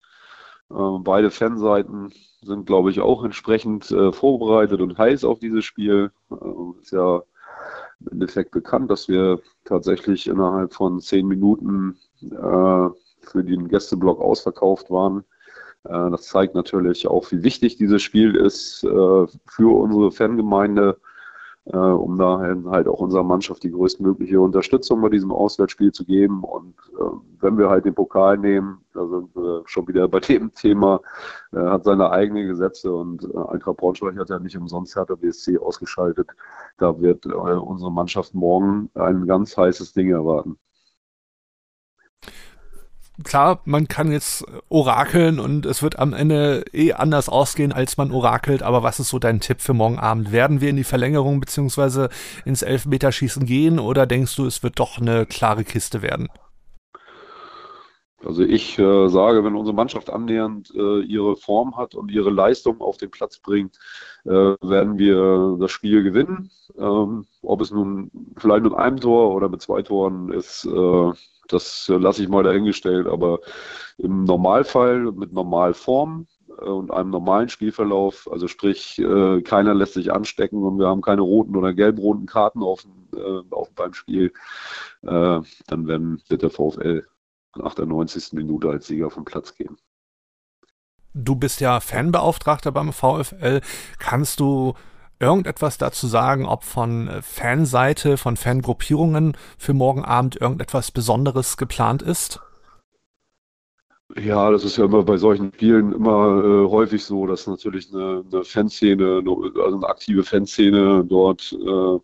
Äh, 0.69 0.75
beide 0.99 1.31
Fanseiten 1.31 2.13
sind, 2.41 2.65
glaube 2.65 2.91
ich, 2.91 2.99
auch 2.99 3.23
entsprechend 3.23 3.89
äh, 3.91 4.11
vorbereitet 4.11 4.81
und 4.81 4.97
heiß 4.97 5.23
auf 5.23 5.39
dieses 5.39 5.63
Spiel. 5.63 6.11
Ist 6.81 6.91
ja 6.91 7.23
im 8.01 8.07
Endeffekt 8.11 8.51
bekannt, 8.51 8.91
dass 8.91 9.07
wir 9.07 9.39
tatsächlich 9.63 10.27
innerhalb 10.27 10.73
von 10.73 10.99
zehn 10.99 11.25
Minuten 11.25 11.97
für 12.19 13.43
den 13.43 13.69
Gästeblock 13.69 14.19
ausverkauft 14.19 14.89
waren. 14.89 15.23
Das 15.83 16.23
zeigt 16.23 16.55
natürlich 16.55 17.07
auch, 17.07 17.31
wie 17.31 17.43
wichtig 17.43 17.77
dieses 17.77 18.01
Spiel 18.01 18.35
ist 18.35 18.81
für 18.81 19.73
unsere 19.73 20.11
Fangemeinde 20.11 20.97
äh, 21.65 21.77
um 21.77 22.17
da 22.17 22.39
halt 22.39 22.87
auch 22.87 22.99
unserer 22.99 23.23
Mannschaft 23.23 23.63
die 23.63 23.71
größtmögliche 23.71 24.39
Unterstützung 24.39 25.01
bei 25.01 25.09
diesem 25.09 25.31
Auswärtsspiel 25.31 25.91
zu 25.91 26.05
geben. 26.05 26.43
Und 26.43 26.75
äh, 26.99 27.03
wenn 27.39 27.57
wir 27.57 27.69
halt 27.69 27.85
den 27.85 27.95
Pokal 27.95 28.37
nehmen, 28.37 28.83
da 28.93 29.07
sind 29.07 29.35
wir 29.35 29.63
schon 29.65 29.87
wieder 29.87 30.07
bei 30.07 30.19
dem 30.19 30.53
Thema, 30.53 31.01
äh, 31.53 31.57
hat 31.57 31.85
seine 31.85 32.11
eigenen 32.11 32.47
Gesetze 32.47 32.93
und 32.93 33.23
äh, 33.23 33.37
Eintracht 33.49 33.77
Braunschweig 33.77 34.17
hat 34.17 34.29
ja 34.29 34.39
nicht 34.39 34.57
umsonst 34.57 34.95
Hertha 34.95 35.15
BSC 35.15 35.57
ausgeschaltet. 35.57 36.29
Da 36.77 36.99
wird 36.99 37.25
äh, 37.25 37.29
unsere 37.29 37.91
Mannschaft 37.91 38.33
morgen 38.33 38.89
ein 38.95 39.25
ganz 39.25 39.55
heißes 39.57 39.93
Ding 39.93 40.09
erwarten 40.09 40.57
klar, 43.23 43.61
man 43.65 43.87
kann 43.87 44.11
jetzt 44.11 44.43
orakeln 44.69 45.39
und 45.39 45.65
es 45.65 45.83
wird 45.83 45.99
am 45.99 46.13
Ende 46.13 46.65
eh 46.73 46.93
anders 46.93 47.29
ausgehen, 47.29 47.71
als 47.71 47.97
man 47.97 48.11
orakelt, 48.11 48.63
aber 48.63 48.81
was 48.81 48.99
ist 48.99 49.09
so 49.09 49.19
dein 49.19 49.39
Tipp 49.39 49.61
für 49.61 49.73
morgen 49.73 49.99
Abend? 49.99 50.31
Werden 50.31 50.61
wir 50.61 50.69
in 50.69 50.77
die 50.77 50.83
Verlängerung 50.83 51.39
beziehungsweise 51.39 52.09
ins 52.45 52.63
Elfmeterschießen 52.63 53.45
gehen 53.45 53.79
oder 53.79 54.05
denkst 54.07 54.35
du, 54.35 54.45
es 54.45 54.63
wird 54.63 54.79
doch 54.79 54.97
eine 54.99 55.25
klare 55.25 55.63
Kiste 55.63 56.01
werden? 56.01 56.29
Also 58.25 58.43
ich 58.43 58.79
äh, 58.79 59.09
sage, 59.09 59.43
wenn 59.43 59.55
unsere 59.55 59.75
Mannschaft 59.75 60.09
annähernd 60.09 60.73
äh, 60.75 61.01
ihre 61.01 61.35
Form 61.35 61.75
hat 61.75 61.93
und 61.93 62.09
ihre 62.09 62.29
Leistung 62.29 62.79
auf 62.81 62.97
den 62.97 63.11
Platz 63.11 63.39
bringt, 63.39 63.77
äh, 64.23 64.29
werden 64.29 64.97
wir 64.97 65.57
das 65.59 65.71
Spiel 65.71 66.03
gewinnen. 66.03 66.49
Ähm, 66.77 67.25
ob 67.41 67.61
es 67.61 67.71
nun 67.71 68.11
vielleicht 68.37 68.63
mit 68.63 68.73
einem 68.73 68.99
Tor 68.99 69.35
oder 69.35 69.49
mit 69.49 69.61
zwei 69.61 69.81
Toren 69.81 70.31
ist, 70.31 70.65
äh, 70.65 71.11
das 71.53 71.87
lasse 71.87 72.23
ich 72.23 72.29
mal 72.29 72.43
dahingestellt. 72.43 73.07
Aber 73.07 73.39
im 73.97 74.23
Normalfall 74.23 75.11
mit 75.11 75.33
Normalform 75.33 76.27
äh, 76.59 76.65
und 76.65 76.91
einem 76.91 77.11
normalen 77.11 77.49
Spielverlauf, 77.49 78.29
also 78.31 78.47
sprich, 78.47 78.99
äh, 78.99 79.41
keiner 79.41 79.73
lässt 79.73 79.93
sich 79.93 80.11
anstecken 80.11 80.63
und 80.63 80.79
wir 80.79 80.87
haben 80.87 81.01
keine 81.01 81.21
roten 81.21 81.55
oder 81.55 81.73
gelb-roten 81.73 82.25
Karten 82.25 82.63
auf, 82.63 82.85
auf 83.51 83.71
beim 83.73 83.93
Spiel, 83.93 84.33
dann 85.01 85.45
werden, 85.87 86.21
wird 86.29 86.41
der 86.41 86.49
VfL 86.49 87.05
nach 87.55 87.75
der 87.75 87.85
90. 87.85 88.33
Minute 88.33 88.69
als 88.69 88.87
Sieger 88.87 89.09
vom 89.09 89.25
Platz 89.25 89.55
gehen. 89.55 89.77
Du 91.13 91.35
bist 91.35 91.61
ja 91.61 91.79
Fanbeauftragter 91.79 92.71
beim 92.71 92.91
VfL. 92.91 93.61
Kannst 93.99 94.39
du 94.39 94.73
irgendetwas 95.23 95.77
dazu 95.77 96.07
sagen, 96.07 96.45
ob 96.45 96.63
von 96.63 97.07
äh, 97.07 97.21
Fanseite, 97.21 98.17
von 98.17 98.37
Fangruppierungen 98.37 99.35
für 99.57 99.73
morgen 99.73 100.05
Abend 100.05 100.39
irgendetwas 100.39 100.91
Besonderes 100.91 101.57
geplant 101.57 102.01
ist? 102.01 102.39
Ja, 104.15 104.51
das 104.51 104.63
ist 104.63 104.77
ja 104.77 104.85
immer 104.85 105.03
bei 105.03 105.17
solchen 105.17 105.51
Spielen 105.53 105.91
immer 105.91 106.43
äh, 106.43 106.69
häufig 106.69 107.03
so, 107.03 107.25
dass 107.25 107.47
natürlich 107.47 107.91
eine, 107.91 108.23
eine 108.31 108.43
Fanszene, 108.43 109.23
also 109.25 109.77
eine 109.77 109.87
aktive 109.87 110.23
Fanszene 110.23 111.03
dort 111.03 111.51
äh, 111.53 111.99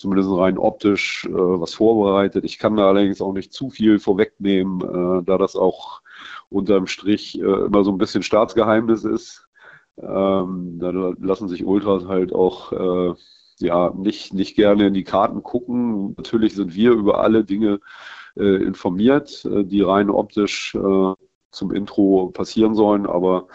zumindest 0.00 0.30
rein 0.30 0.56
optisch 0.56 1.26
äh, 1.26 1.32
was 1.32 1.74
vorbereitet. 1.74 2.44
Ich 2.44 2.58
kann 2.58 2.76
da 2.76 2.88
allerdings 2.88 3.20
auch 3.20 3.34
nicht 3.34 3.52
zu 3.52 3.68
viel 3.68 3.98
vorwegnehmen, 3.98 4.80
äh, 4.80 5.22
da 5.24 5.36
das 5.36 5.54
auch 5.54 6.00
unterm 6.48 6.86
Strich 6.86 7.38
äh, 7.38 7.42
immer 7.42 7.84
so 7.84 7.92
ein 7.92 7.98
bisschen 7.98 8.22
Staatsgeheimnis 8.22 9.04
ist. 9.04 9.46
Ähm, 10.02 10.78
da 10.78 10.90
lassen 11.18 11.48
sich 11.48 11.64
Ultras 11.64 12.06
halt 12.06 12.32
auch 12.32 12.72
äh, 12.72 13.14
ja 13.58 13.92
nicht, 13.94 14.34
nicht 14.34 14.56
gerne 14.56 14.86
in 14.88 14.94
die 14.94 15.04
Karten 15.04 15.42
gucken. 15.42 16.14
Natürlich 16.16 16.54
sind 16.54 16.74
wir 16.74 16.92
über 16.92 17.20
alle 17.20 17.44
Dinge 17.44 17.80
äh, 18.36 18.62
informiert, 18.62 19.44
äh, 19.44 19.64
die 19.64 19.82
rein 19.82 20.10
optisch 20.10 20.76
zum 21.52 21.72
Intro 21.72 22.30
passieren 22.32 22.76
sollen, 22.76 23.06
aber 23.06 23.48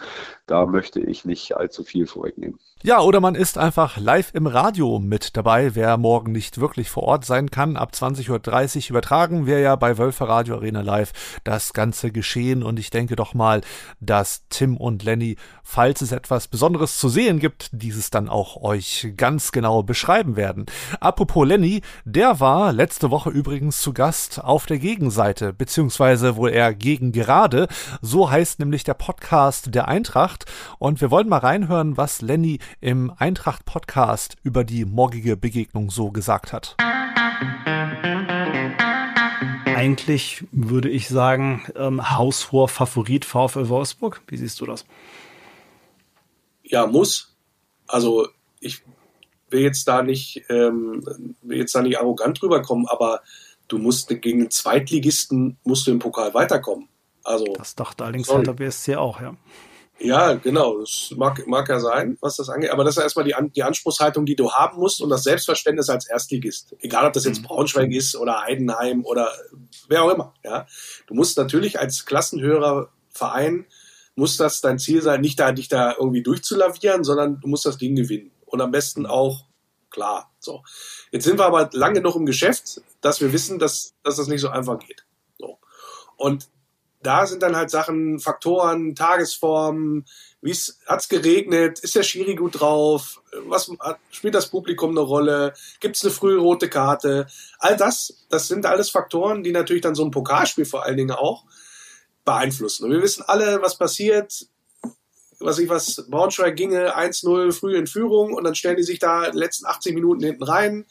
da 0.46 0.66
möchte 0.66 1.00
ich 1.00 1.24
nicht 1.24 1.56
allzu 1.56 1.84
viel 1.84 2.06
vorwegnehmen. 2.06 2.58
Ja, 2.82 3.00
oder 3.00 3.20
man 3.20 3.34
ist 3.34 3.56
einfach 3.56 3.96
live 3.96 4.32
im 4.34 4.46
Radio 4.46 4.98
mit 4.98 5.36
dabei. 5.36 5.74
Wer 5.74 5.96
morgen 5.96 6.30
nicht 6.30 6.60
wirklich 6.60 6.90
vor 6.90 7.04
Ort 7.04 7.24
sein 7.24 7.50
kann, 7.50 7.76
ab 7.76 7.92
20.30 7.94 8.76
Uhr 8.76 8.90
übertragen 8.90 9.46
wir 9.46 9.60
ja 9.60 9.76
bei 9.76 9.96
Wölfer 9.96 10.28
Radio 10.28 10.56
Arena 10.56 10.82
Live 10.82 11.40
das 11.42 11.72
ganze 11.72 12.12
Geschehen. 12.12 12.62
Und 12.62 12.78
ich 12.78 12.90
denke 12.90 13.16
doch 13.16 13.32
mal, 13.32 13.62
dass 14.00 14.44
Tim 14.50 14.76
und 14.76 15.02
Lenny, 15.02 15.36
falls 15.64 16.02
es 16.02 16.12
etwas 16.12 16.48
Besonderes 16.48 16.98
zu 16.98 17.08
sehen 17.08 17.40
gibt, 17.40 17.70
dieses 17.72 18.10
dann 18.10 18.28
auch 18.28 18.62
euch 18.62 19.14
ganz 19.16 19.52
genau 19.52 19.82
beschreiben 19.82 20.36
werden. 20.36 20.66
Apropos 21.00 21.48
Lenny, 21.48 21.80
der 22.04 22.40
war 22.40 22.74
letzte 22.74 23.10
Woche 23.10 23.30
übrigens 23.30 23.80
zu 23.80 23.94
Gast 23.94 24.44
auf 24.44 24.66
der 24.66 24.78
Gegenseite, 24.78 25.54
beziehungsweise 25.54 26.36
wohl 26.36 26.50
eher 26.50 26.74
gegen 26.74 27.10
gerade. 27.10 27.68
So 28.02 28.30
heißt 28.30 28.60
nämlich 28.60 28.84
der 28.84 28.94
Podcast 28.94 29.74
der 29.74 29.88
Eintracht. 29.88 30.35
Und 30.78 31.00
wir 31.00 31.10
wollen 31.10 31.28
mal 31.28 31.38
reinhören, 31.38 31.96
was 31.96 32.20
Lenny 32.20 32.58
im 32.80 33.12
Eintracht-Podcast 33.16 34.36
über 34.42 34.64
die 34.64 34.84
morgige 34.84 35.36
Begegnung 35.36 35.90
so 35.90 36.10
gesagt 36.10 36.52
hat. 36.52 36.76
Eigentlich 39.66 40.44
würde 40.52 40.88
ich 40.88 41.08
sagen, 41.08 41.66
ähm, 41.76 42.16
haushoher 42.16 42.68
Favorit 42.68 43.24
VfL 43.24 43.68
Wolfsburg. 43.68 44.22
Wie 44.26 44.36
siehst 44.36 44.60
du 44.60 44.66
das? 44.66 44.86
Ja, 46.62 46.86
muss. 46.86 47.36
Also 47.86 48.28
ich 48.60 48.82
will 49.50 49.60
jetzt 49.60 49.86
da 49.86 50.02
nicht, 50.02 50.44
ähm, 50.48 51.04
will 51.42 51.58
jetzt 51.58 51.74
da 51.74 51.82
nicht 51.82 51.98
arrogant 51.98 52.42
rüberkommen, 52.42 52.86
aber 52.88 53.20
du 53.68 53.78
musst 53.78 54.08
gegen 54.08 54.40
den 54.40 54.50
Zweitligisten 54.50 55.58
musst 55.64 55.86
du 55.86 55.92
im 55.92 55.98
Pokal 55.98 56.34
weiterkommen. 56.34 56.88
Also 57.22 57.46
das 57.54 57.74
dachte 57.74 58.04
allerdings 58.04 58.28
Hertha 58.28 58.52
BSC 58.52 58.96
auch, 58.96 59.20
ja. 59.20 59.36
Ja, 59.98 60.34
genau. 60.34 60.78
Das 60.78 61.12
mag, 61.16 61.46
mag 61.46 61.68
ja 61.68 61.80
sein, 61.80 62.18
was 62.20 62.36
das 62.36 62.50
angeht. 62.50 62.70
Aber 62.70 62.84
das 62.84 62.96
ist 62.96 63.02
erstmal 63.02 63.24
die, 63.24 63.34
die 63.54 63.62
Anspruchshaltung, 63.62 64.26
die 64.26 64.36
du 64.36 64.52
haben 64.52 64.78
musst 64.78 65.00
und 65.00 65.08
das 65.08 65.22
Selbstverständnis 65.22 65.88
als 65.88 66.06
Erstligist. 66.06 66.76
Egal, 66.80 67.06
ob 67.06 67.14
das 67.14 67.24
jetzt 67.24 67.40
mhm. 67.40 67.46
Braunschweig 67.46 67.90
ist 67.92 68.14
oder 68.16 68.42
Heidenheim 68.42 69.04
oder 69.04 69.32
wer 69.88 70.02
auch 70.02 70.10
immer. 70.10 70.34
Ja, 70.44 70.66
du 71.06 71.14
musst 71.14 71.38
natürlich 71.38 71.80
als 71.80 72.04
Klassenhörer 72.04 72.90
Verein 73.10 73.66
muss 74.16 74.36
das 74.36 74.60
dein 74.60 74.78
Ziel 74.78 75.02
sein, 75.02 75.20
nicht 75.20 75.38
da 75.38 75.52
dich 75.52 75.68
da 75.68 75.94
irgendwie 75.98 76.22
durchzulavieren, 76.22 77.04
sondern 77.04 77.40
du 77.40 77.48
musst 77.48 77.66
das 77.66 77.76
Ding 77.76 77.94
gewinnen 77.94 78.30
und 78.46 78.60
am 78.60 78.70
besten 78.70 79.06
auch 79.06 79.44
klar. 79.90 80.32
So, 80.40 80.62
jetzt 81.12 81.24
sind 81.24 81.38
wir 81.38 81.46
aber 81.46 81.68
lange 81.72 81.96
genug 81.96 82.16
im 82.16 82.26
Geschäft, 82.26 82.80
dass 83.00 83.20
wir 83.20 83.32
wissen, 83.32 83.58
dass, 83.58 83.94
dass 84.02 84.16
das 84.16 84.26
nicht 84.26 84.40
so 84.40 84.48
einfach 84.48 84.78
geht. 84.78 85.04
So. 85.38 85.58
Und 86.16 86.48
da 87.06 87.26
sind 87.26 87.42
dann 87.42 87.54
halt 87.54 87.70
Sachen, 87.70 88.18
Faktoren, 88.18 88.96
Tagesform, 88.96 90.04
wie 90.40 90.50
es 90.50 90.80
hat's 90.86 91.08
geregnet, 91.08 91.78
ist 91.78 91.94
der 91.94 92.02
Schiri 92.02 92.34
gut 92.34 92.60
drauf, 92.60 93.22
was 93.46 93.70
spielt 94.10 94.34
das 94.34 94.50
Publikum 94.50 94.90
eine 94.90 95.00
Rolle, 95.00 95.54
gibt 95.78 95.96
es 95.96 96.02
eine 96.02 96.12
frühe 96.12 96.38
rote 96.38 96.68
Karte, 96.68 97.28
all 97.58 97.76
das, 97.76 98.26
das 98.28 98.48
sind 98.48 98.66
alles 98.66 98.90
Faktoren, 98.90 99.44
die 99.44 99.52
natürlich 99.52 99.82
dann 99.82 99.94
so 99.94 100.04
ein 100.04 100.10
Pokalspiel 100.10 100.64
vor 100.64 100.84
allen 100.84 100.96
Dingen 100.96 101.12
auch 101.12 101.44
beeinflussen. 102.24 102.84
Und 102.84 102.90
wir 102.90 103.02
wissen 103.02 103.22
alle, 103.26 103.62
was 103.62 103.78
passiert, 103.78 104.46
was 105.38 105.60
ich 105.60 105.68
was, 105.68 106.06
Braunschweig 106.08 106.56
ginge 106.56 106.96
1-0 106.96 107.52
früh 107.52 107.76
in 107.76 107.86
Führung 107.86 108.34
und 108.34 108.42
dann 108.42 108.56
stellen 108.56 108.78
die 108.78 108.82
sich 108.82 108.98
da 108.98 109.26
in 109.26 109.32
den 109.32 109.38
letzten 109.38 109.66
80 109.66 109.94
Minuten 109.94 110.24
hinten 110.24 110.42
rein 110.42 110.86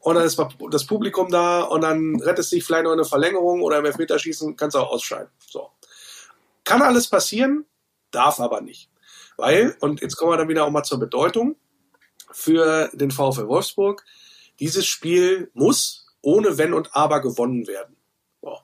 und 0.00 0.14
dann 0.14 0.24
ist 0.24 0.42
das 0.70 0.86
Publikum 0.86 1.30
da 1.30 1.62
und 1.62 1.82
dann 1.82 2.20
rettest 2.20 2.50
du 2.50 2.56
dich 2.56 2.64
vielleicht 2.64 2.84
noch 2.84 2.92
eine 2.92 3.04
Verlängerung 3.04 3.62
oder 3.62 3.78
im 3.78 3.84
Elfmeterschießen 3.84 4.56
kannst 4.56 4.74
du 4.74 4.80
auch 4.80 4.90
ausscheiden. 4.90 5.28
So. 5.46 5.70
Kann 6.64 6.82
alles 6.82 7.08
passieren, 7.08 7.66
darf 8.10 8.40
aber 8.40 8.62
nicht. 8.62 8.90
Weil, 9.36 9.76
und 9.80 10.00
jetzt 10.00 10.16
kommen 10.16 10.32
wir 10.32 10.36
dann 10.38 10.48
wieder 10.48 10.64
auch 10.64 10.70
mal 10.70 10.84
zur 10.84 10.98
Bedeutung 10.98 11.56
für 12.32 12.90
den 12.92 13.10
VfL 13.10 13.48
Wolfsburg, 13.48 14.04
dieses 14.58 14.86
Spiel 14.86 15.50
muss 15.54 16.06
ohne 16.22 16.58
Wenn 16.58 16.74
und 16.74 16.94
Aber 16.94 17.20
gewonnen 17.20 17.66
werden. 17.66 17.96
So. 18.42 18.58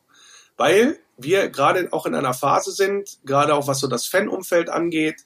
Weil 0.57 0.99
wir 1.17 1.49
gerade 1.49 1.89
auch 1.93 2.07
in 2.07 2.15
einer 2.15 2.35
Phase 2.35 2.73
sind, 2.73 3.19
gerade 3.25 3.55
auch 3.55 3.67
was 3.67 3.81
so 3.81 3.89
das 3.89 4.07
Fanumfeld 4.07 4.69
angeht, 4.69 5.25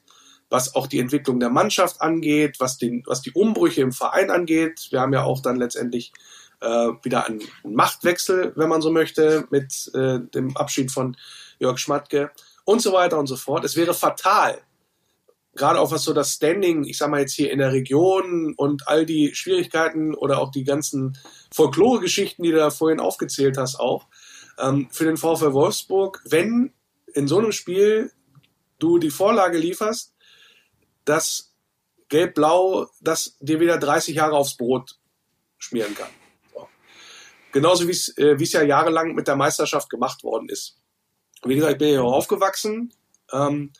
was 0.51 0.75
auch 0.75 0.85
die 0.85 0.99
Entwicklung 0.99 1.39
der 1.39 1.49
Mannschaft 1.49 2.01
angeht, 2.01 2.57
was, 2.59 2.77
den, 2.77 3.03
was 3.07 3.21
die 3.21 3.31
Umbrüche 3.31 3.81
im 3.81 3.93
Verein 3.93 4.29
angeht. 4.29 4.87
Wir 4.91 4.99
haben 4.99 5.13
ja 5.13 5.23
auch 5.23 5.41
dann 5.41 5.55
letztendlich 5.55 6.11
äh, 6.59 6.89
wieder 7.01 7.25
einen 7.25 7.41
Machtwechsel, 7.63 8.51
wenn 8.57 8.69
man 8.69 8.81
so 8.81 8.91
möchte, 8.91 9.47
mit 9.49 9.89
äh, 9.95 10.19
dem 10.19 10.55
Abschied 10.57 10.91
von 10.91 11.15
Jörg 11.59 11.79
Schmatke 11.79 12.31
und 12.65 12.81
so 12.81 12.91
weiter 12.91 13.17
und 13.17 13.27
so 13.27 13.37
fort. 13.37 13.63
Es 13.63 13.77
wäre 13.77 13.93
fatal, 13.93 14.61
gerade 15.55 15.79
auch 15.79 15.91
was 15.91 16.03
so 16.03 16.13
das 16.13 16.33
Standing, 16.33 16.83
ich 16.83 16.97
sag 16.97 17.09
mal 17.09 17.21
jetzt 17.21 17.33
hier 17.33 17.49
in 17.49 17.59
der 17.59 17.71
Region 17.71 18.53
und 18.55 18.89
all 18.89 19.05
die 19.05 19.33
Schwierigkeiten 19.33 20.13
oder 20.13 20.39
auch 20.39 20.51
die 20.51 20.65
ganzen 20.65 21.17
Folklore-Geschichten, 21.53 22.43
die 22.43 22.51
du 22.51 22.57
da 22.57 22.71
vorhin 22.71 22.99
aufgezählt 22.99 23.57
hast, 23.57 23.79
auch 23.79 24.07
ähm, 24.59 24.89
für 24.91 25.05
den 25.05 25.15
VfL 25.15 25.53
Wolfsburg, 25.53 26.21
wenn 26.29 26.73
in 27.13 27.27
so 27.29 27.39
einem 27.39 27.53
Spiel 27.53 28.11
du 28.79 28.97
die 28.97 29.11
Vorlage 29.11 29.57
lieferst, 29.57 30.13
dass 31.05 31.51
Gelb-Blau 32.09 32.87
das 32.99 33.37
dir 33.39 33.59
wieder 33.59 33.77
30 33.77 34.15
Jahre 34.15 34.35
aufs 34.35 34.57
Brot 34.57 34.99
schmieren 35.57 35.95
kann. 35.95 36.09
So. 36.53 36.67
Genauso 37.51 37.87
wie 37.87 37.91
es 37.91 38.09
äh, 38.17 38.35
ja 38.37 38.63
jahrelang 38.63 39.15
mit 39.15 39.27
der 39.27 39.35
Meisterschaft 39.35 39.89
gemacht 39.89 40.23
worden 40.23 40.49
ist. 40.49 40.77
Wie 41.43 41.55
gesagt, 41.55 41.73
ich 41.73 41.79
bin 41.79 41.87
hier 41.87 42.03
aufgewachsen 42.03 42.93
ähm, 43.31 43.71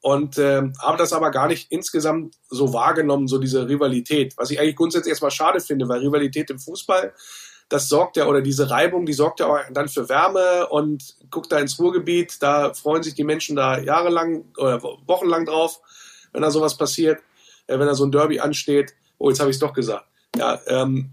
und 0.00 0.38
äh, 0.38 0.62
habe 0.80 0.98
das 0.98 1.12
aber 1.12 1.30
gar 1.30 1.48
nicht 1.48 1.72
insgesamt 1.72 2.36
so 2.48 2.72
wahrgenommen, 2.72 3.28
so 3.28 3.38
diese 3.38 3.68
Rivalität. 3.68 4.36
Was 4.36 4.50
ich 4.50 4.60
eigentlich 4.60 4.76
grundsätzlich 4.76 5.10
erstmal 5.10 5.30
schade 5.30 5.60
finde, 5.60 5.88
weil 5.88 6.00
Rivalität 6.00 6.50
im 6.50 6.58
Fußball, 6.58 7.14
das 7.68 7.88
sorgt 7.88 8.16
ja, 8.16 8.26
oder 8.26 8.42
diese 8.42 8.70
Reibung, 8.70 9.06
die 9.06 9.12
sorgt 9.12 9.40
ja 9.40 9.46
auch 9.46 9.58
dann 9.72 9.88
für 9.88 10.08
Wärme 10.08 10.68
und 10.68 11.16
guckt 11.30 11.50
da 11.50 11.58
ins 11.58 11.78
Ruhrgebiet, 11.78 12.42
da 12.42 12.74
freuen 12.74 13.02
sich 13.02 13.14
die 13.14 13.24
Menschen 13.24 13.56
da 13.56 13.78
jahrelang 13.78 14.44
oder 14.56 14.82
wochenlang 14.82 15.46
drauf 15.46 15.80
wenn 16.32 16.42
da 16.42 16.50
sowas 16.50 16.76
passiert, 16.76 17.20
äh, 17.66 17.78
wenn 17.78 17.86
da 17.86 17.94
so 17.94 18.04
ein 18.04 18.12
Derby 18.12 18.40
ansteht. 18.40 18.94
Oh, 19.18 19.28
jetzt 19.28 19.40
habe 19.40 19.50
ich 19.50 19.56
es 19.56 19.60
doch 19.60 19.72
gesagt. 19.72 20.06
Ja, 20.36 20.60
ähm, 20.66 21.10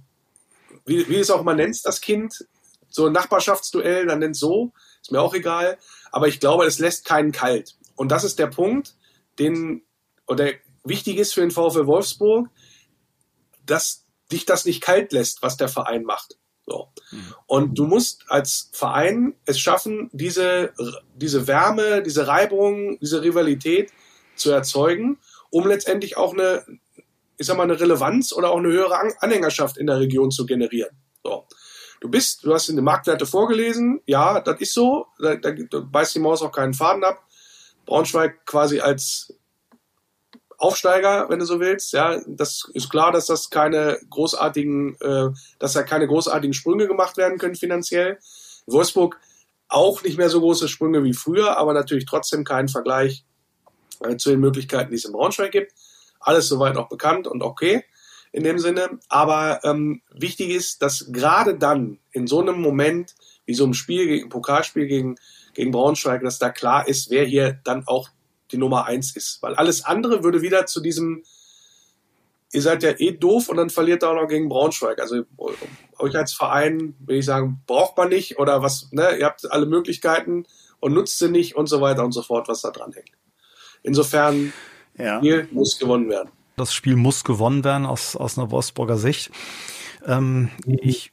wie, 0.86 1.07
wie 1.09 1.18
es 1.18 1.32
auch 1.32 1.41
immer 1.41 1.53
nennst, 1.53 1.86
das 1.86 2.01
Kind, 2.01 2.45
so 2.89 3.07
ein 3.07 3.13
Nachbarschaftsduell, 3.13 4.05
dann 4.05 4.20
nennt 4.20 4.38
so, 4.38 4.72
ist 5.01 5.11
mir 5.11 5.22
auch 5.22 5.34
egal. 5.34 5.78
Aber 6.11 6.28
ich 6.28 6.39
glaube, 6.39 6.65
es 6.65 6.80
lässt 6.80 7.05
keinen 7.05 7.32
kalt. 7.32 7.76
Und 7.95 8.09
das 8.09 8.24
ist 8.24 8.39
der 8.39 8.47
Punkt, 8.47 8.95
den, 9.39 9.84
oder 10.28 10.51
wichtig 10.84 11.18
ist 11.18 11.34
für 11.34 11.41
den 11.41 11.51
VfL 11.51 11.88
Wolfsburg, 11.88 12.49
dass 13.65 14.05
dich 14.32 14.45
das 14.45 14.65
nicht 14.65 14.82
kalt 14.82 15.11
lässt, 15.11 15.41
was 15.41 15.57
der 15.57 15.68
Verein 15.68 16.03
macht. 16.03 16.38
So. 16.65 16.89
Mhm. 17.11 17.34
Und 17.45 17.76
du 17.78 17.86
musst 17.86 18.26
als 18.28 18.70
Verein 18.74 19.36
es 19.45 19.59
schaffen, 19.59 20.09
diese, 20.13 20.74
diese 21.15 21.47
Wärme, 21.47 22.03
diese 22.03 22.28
Reibung, 22.28 22.99
diese 22.99 23.22
Rivalität 23.24 23.91
zu 24.38 24.51
erzeugen, 24.51 25.17
um 25.49 25.67
letztendlich 25.67 26.17
auch 26.17 26.33
eine, 26.33 26.65
ich 27.38 27.47
sag 27.47 27.57
mal, 27.57 27.63
eine 27.63 27.79
Relevanz 27.79 28.33
oder 28.33 28.51
auch 28.51 28.57
eine 28.57 28.69
höhere 28.69 28.97
Anhängerschaft 29.19 29.77
in 29.77 29.88
der 29.88 29.99
Region 29.99 30.31
zu 30.31 30.45
generieren. 30.45 30.95
So. 31.23 31.45
Du 31.99 32.09
bist, 32.09 32.45
du 32.45 32.53
hast 32.53 32.69
den 32.69 32.83
Marktwerte 32.83 33.25
vorgelesen, 33.25 34.01
ja, 34.05 34.39
das 34.39 34.61
ist 34.61 34.73
so, 34.73 35.07
da, 35.19 35.35
da, 35.35 35.51
da 35.51 35.79
beißt 35.79 36.15
die 36.15 36.19
Maus 36.19 36.43
auch 36.43 36.51
keinen 36.51 36.75
Faden 36.75 37.03
ab. 37.03 37.23
Braunschweig 37.85 38.45
quasi 38.45 38.81
als 38.81 39.33
Aufsteiger, 40.59 41.29
wenn 41.29 41.39
du 41.39 41.45
so 41.45 41.59
willst, 41.59 41.93
ja, 41.93 42.19
das 42.27 42.69
ist 42.73 42.89
klar, 42.89 43.11
dass 43.11 43.27
das 43.27 43.49
keine 43.49 43.99
großartigen, 44.09 44.95
äh, 45.01 45.29
dass 45.59 45.73
da 45.73 45.83
keine 45.83 46.07
großartigen 46.07 46.53
Sprünge 46.53 46.88
gemacht 46.88 47.17
werden 47.17 47.38
können 47.38 47.55
finanziell. 47.55 48.19
Wolfsburg 48.65 49.19
auch 49.69 50.03
nicht 50.03 50.17
mehr 50.17 50.29
so 50.29 50.39
große 50.39 50.67
Sprünge 50.67 51.03
wie 51.03 51.13
früher, 51.13 51.57
aber 51.57 51.73
natürlich 51.73 52.05
trotzdem 52.05 52.43
kein 52.43 52.67
Vergleich 52.67 53.23
äh, 54.01 54.17
zu 54.17 54.29
den 54.29 54.39
Möglichkeiten, 54.39 54.91
die 54.91 54.97
es 54.97 55.05
in 55.05 55.13
Braunschweig 55.13 55.51
gibt. 55.51 55.73
Alles 56.19 56.47
soweit 56.47 56.75
noch 56.75 56.89
bekannt 56.89 57.27
und 57.27 57.43
okay 57.43 57.83
in 58.31 58.43
dem 58.43 58.59
Sinne. 58.59 58.99
Aber 59.09 59.61
ähm, 59.63 60.01
wichtig 60.13 60.49
ist, 60.49 60.81
dass 60.81 61.07
gerade 61.11 61.57
dann 61.57 61.99
in 62.11 62.27
so 62.27 62.41
einem 62.41 62.61
Moment 62.61 63.15
wie 63.45 63.53
so 63.53 63.63
einem 63.63 63.73
Spiel, 63.73 64.05
gegen, 64.07 64.29
Pokalspiel 64.29 64.87
gegen, 64.87 65.15
gegen 65.53 65.71
Braunschweig, 65.71 66.21
dass 66.21 66.37
da 66.37 66.49
klar 66.49 66.87
ist, 66.87 67.09
wer 67.09 67.25
hier 67.25 67.59
dann 67.63 67.87
auch 67.87 68.09
die 68.51 68.57
Nummer 68.57 68.85
eins 68.85 69.15
ist. 69.15 69.41
Weil 69.41 69.55
alles 69.55 69.85
andere 69.85 70.23
würde 70.23 70.41
wieder 70.41 70.65
zu 70.65 70.81
diesem, 70.81 71.23
ihr 72.51 72.61
seid 72.61 72.83
ja 72.83 72.91
eh 72.97 73.11
doof 73.11 73.49
und 73.49 73.57
dann 73.57 73.69
verliert 73.69 74.03
er 74.03 74.11
auch 74.11 74.21
noch 74.21 74.27
gegen 74.27 74.49
Braunschweig. 74.49 74.99
Also 74.99 75.23
euch 75.97 76.15
als 76.15 76.33
Verein, 76.33 76.95
will 76.99 77.17
ich 77.17 77.25
sagen, 77.25 77.61
braucht 77.65 77.97
man 77.97 78.09
nicht 78.09 78.37
oder 78.37 78.61
was, 78.61 78.89
ne, 78.91 79.17
ihr 79.17 79.25
habt 79.25 79.49
alle 79.49 79.65
Möglichkeiten 79.65 80.45
und 80.79 80.93
nutzt 80.93 81.17
sie 81.17 81.29
nicht 81.29 81.55
und 81.55 81.67
so 81.67 81.81
weiter 81.81 82.03
und 82.03 82.11
so 82.11 82.21
fort, 82.21 82.47
was 82.49 82.61
da 82.61 82.71
dran 82.71 82.91
hängt. 82.93 83.11
Insofern, 83.88 84.53
ja. 84.97 85.17
Spiel 85.17 85.47
muss 85.51 85.79
gewonnen 85.79 86.09
werden. 86.09 86.29
Das 86.57 86.73
Spiel 86.73 86.95
muss 86.95 87.23
gewonnen 87.23 87.63
werden 87.63 87.85
aus, 87.85 88.15
aus 88.15 88.38
einer 88.38 88.51
Wolfsburger 88.51 88.97
Sicht. 88.97 89.31
Ähm, 90.05 90.49
ich 90.65 91.11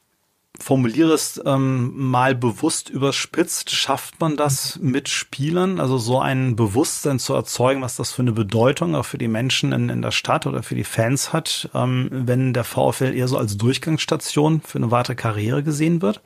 formuliere 0.59 1.13
es 1.13 1.41
ähm, 1.45 1.91
mal 1.95 2.35
bewusst 2.35 2.89
überspitzt. 2.89 3.71
Schafft 3.71 4.19
man 4.19 4.37
das 4.37 4.79
mit 4.81 5.09
Spielern, 5.09 5.79
also 5.79 5.97
so 5.97 6.19
ein 6.19 6.55
Bewusstsein 6.55 7.19
zu 7.19 7.33
erzeugen, 7.33 7.81
was 7.81 7.95
das 7.95 8.11
für 8.11 8.21
eine 8.21 8.31
Bedeutung 8.31 8.95
auch 8.95 9.05
für 9.05 9.17
die 9.17 9.27
Menschen 9.27 9.71
in, 9.71 9.89
in 9.89 10.01
der 10.01 10.11
Stadt 10.11 10.45
oder 10.45 10.63
für 10.63 10.75
die 10.75 10.83
Fans 10.83 11.33
hat, 11.33 11.69
ähm, 11.73 12.09
wenn 12.11 12.53
der 12.53 12.63
VfL 12.63 13.13
eher 13.13 13.27
so 13.27 13.37
als 13.37 13.57
Durchgangsstation 13.57 14.61
für 14.61 14.77
eine 14.77 14.91
weitere 14.91 15.15
Karriere 15.15 15.63
gesehen 15.63 16.01
wird? 16.01 16.21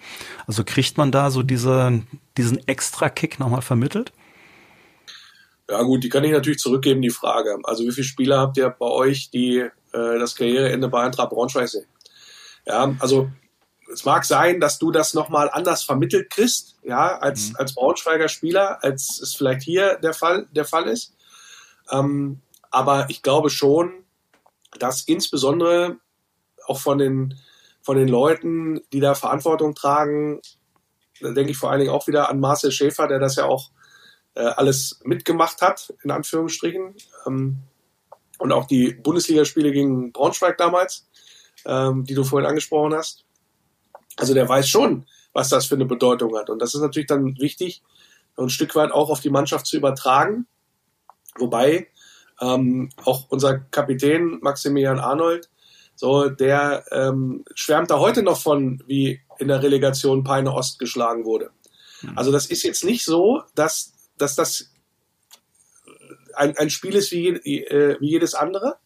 Also 0.48 0.64
kriegt 0.64 0.98
man 0.98 1.12
da 1.12 1.32
so 1.32 1.44
diese, 1.44 2.02
diesen 2.38 2.66
Extra-Kick 2.68 3.40
nochmal 3.40 3.62
vermittelt? 3.62 4.14
Ja 5.70 5.84
gut, 5.84 6.04
die 6.04 6.10
kann 6.10 6.24
ich 6.24 6.32
natürlich 6.32 6.60
zurückgeben, 6.60 7.02
die 7.02 7.12
Frage. 7.12 7.58
Also 7.64 7.84
wie 7.84 7.92
viele 7.92 8.06
Spieler 8.06 8.40
habt 8.40 8.58
ihr 8.58 8.70
bei 8.70 8.88
euch, 8.88 9.30
die 9.30 9.60
äh, 9.60 9.70
das 9.92 10.36
Karriereende 10.36 10.88
bei 10.88 11.04
Eintracht 11.04 11.30
Braunschweig 11.30 11.70
sehen? 11.70 11.86
Ja, 12.66 12.96
also 13.00 13.30
es 13.92 14.04
mag 14.04 14.26
sein, 14.26 14.60
dass 14.60 14.80
du 14.80 14.92
das 14.92 15.14
nochmal 15.14 15.50
anders 15.52 15.84
vermittelt 15.84 16.30
kriegst, 16.32 16.78
ja, 16.84 17.18
als, 17.18 17.50
mhm. 17.50 17.56
als 17.58 17.76
Braunschweiger 17.76 18.30
Spieler, 18.30 18.84
als 18.84 19.20
es 19.22 19.36
vielleicht 19.36 19.62
hier 19.62 19.98
der 19.98 20.14
Fall, 20.14 20.48
der 20.52 20.66
Fall 20.66 20.88
ist. 20.88 21.16
Ähm, 21.92 22.42
aber 22.72 23.08
ich 23.10 23.22
glaube 23.22 23.50
schon, 23.50 23.94
dass 24.80 25.04
insbesondere 25.04 25.98
auch 26.66 26.80
von 26.80 26.98
den, 26.98 27.36
von 27.82 27.98
den 27.98 28.08
Leuten, 28.08 28.82
die 28.92 29.00
da 29.00 29.16
Verantwortung 29.16 29.76
tragen, 29.76 30.42
da 31.22 31.32
denke 31.32 31.52
ich 31.52 31.58
vor 31.58 31.70
allen 31.72 31.80
Dingen 31.80 31.92
auch 31.92 32.08
wieder 32.08 32.30
an 32.30 32.40
Marcel 32.40 32.72
Schäfer, 32.72 33.08
der 33.08 33.20
das 33.20 33.36
ja 33.36 33.46
auch 33.46 33.72
äh, 34.40 34.54
alles 34.56 35.02
mitgemacht 35.04 35.62
hat, 35.62 35.94
in 36.04 36.12
Anführungsstrichen. 36.12 36.96
Ähm, 37.28 37.58
und 38.38 38.54
auch 38.54 38.68
die 38.68 38.94
Bundesligaspiele 38.94 39.72
gegen 39.74 40.14
Braunschweig 40.14 40.58
damals, 40.58 41.08
ähm, 41.66 42.06
die 42.06 42.14
du 42.14 42.24
vorhin 42.24 42.48
angesprochen 42.48 42.94
hast. 42.94 43.26
Also 44.16 44.34
der 44.34 44.48
weiß 44.48 44.70
schon, 44.70 45.06
was 45.34 45.50
das 45.50 45.66
für 45.66 45.76
eine 45.76 45.86
Bedeutung 45.86 46.38
hat. 46.38 46.50
Und 46.50 46.62
das 46.62 46.74
ist 46.74 46.80
natürlich 46.80 47.08
dann 47.08 47.38
wichtig, 47.38 47.84
ein 48.38 48.50
Stück 48.50 48.76
weit 48.76 48.92
auch 48.92 49.10
auf 49.10 49.20
die 49.20 49.30
Mannschaft 49.30 49.66
zu 49.66 49.76
übertragen. 49.76 50.48
Wobei 51.38 51.88
ähm, 52.40 52.90
auch 53.04 53.26
unser 53.28 53.60
Kapitän 53.60 54.40
Maximilian 54.42 55.00
Arnold, 55.00 55.50
so 55.96 56.30
der 56.30 56.86
ähm, 56.92 57.44
schwärmt 57.56 57.92
da 57.92 58.00
heute 58.00 58.24
noch 58.24 58.40
von, 58.40 58.82
wie 58.88 59.20
in 59.38 59.50
der 59.50 59.62
Relegation 59.62 60.24
Peine 60.24 60.54
Ost 60.54 60.80
geschlagen 60.80 61.26
wurde. 61.26 61.52
Mhm. 62.02 62.18
Also 62.18 62.32
das 62.32 62.46
ist 62.46 62.64
jetzt 62.64 62.86
nicht 62.86 63.04
so, 63.04 63.44
dass 63.54 63.99
dass 64.22 64.36
das 64.36 64.72
ein, 66.36 66.58
ein 66.58 66.70
Spiel 66.70 66.96
ist 66.96 67.12
wie, 67.12 67.28
äh, 67.28 67.98
wie 68.00 68.10
jedes 68.10 68.36
andere. 68.36 68.78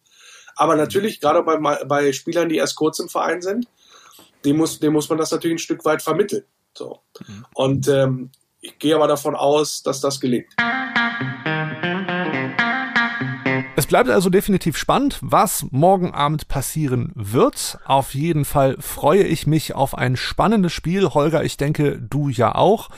Aber 0.56 0.76
natürlich, 0.76 1.20
gerade 1.20 1.42
bei, 1.42 1.56
bei 1.84 2.12
Spielern, 2.12 2.48
die 2.48 2.56
erst 2.56 2.76
kurz 2.76 2.98
im 2.98 3.08
Verein 3.08 3.42
sind, 3.42 3.66
dem 4.44 4.56
muss, 4.56 4.78
dem 4.78 4.92
muss 4.92 5.08
man 5.08 5.18
das 5.18 5.30
natürlich 5.30 5.56
ein 5.56 5.58
Stück 5.58 5.84
weit 5.84 6.02
vermitteln. 6.02 6.44
So. 6.76 7.00
Mhm. 7.26 7.46
Und 7.54 7.88
ähm, 7.88 8.30
ich 8.60 8.78
gehe 8.78 8.94
aber 8.94 9.08
davon 9.08 9.34
aus, 9.34 9.82
dass 9.82 10.00
das 10.00 10.20
gelingt. 10.20 10.54
Es 13.76 13.86
bleibt 13.86 14.08
also 14.08 14.30
definitiv 14.30 14.76
spannend, 14.76 15.18
was 15.20 15.66
morgen 15.70 16.14
Abend 16.14 16.48
passieren 16.48 17.12
wird. 17.14 17.78
Auf 17.84 18.14
jeden 18.14 18.44
Fall 18.44 18.76
freue 18.80 19.24
ich 19.24 19.46
mich 19.46 19.74
auf 19.74 19.96
ein 19.98 20.16
spannendes 20.16 20.72
Spiel. 20.72 21.08
Holger, 21.08 21.44
ich 21.44 21.56
denke, 21.56 22.00
du 22.00 22.28
ja 22.28 22.54
auch. 22.54 22.88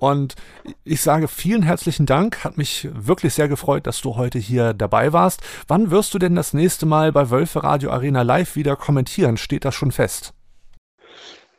Und 0.00 0.34
ich 0.82 1.02
sage 1.02 1.28
vielen 1.28 1.62
herzlichen 1.62 2.06
Dank. 2.06 2.42
Hat 2.42 2.56
mich 2.56 2.88
wirklich 2.92 3.34
sehr 3.34 3.48
gefreut, 3.48 3.86
dass 3.86 4.00
du 4.00 4.16
heute 4.16 4.38
hier 4.38 4.72
dabei 4.72 5.12
warst. 5.12 5.42
Wann 5.68 5.90
wirst 5.90 6.14
du 6.14 6.18
denn 6.18 6.34
das 6.34 6.54
nächste 6.54 6.86
Mal 6.86 7.12
bei 7.12 7.30
Wölfe 7.30 7.62
Radio 7.62 7.90
Arena 7.90 8.22
Live 8.22 8.56
wieder 8.56 8.76
kommentieren? 8.76 9.36
Steht 9.36 9.66
das 9.66 9.74
schon 9.74 9.92
fest? 9.92 10.32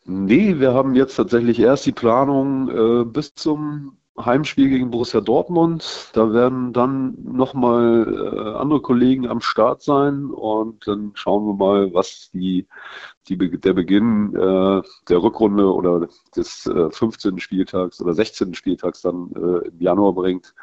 Nee, 0.06 0.60
wir 0.60 0.74
haben 0.74 0.96
jetzt 0.96 1.16
tatsächlich 1.16 1.60
erst 1.60 1.86
die 1.86 1.92
Planung 1.92 2.70
äh, 2.70 3.06
bis 3.06 3.36
zum 3.36 3.98
Heimspiel 4.20 4.70
gegen 4.70 4.92
Borussia 4.92 5.22
Dortmund. 5.22 6.12
Da 6.14 6.34
werden 6.34 6.74
dann 6.74 7.18
nochmal 7.24 8.08
äh, 8.08 8.58
andere 8.58 8.82
Kollegen 8.82 9.28
am 9.28 9.42
Start 9.42 9.82
sein 9.82 10.26
und 10.26 10.86
dann 10.88 11.12
schauen 11.14 11.46
wir 11.46 11.54
mal, 11.54 11.94
was 11.94 12.30
die, 12.34 12.68
die 13.28 13.38
der 13.38 13.74
Beginn 13.74 14.36
äh, 14.36 14.82
der 15.10 15.24
Rückrunde 15.24 15.74
oder 15.74 16.08
des 16.36 16.66
äh, 16.68 16.90
15. 16.92 17.40
Spieltags 17.40 18.02
oder 18.02 18.14
16. 18.14 18.54
Spieltags 18.54 19.02
dann 19.02 19.32
äh, 19.36 19.68
im 19.68 19.80
Januar 19.80 20.14
bringt. 20.14 20.54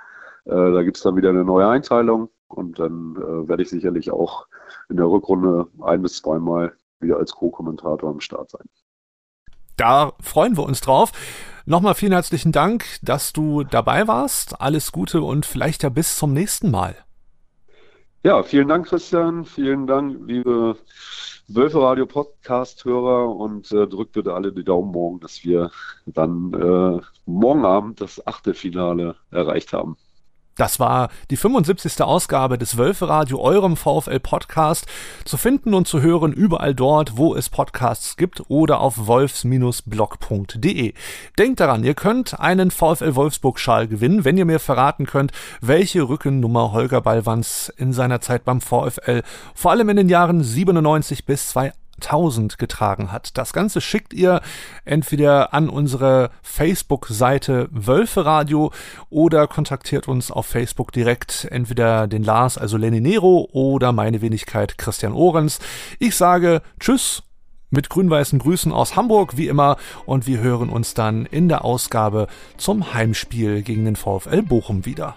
Äh, 0.45 0.51
da 0.51 0.83
gibt 0.83 0.97
es 0.99 1.03
dann 1.03 1.17
wieder 1.17 1.31
eine 1.31 1.45
neue 1.45 1.69
Einteilung 1.69 2.29
und 2.49 2.79
dann 2.79 3.17
äh, 3.17 3.49
werde 3.49 3.63
ich 3.63 3.71
sicherlich 3.71 4.11
auch 4.11 4.47
in 4.89 4.97
der 4.97 5.07
Rückrunde 5.07 5.69
ein 5.81 6.03
bis 6.03 6.17
zweimal 6.17 6.75
wieder 7.01 7.17
als 7.17 7.33
Co-Kommentator 7.33 8.11
am 8.11 8.21
Start 8.21 8.51
sein. 8.51 8.67
Da 9.77 10.13
freuen 10.21 10.57
wir 10.57 10.65
uns 10.65 10.81
drauf. 10.81 11.13
Nochmal 11.69 11.95
vielen 11.95 12.13
herzlichen 12.13 12.51
Dank, 12.51 12.87
dass 13.03 13.35
du 13.35 13.63
dabei 13.63 14.09
warst. 14.09 14.59
Alles 14.59 14.91
Gute 14.91 15.21
und 15.21 15.45
vielleicht 15.45 15.83
ja 15.83 15.91
bis 15.91 16.17
zum 16.17 16.33
nächsten 16.33 16.71
Mal. 16.71 16.97
Ja, 18.25 18.43
vielen 18.43 18.69
Dank, 18.69 18.87
Christian. 18.87 19.45
Vielen 19.45 19.87
Dank, 19.87 20.17
liebe 20.27 20.79
Wölfe 21.47 21.83
Radio 21.83 22.07
Podcast-Hörer 22.07 23.37
und 23.37 23.71
äh, 23.71 23.87
drückt 23.87 24.13
bitte 24.13 24.33
alle 24.33 24.51
die 24.51 24.65
Daumen 24.65 24.93
morgen, 24.93 25.21
dass 25.21 25.45
wir 25.45 25.71
dann 26.07 26.55
äh, 26.55 27.03
morgen 27.27 27.67
Abend 27.67 28.01
das 28.01 28.27
Achtelfinale 28.27 29.17
erreicht 29.31 29.75
haben. 29.75 29.99
Das 30.59 30.79
war 30.81 31.09
die 31.31 31.37
75. 31.37 32.03
Ausgabe 32.03 32.59
des 32.59 32.77
Wölferadio, 32.77 33.41
eurem 33.41 33.77
VfL-Podcast, 33.77 34.87
zu 35.25 35.37
finden 35.37 35.73
und 35.73 35.87
zu 35.87 36.03
hören 36.03 36.33
überall 36.33 36.75
dort, 36.75 37.17
wo 37.17 37.37
es 37.37 37.49
Podcasts 37.49 38.17
gibt 38.17 38.43
oder 38.51 38.81
auf 38.81 39.07
wolfs-blog.de. 39.07 40.95
Denkt 41.39 41.61
daran, 41.61 41.85
ihr 41.85 41.95
könnt 41.95 42.41
einen 42.41 42.73
VfL 42.73 43.15
Wolfsburg-Schal 43.15 43.87
gewinnen, 43.87 44.25
wenn 44.25 44.37
ihr 44.37 44.47
mir 44.47 44.59
verraten 44.59 45.07
könnt, 45.07 45.31
welche 45.61 46.09
Rückennummer 46.09 46.73
Holger 46.73 47.03
Ballwanz 47.03 47.73
in 47.77 47.93
seiner 47.93 48.21
Zeit 48.21 48.45
beim 48.45 48.61
VfL 48.61 49.23
vor 49.55 49.71
allem 49.71 49.89
in 49.91 49.97
den 49.97 50.09
Jahren 50.09 50.43
97 50.43 51.25
bis 51.25 51.51
2000 51.51 51.88
1000 52.03 52.59
getragen 52.59 53.13
hat. 53.13 53.37
Das 53.37 53.53
Ganze 53.53 53.81
schickt 53.81 54.13
ihr 54.13 54.41
entweder 54.85 55.55
an 55.55 55.69
unsere 55.69 56.31
Facebook-Seite 56.43 57.69
Wölferadio 57.71 58.73
oder 59.11 59.47
kontaktiert 59.47 60.09
uns 60.09 60.31
auf 60.31 60.47
Facebook 60.47 60.93
direkt 60.93 61.47
entweder 61.51 62.07
den 62.07 62.23
Lars, 62.23 62.59
also 62.59 62.77
Lenny 62.77 63.01
Nero 63.01 63.49
oder 63.53 63.93
meine 63.93 64.21
Wenigkeit 64.21 64.79
Christian 64.79 65.13
Ohrens. 65.13 65.59
Ich 65.99 66.17
sage 66.17 66.63
Tschüss 66.81 67.23
mit 67.71 67.91
grün-weißen 67.91 68.39
Grüßen 68.39 68.73
aus 68.73 68.97
Hamburg, 68.97 69.37
wie 69.37 69.49
immer, 69.49 69.77
und 70.07 70.27
wir 70.27 70.41
hören 70.41 70.71
uns 70.71 70.95
dann 70.95 71.27
in 71.27 71.49
der 71.49 71.65
Ausgabe 71.65 72.27
zum 72.57 72.95
Heimspiel 72.95 73.63
gegen 73.63 73.85
den 73.85 73.97
VfL 73.97 74.43
Bochum 74.43 74.87
wieder. 74.87 75.17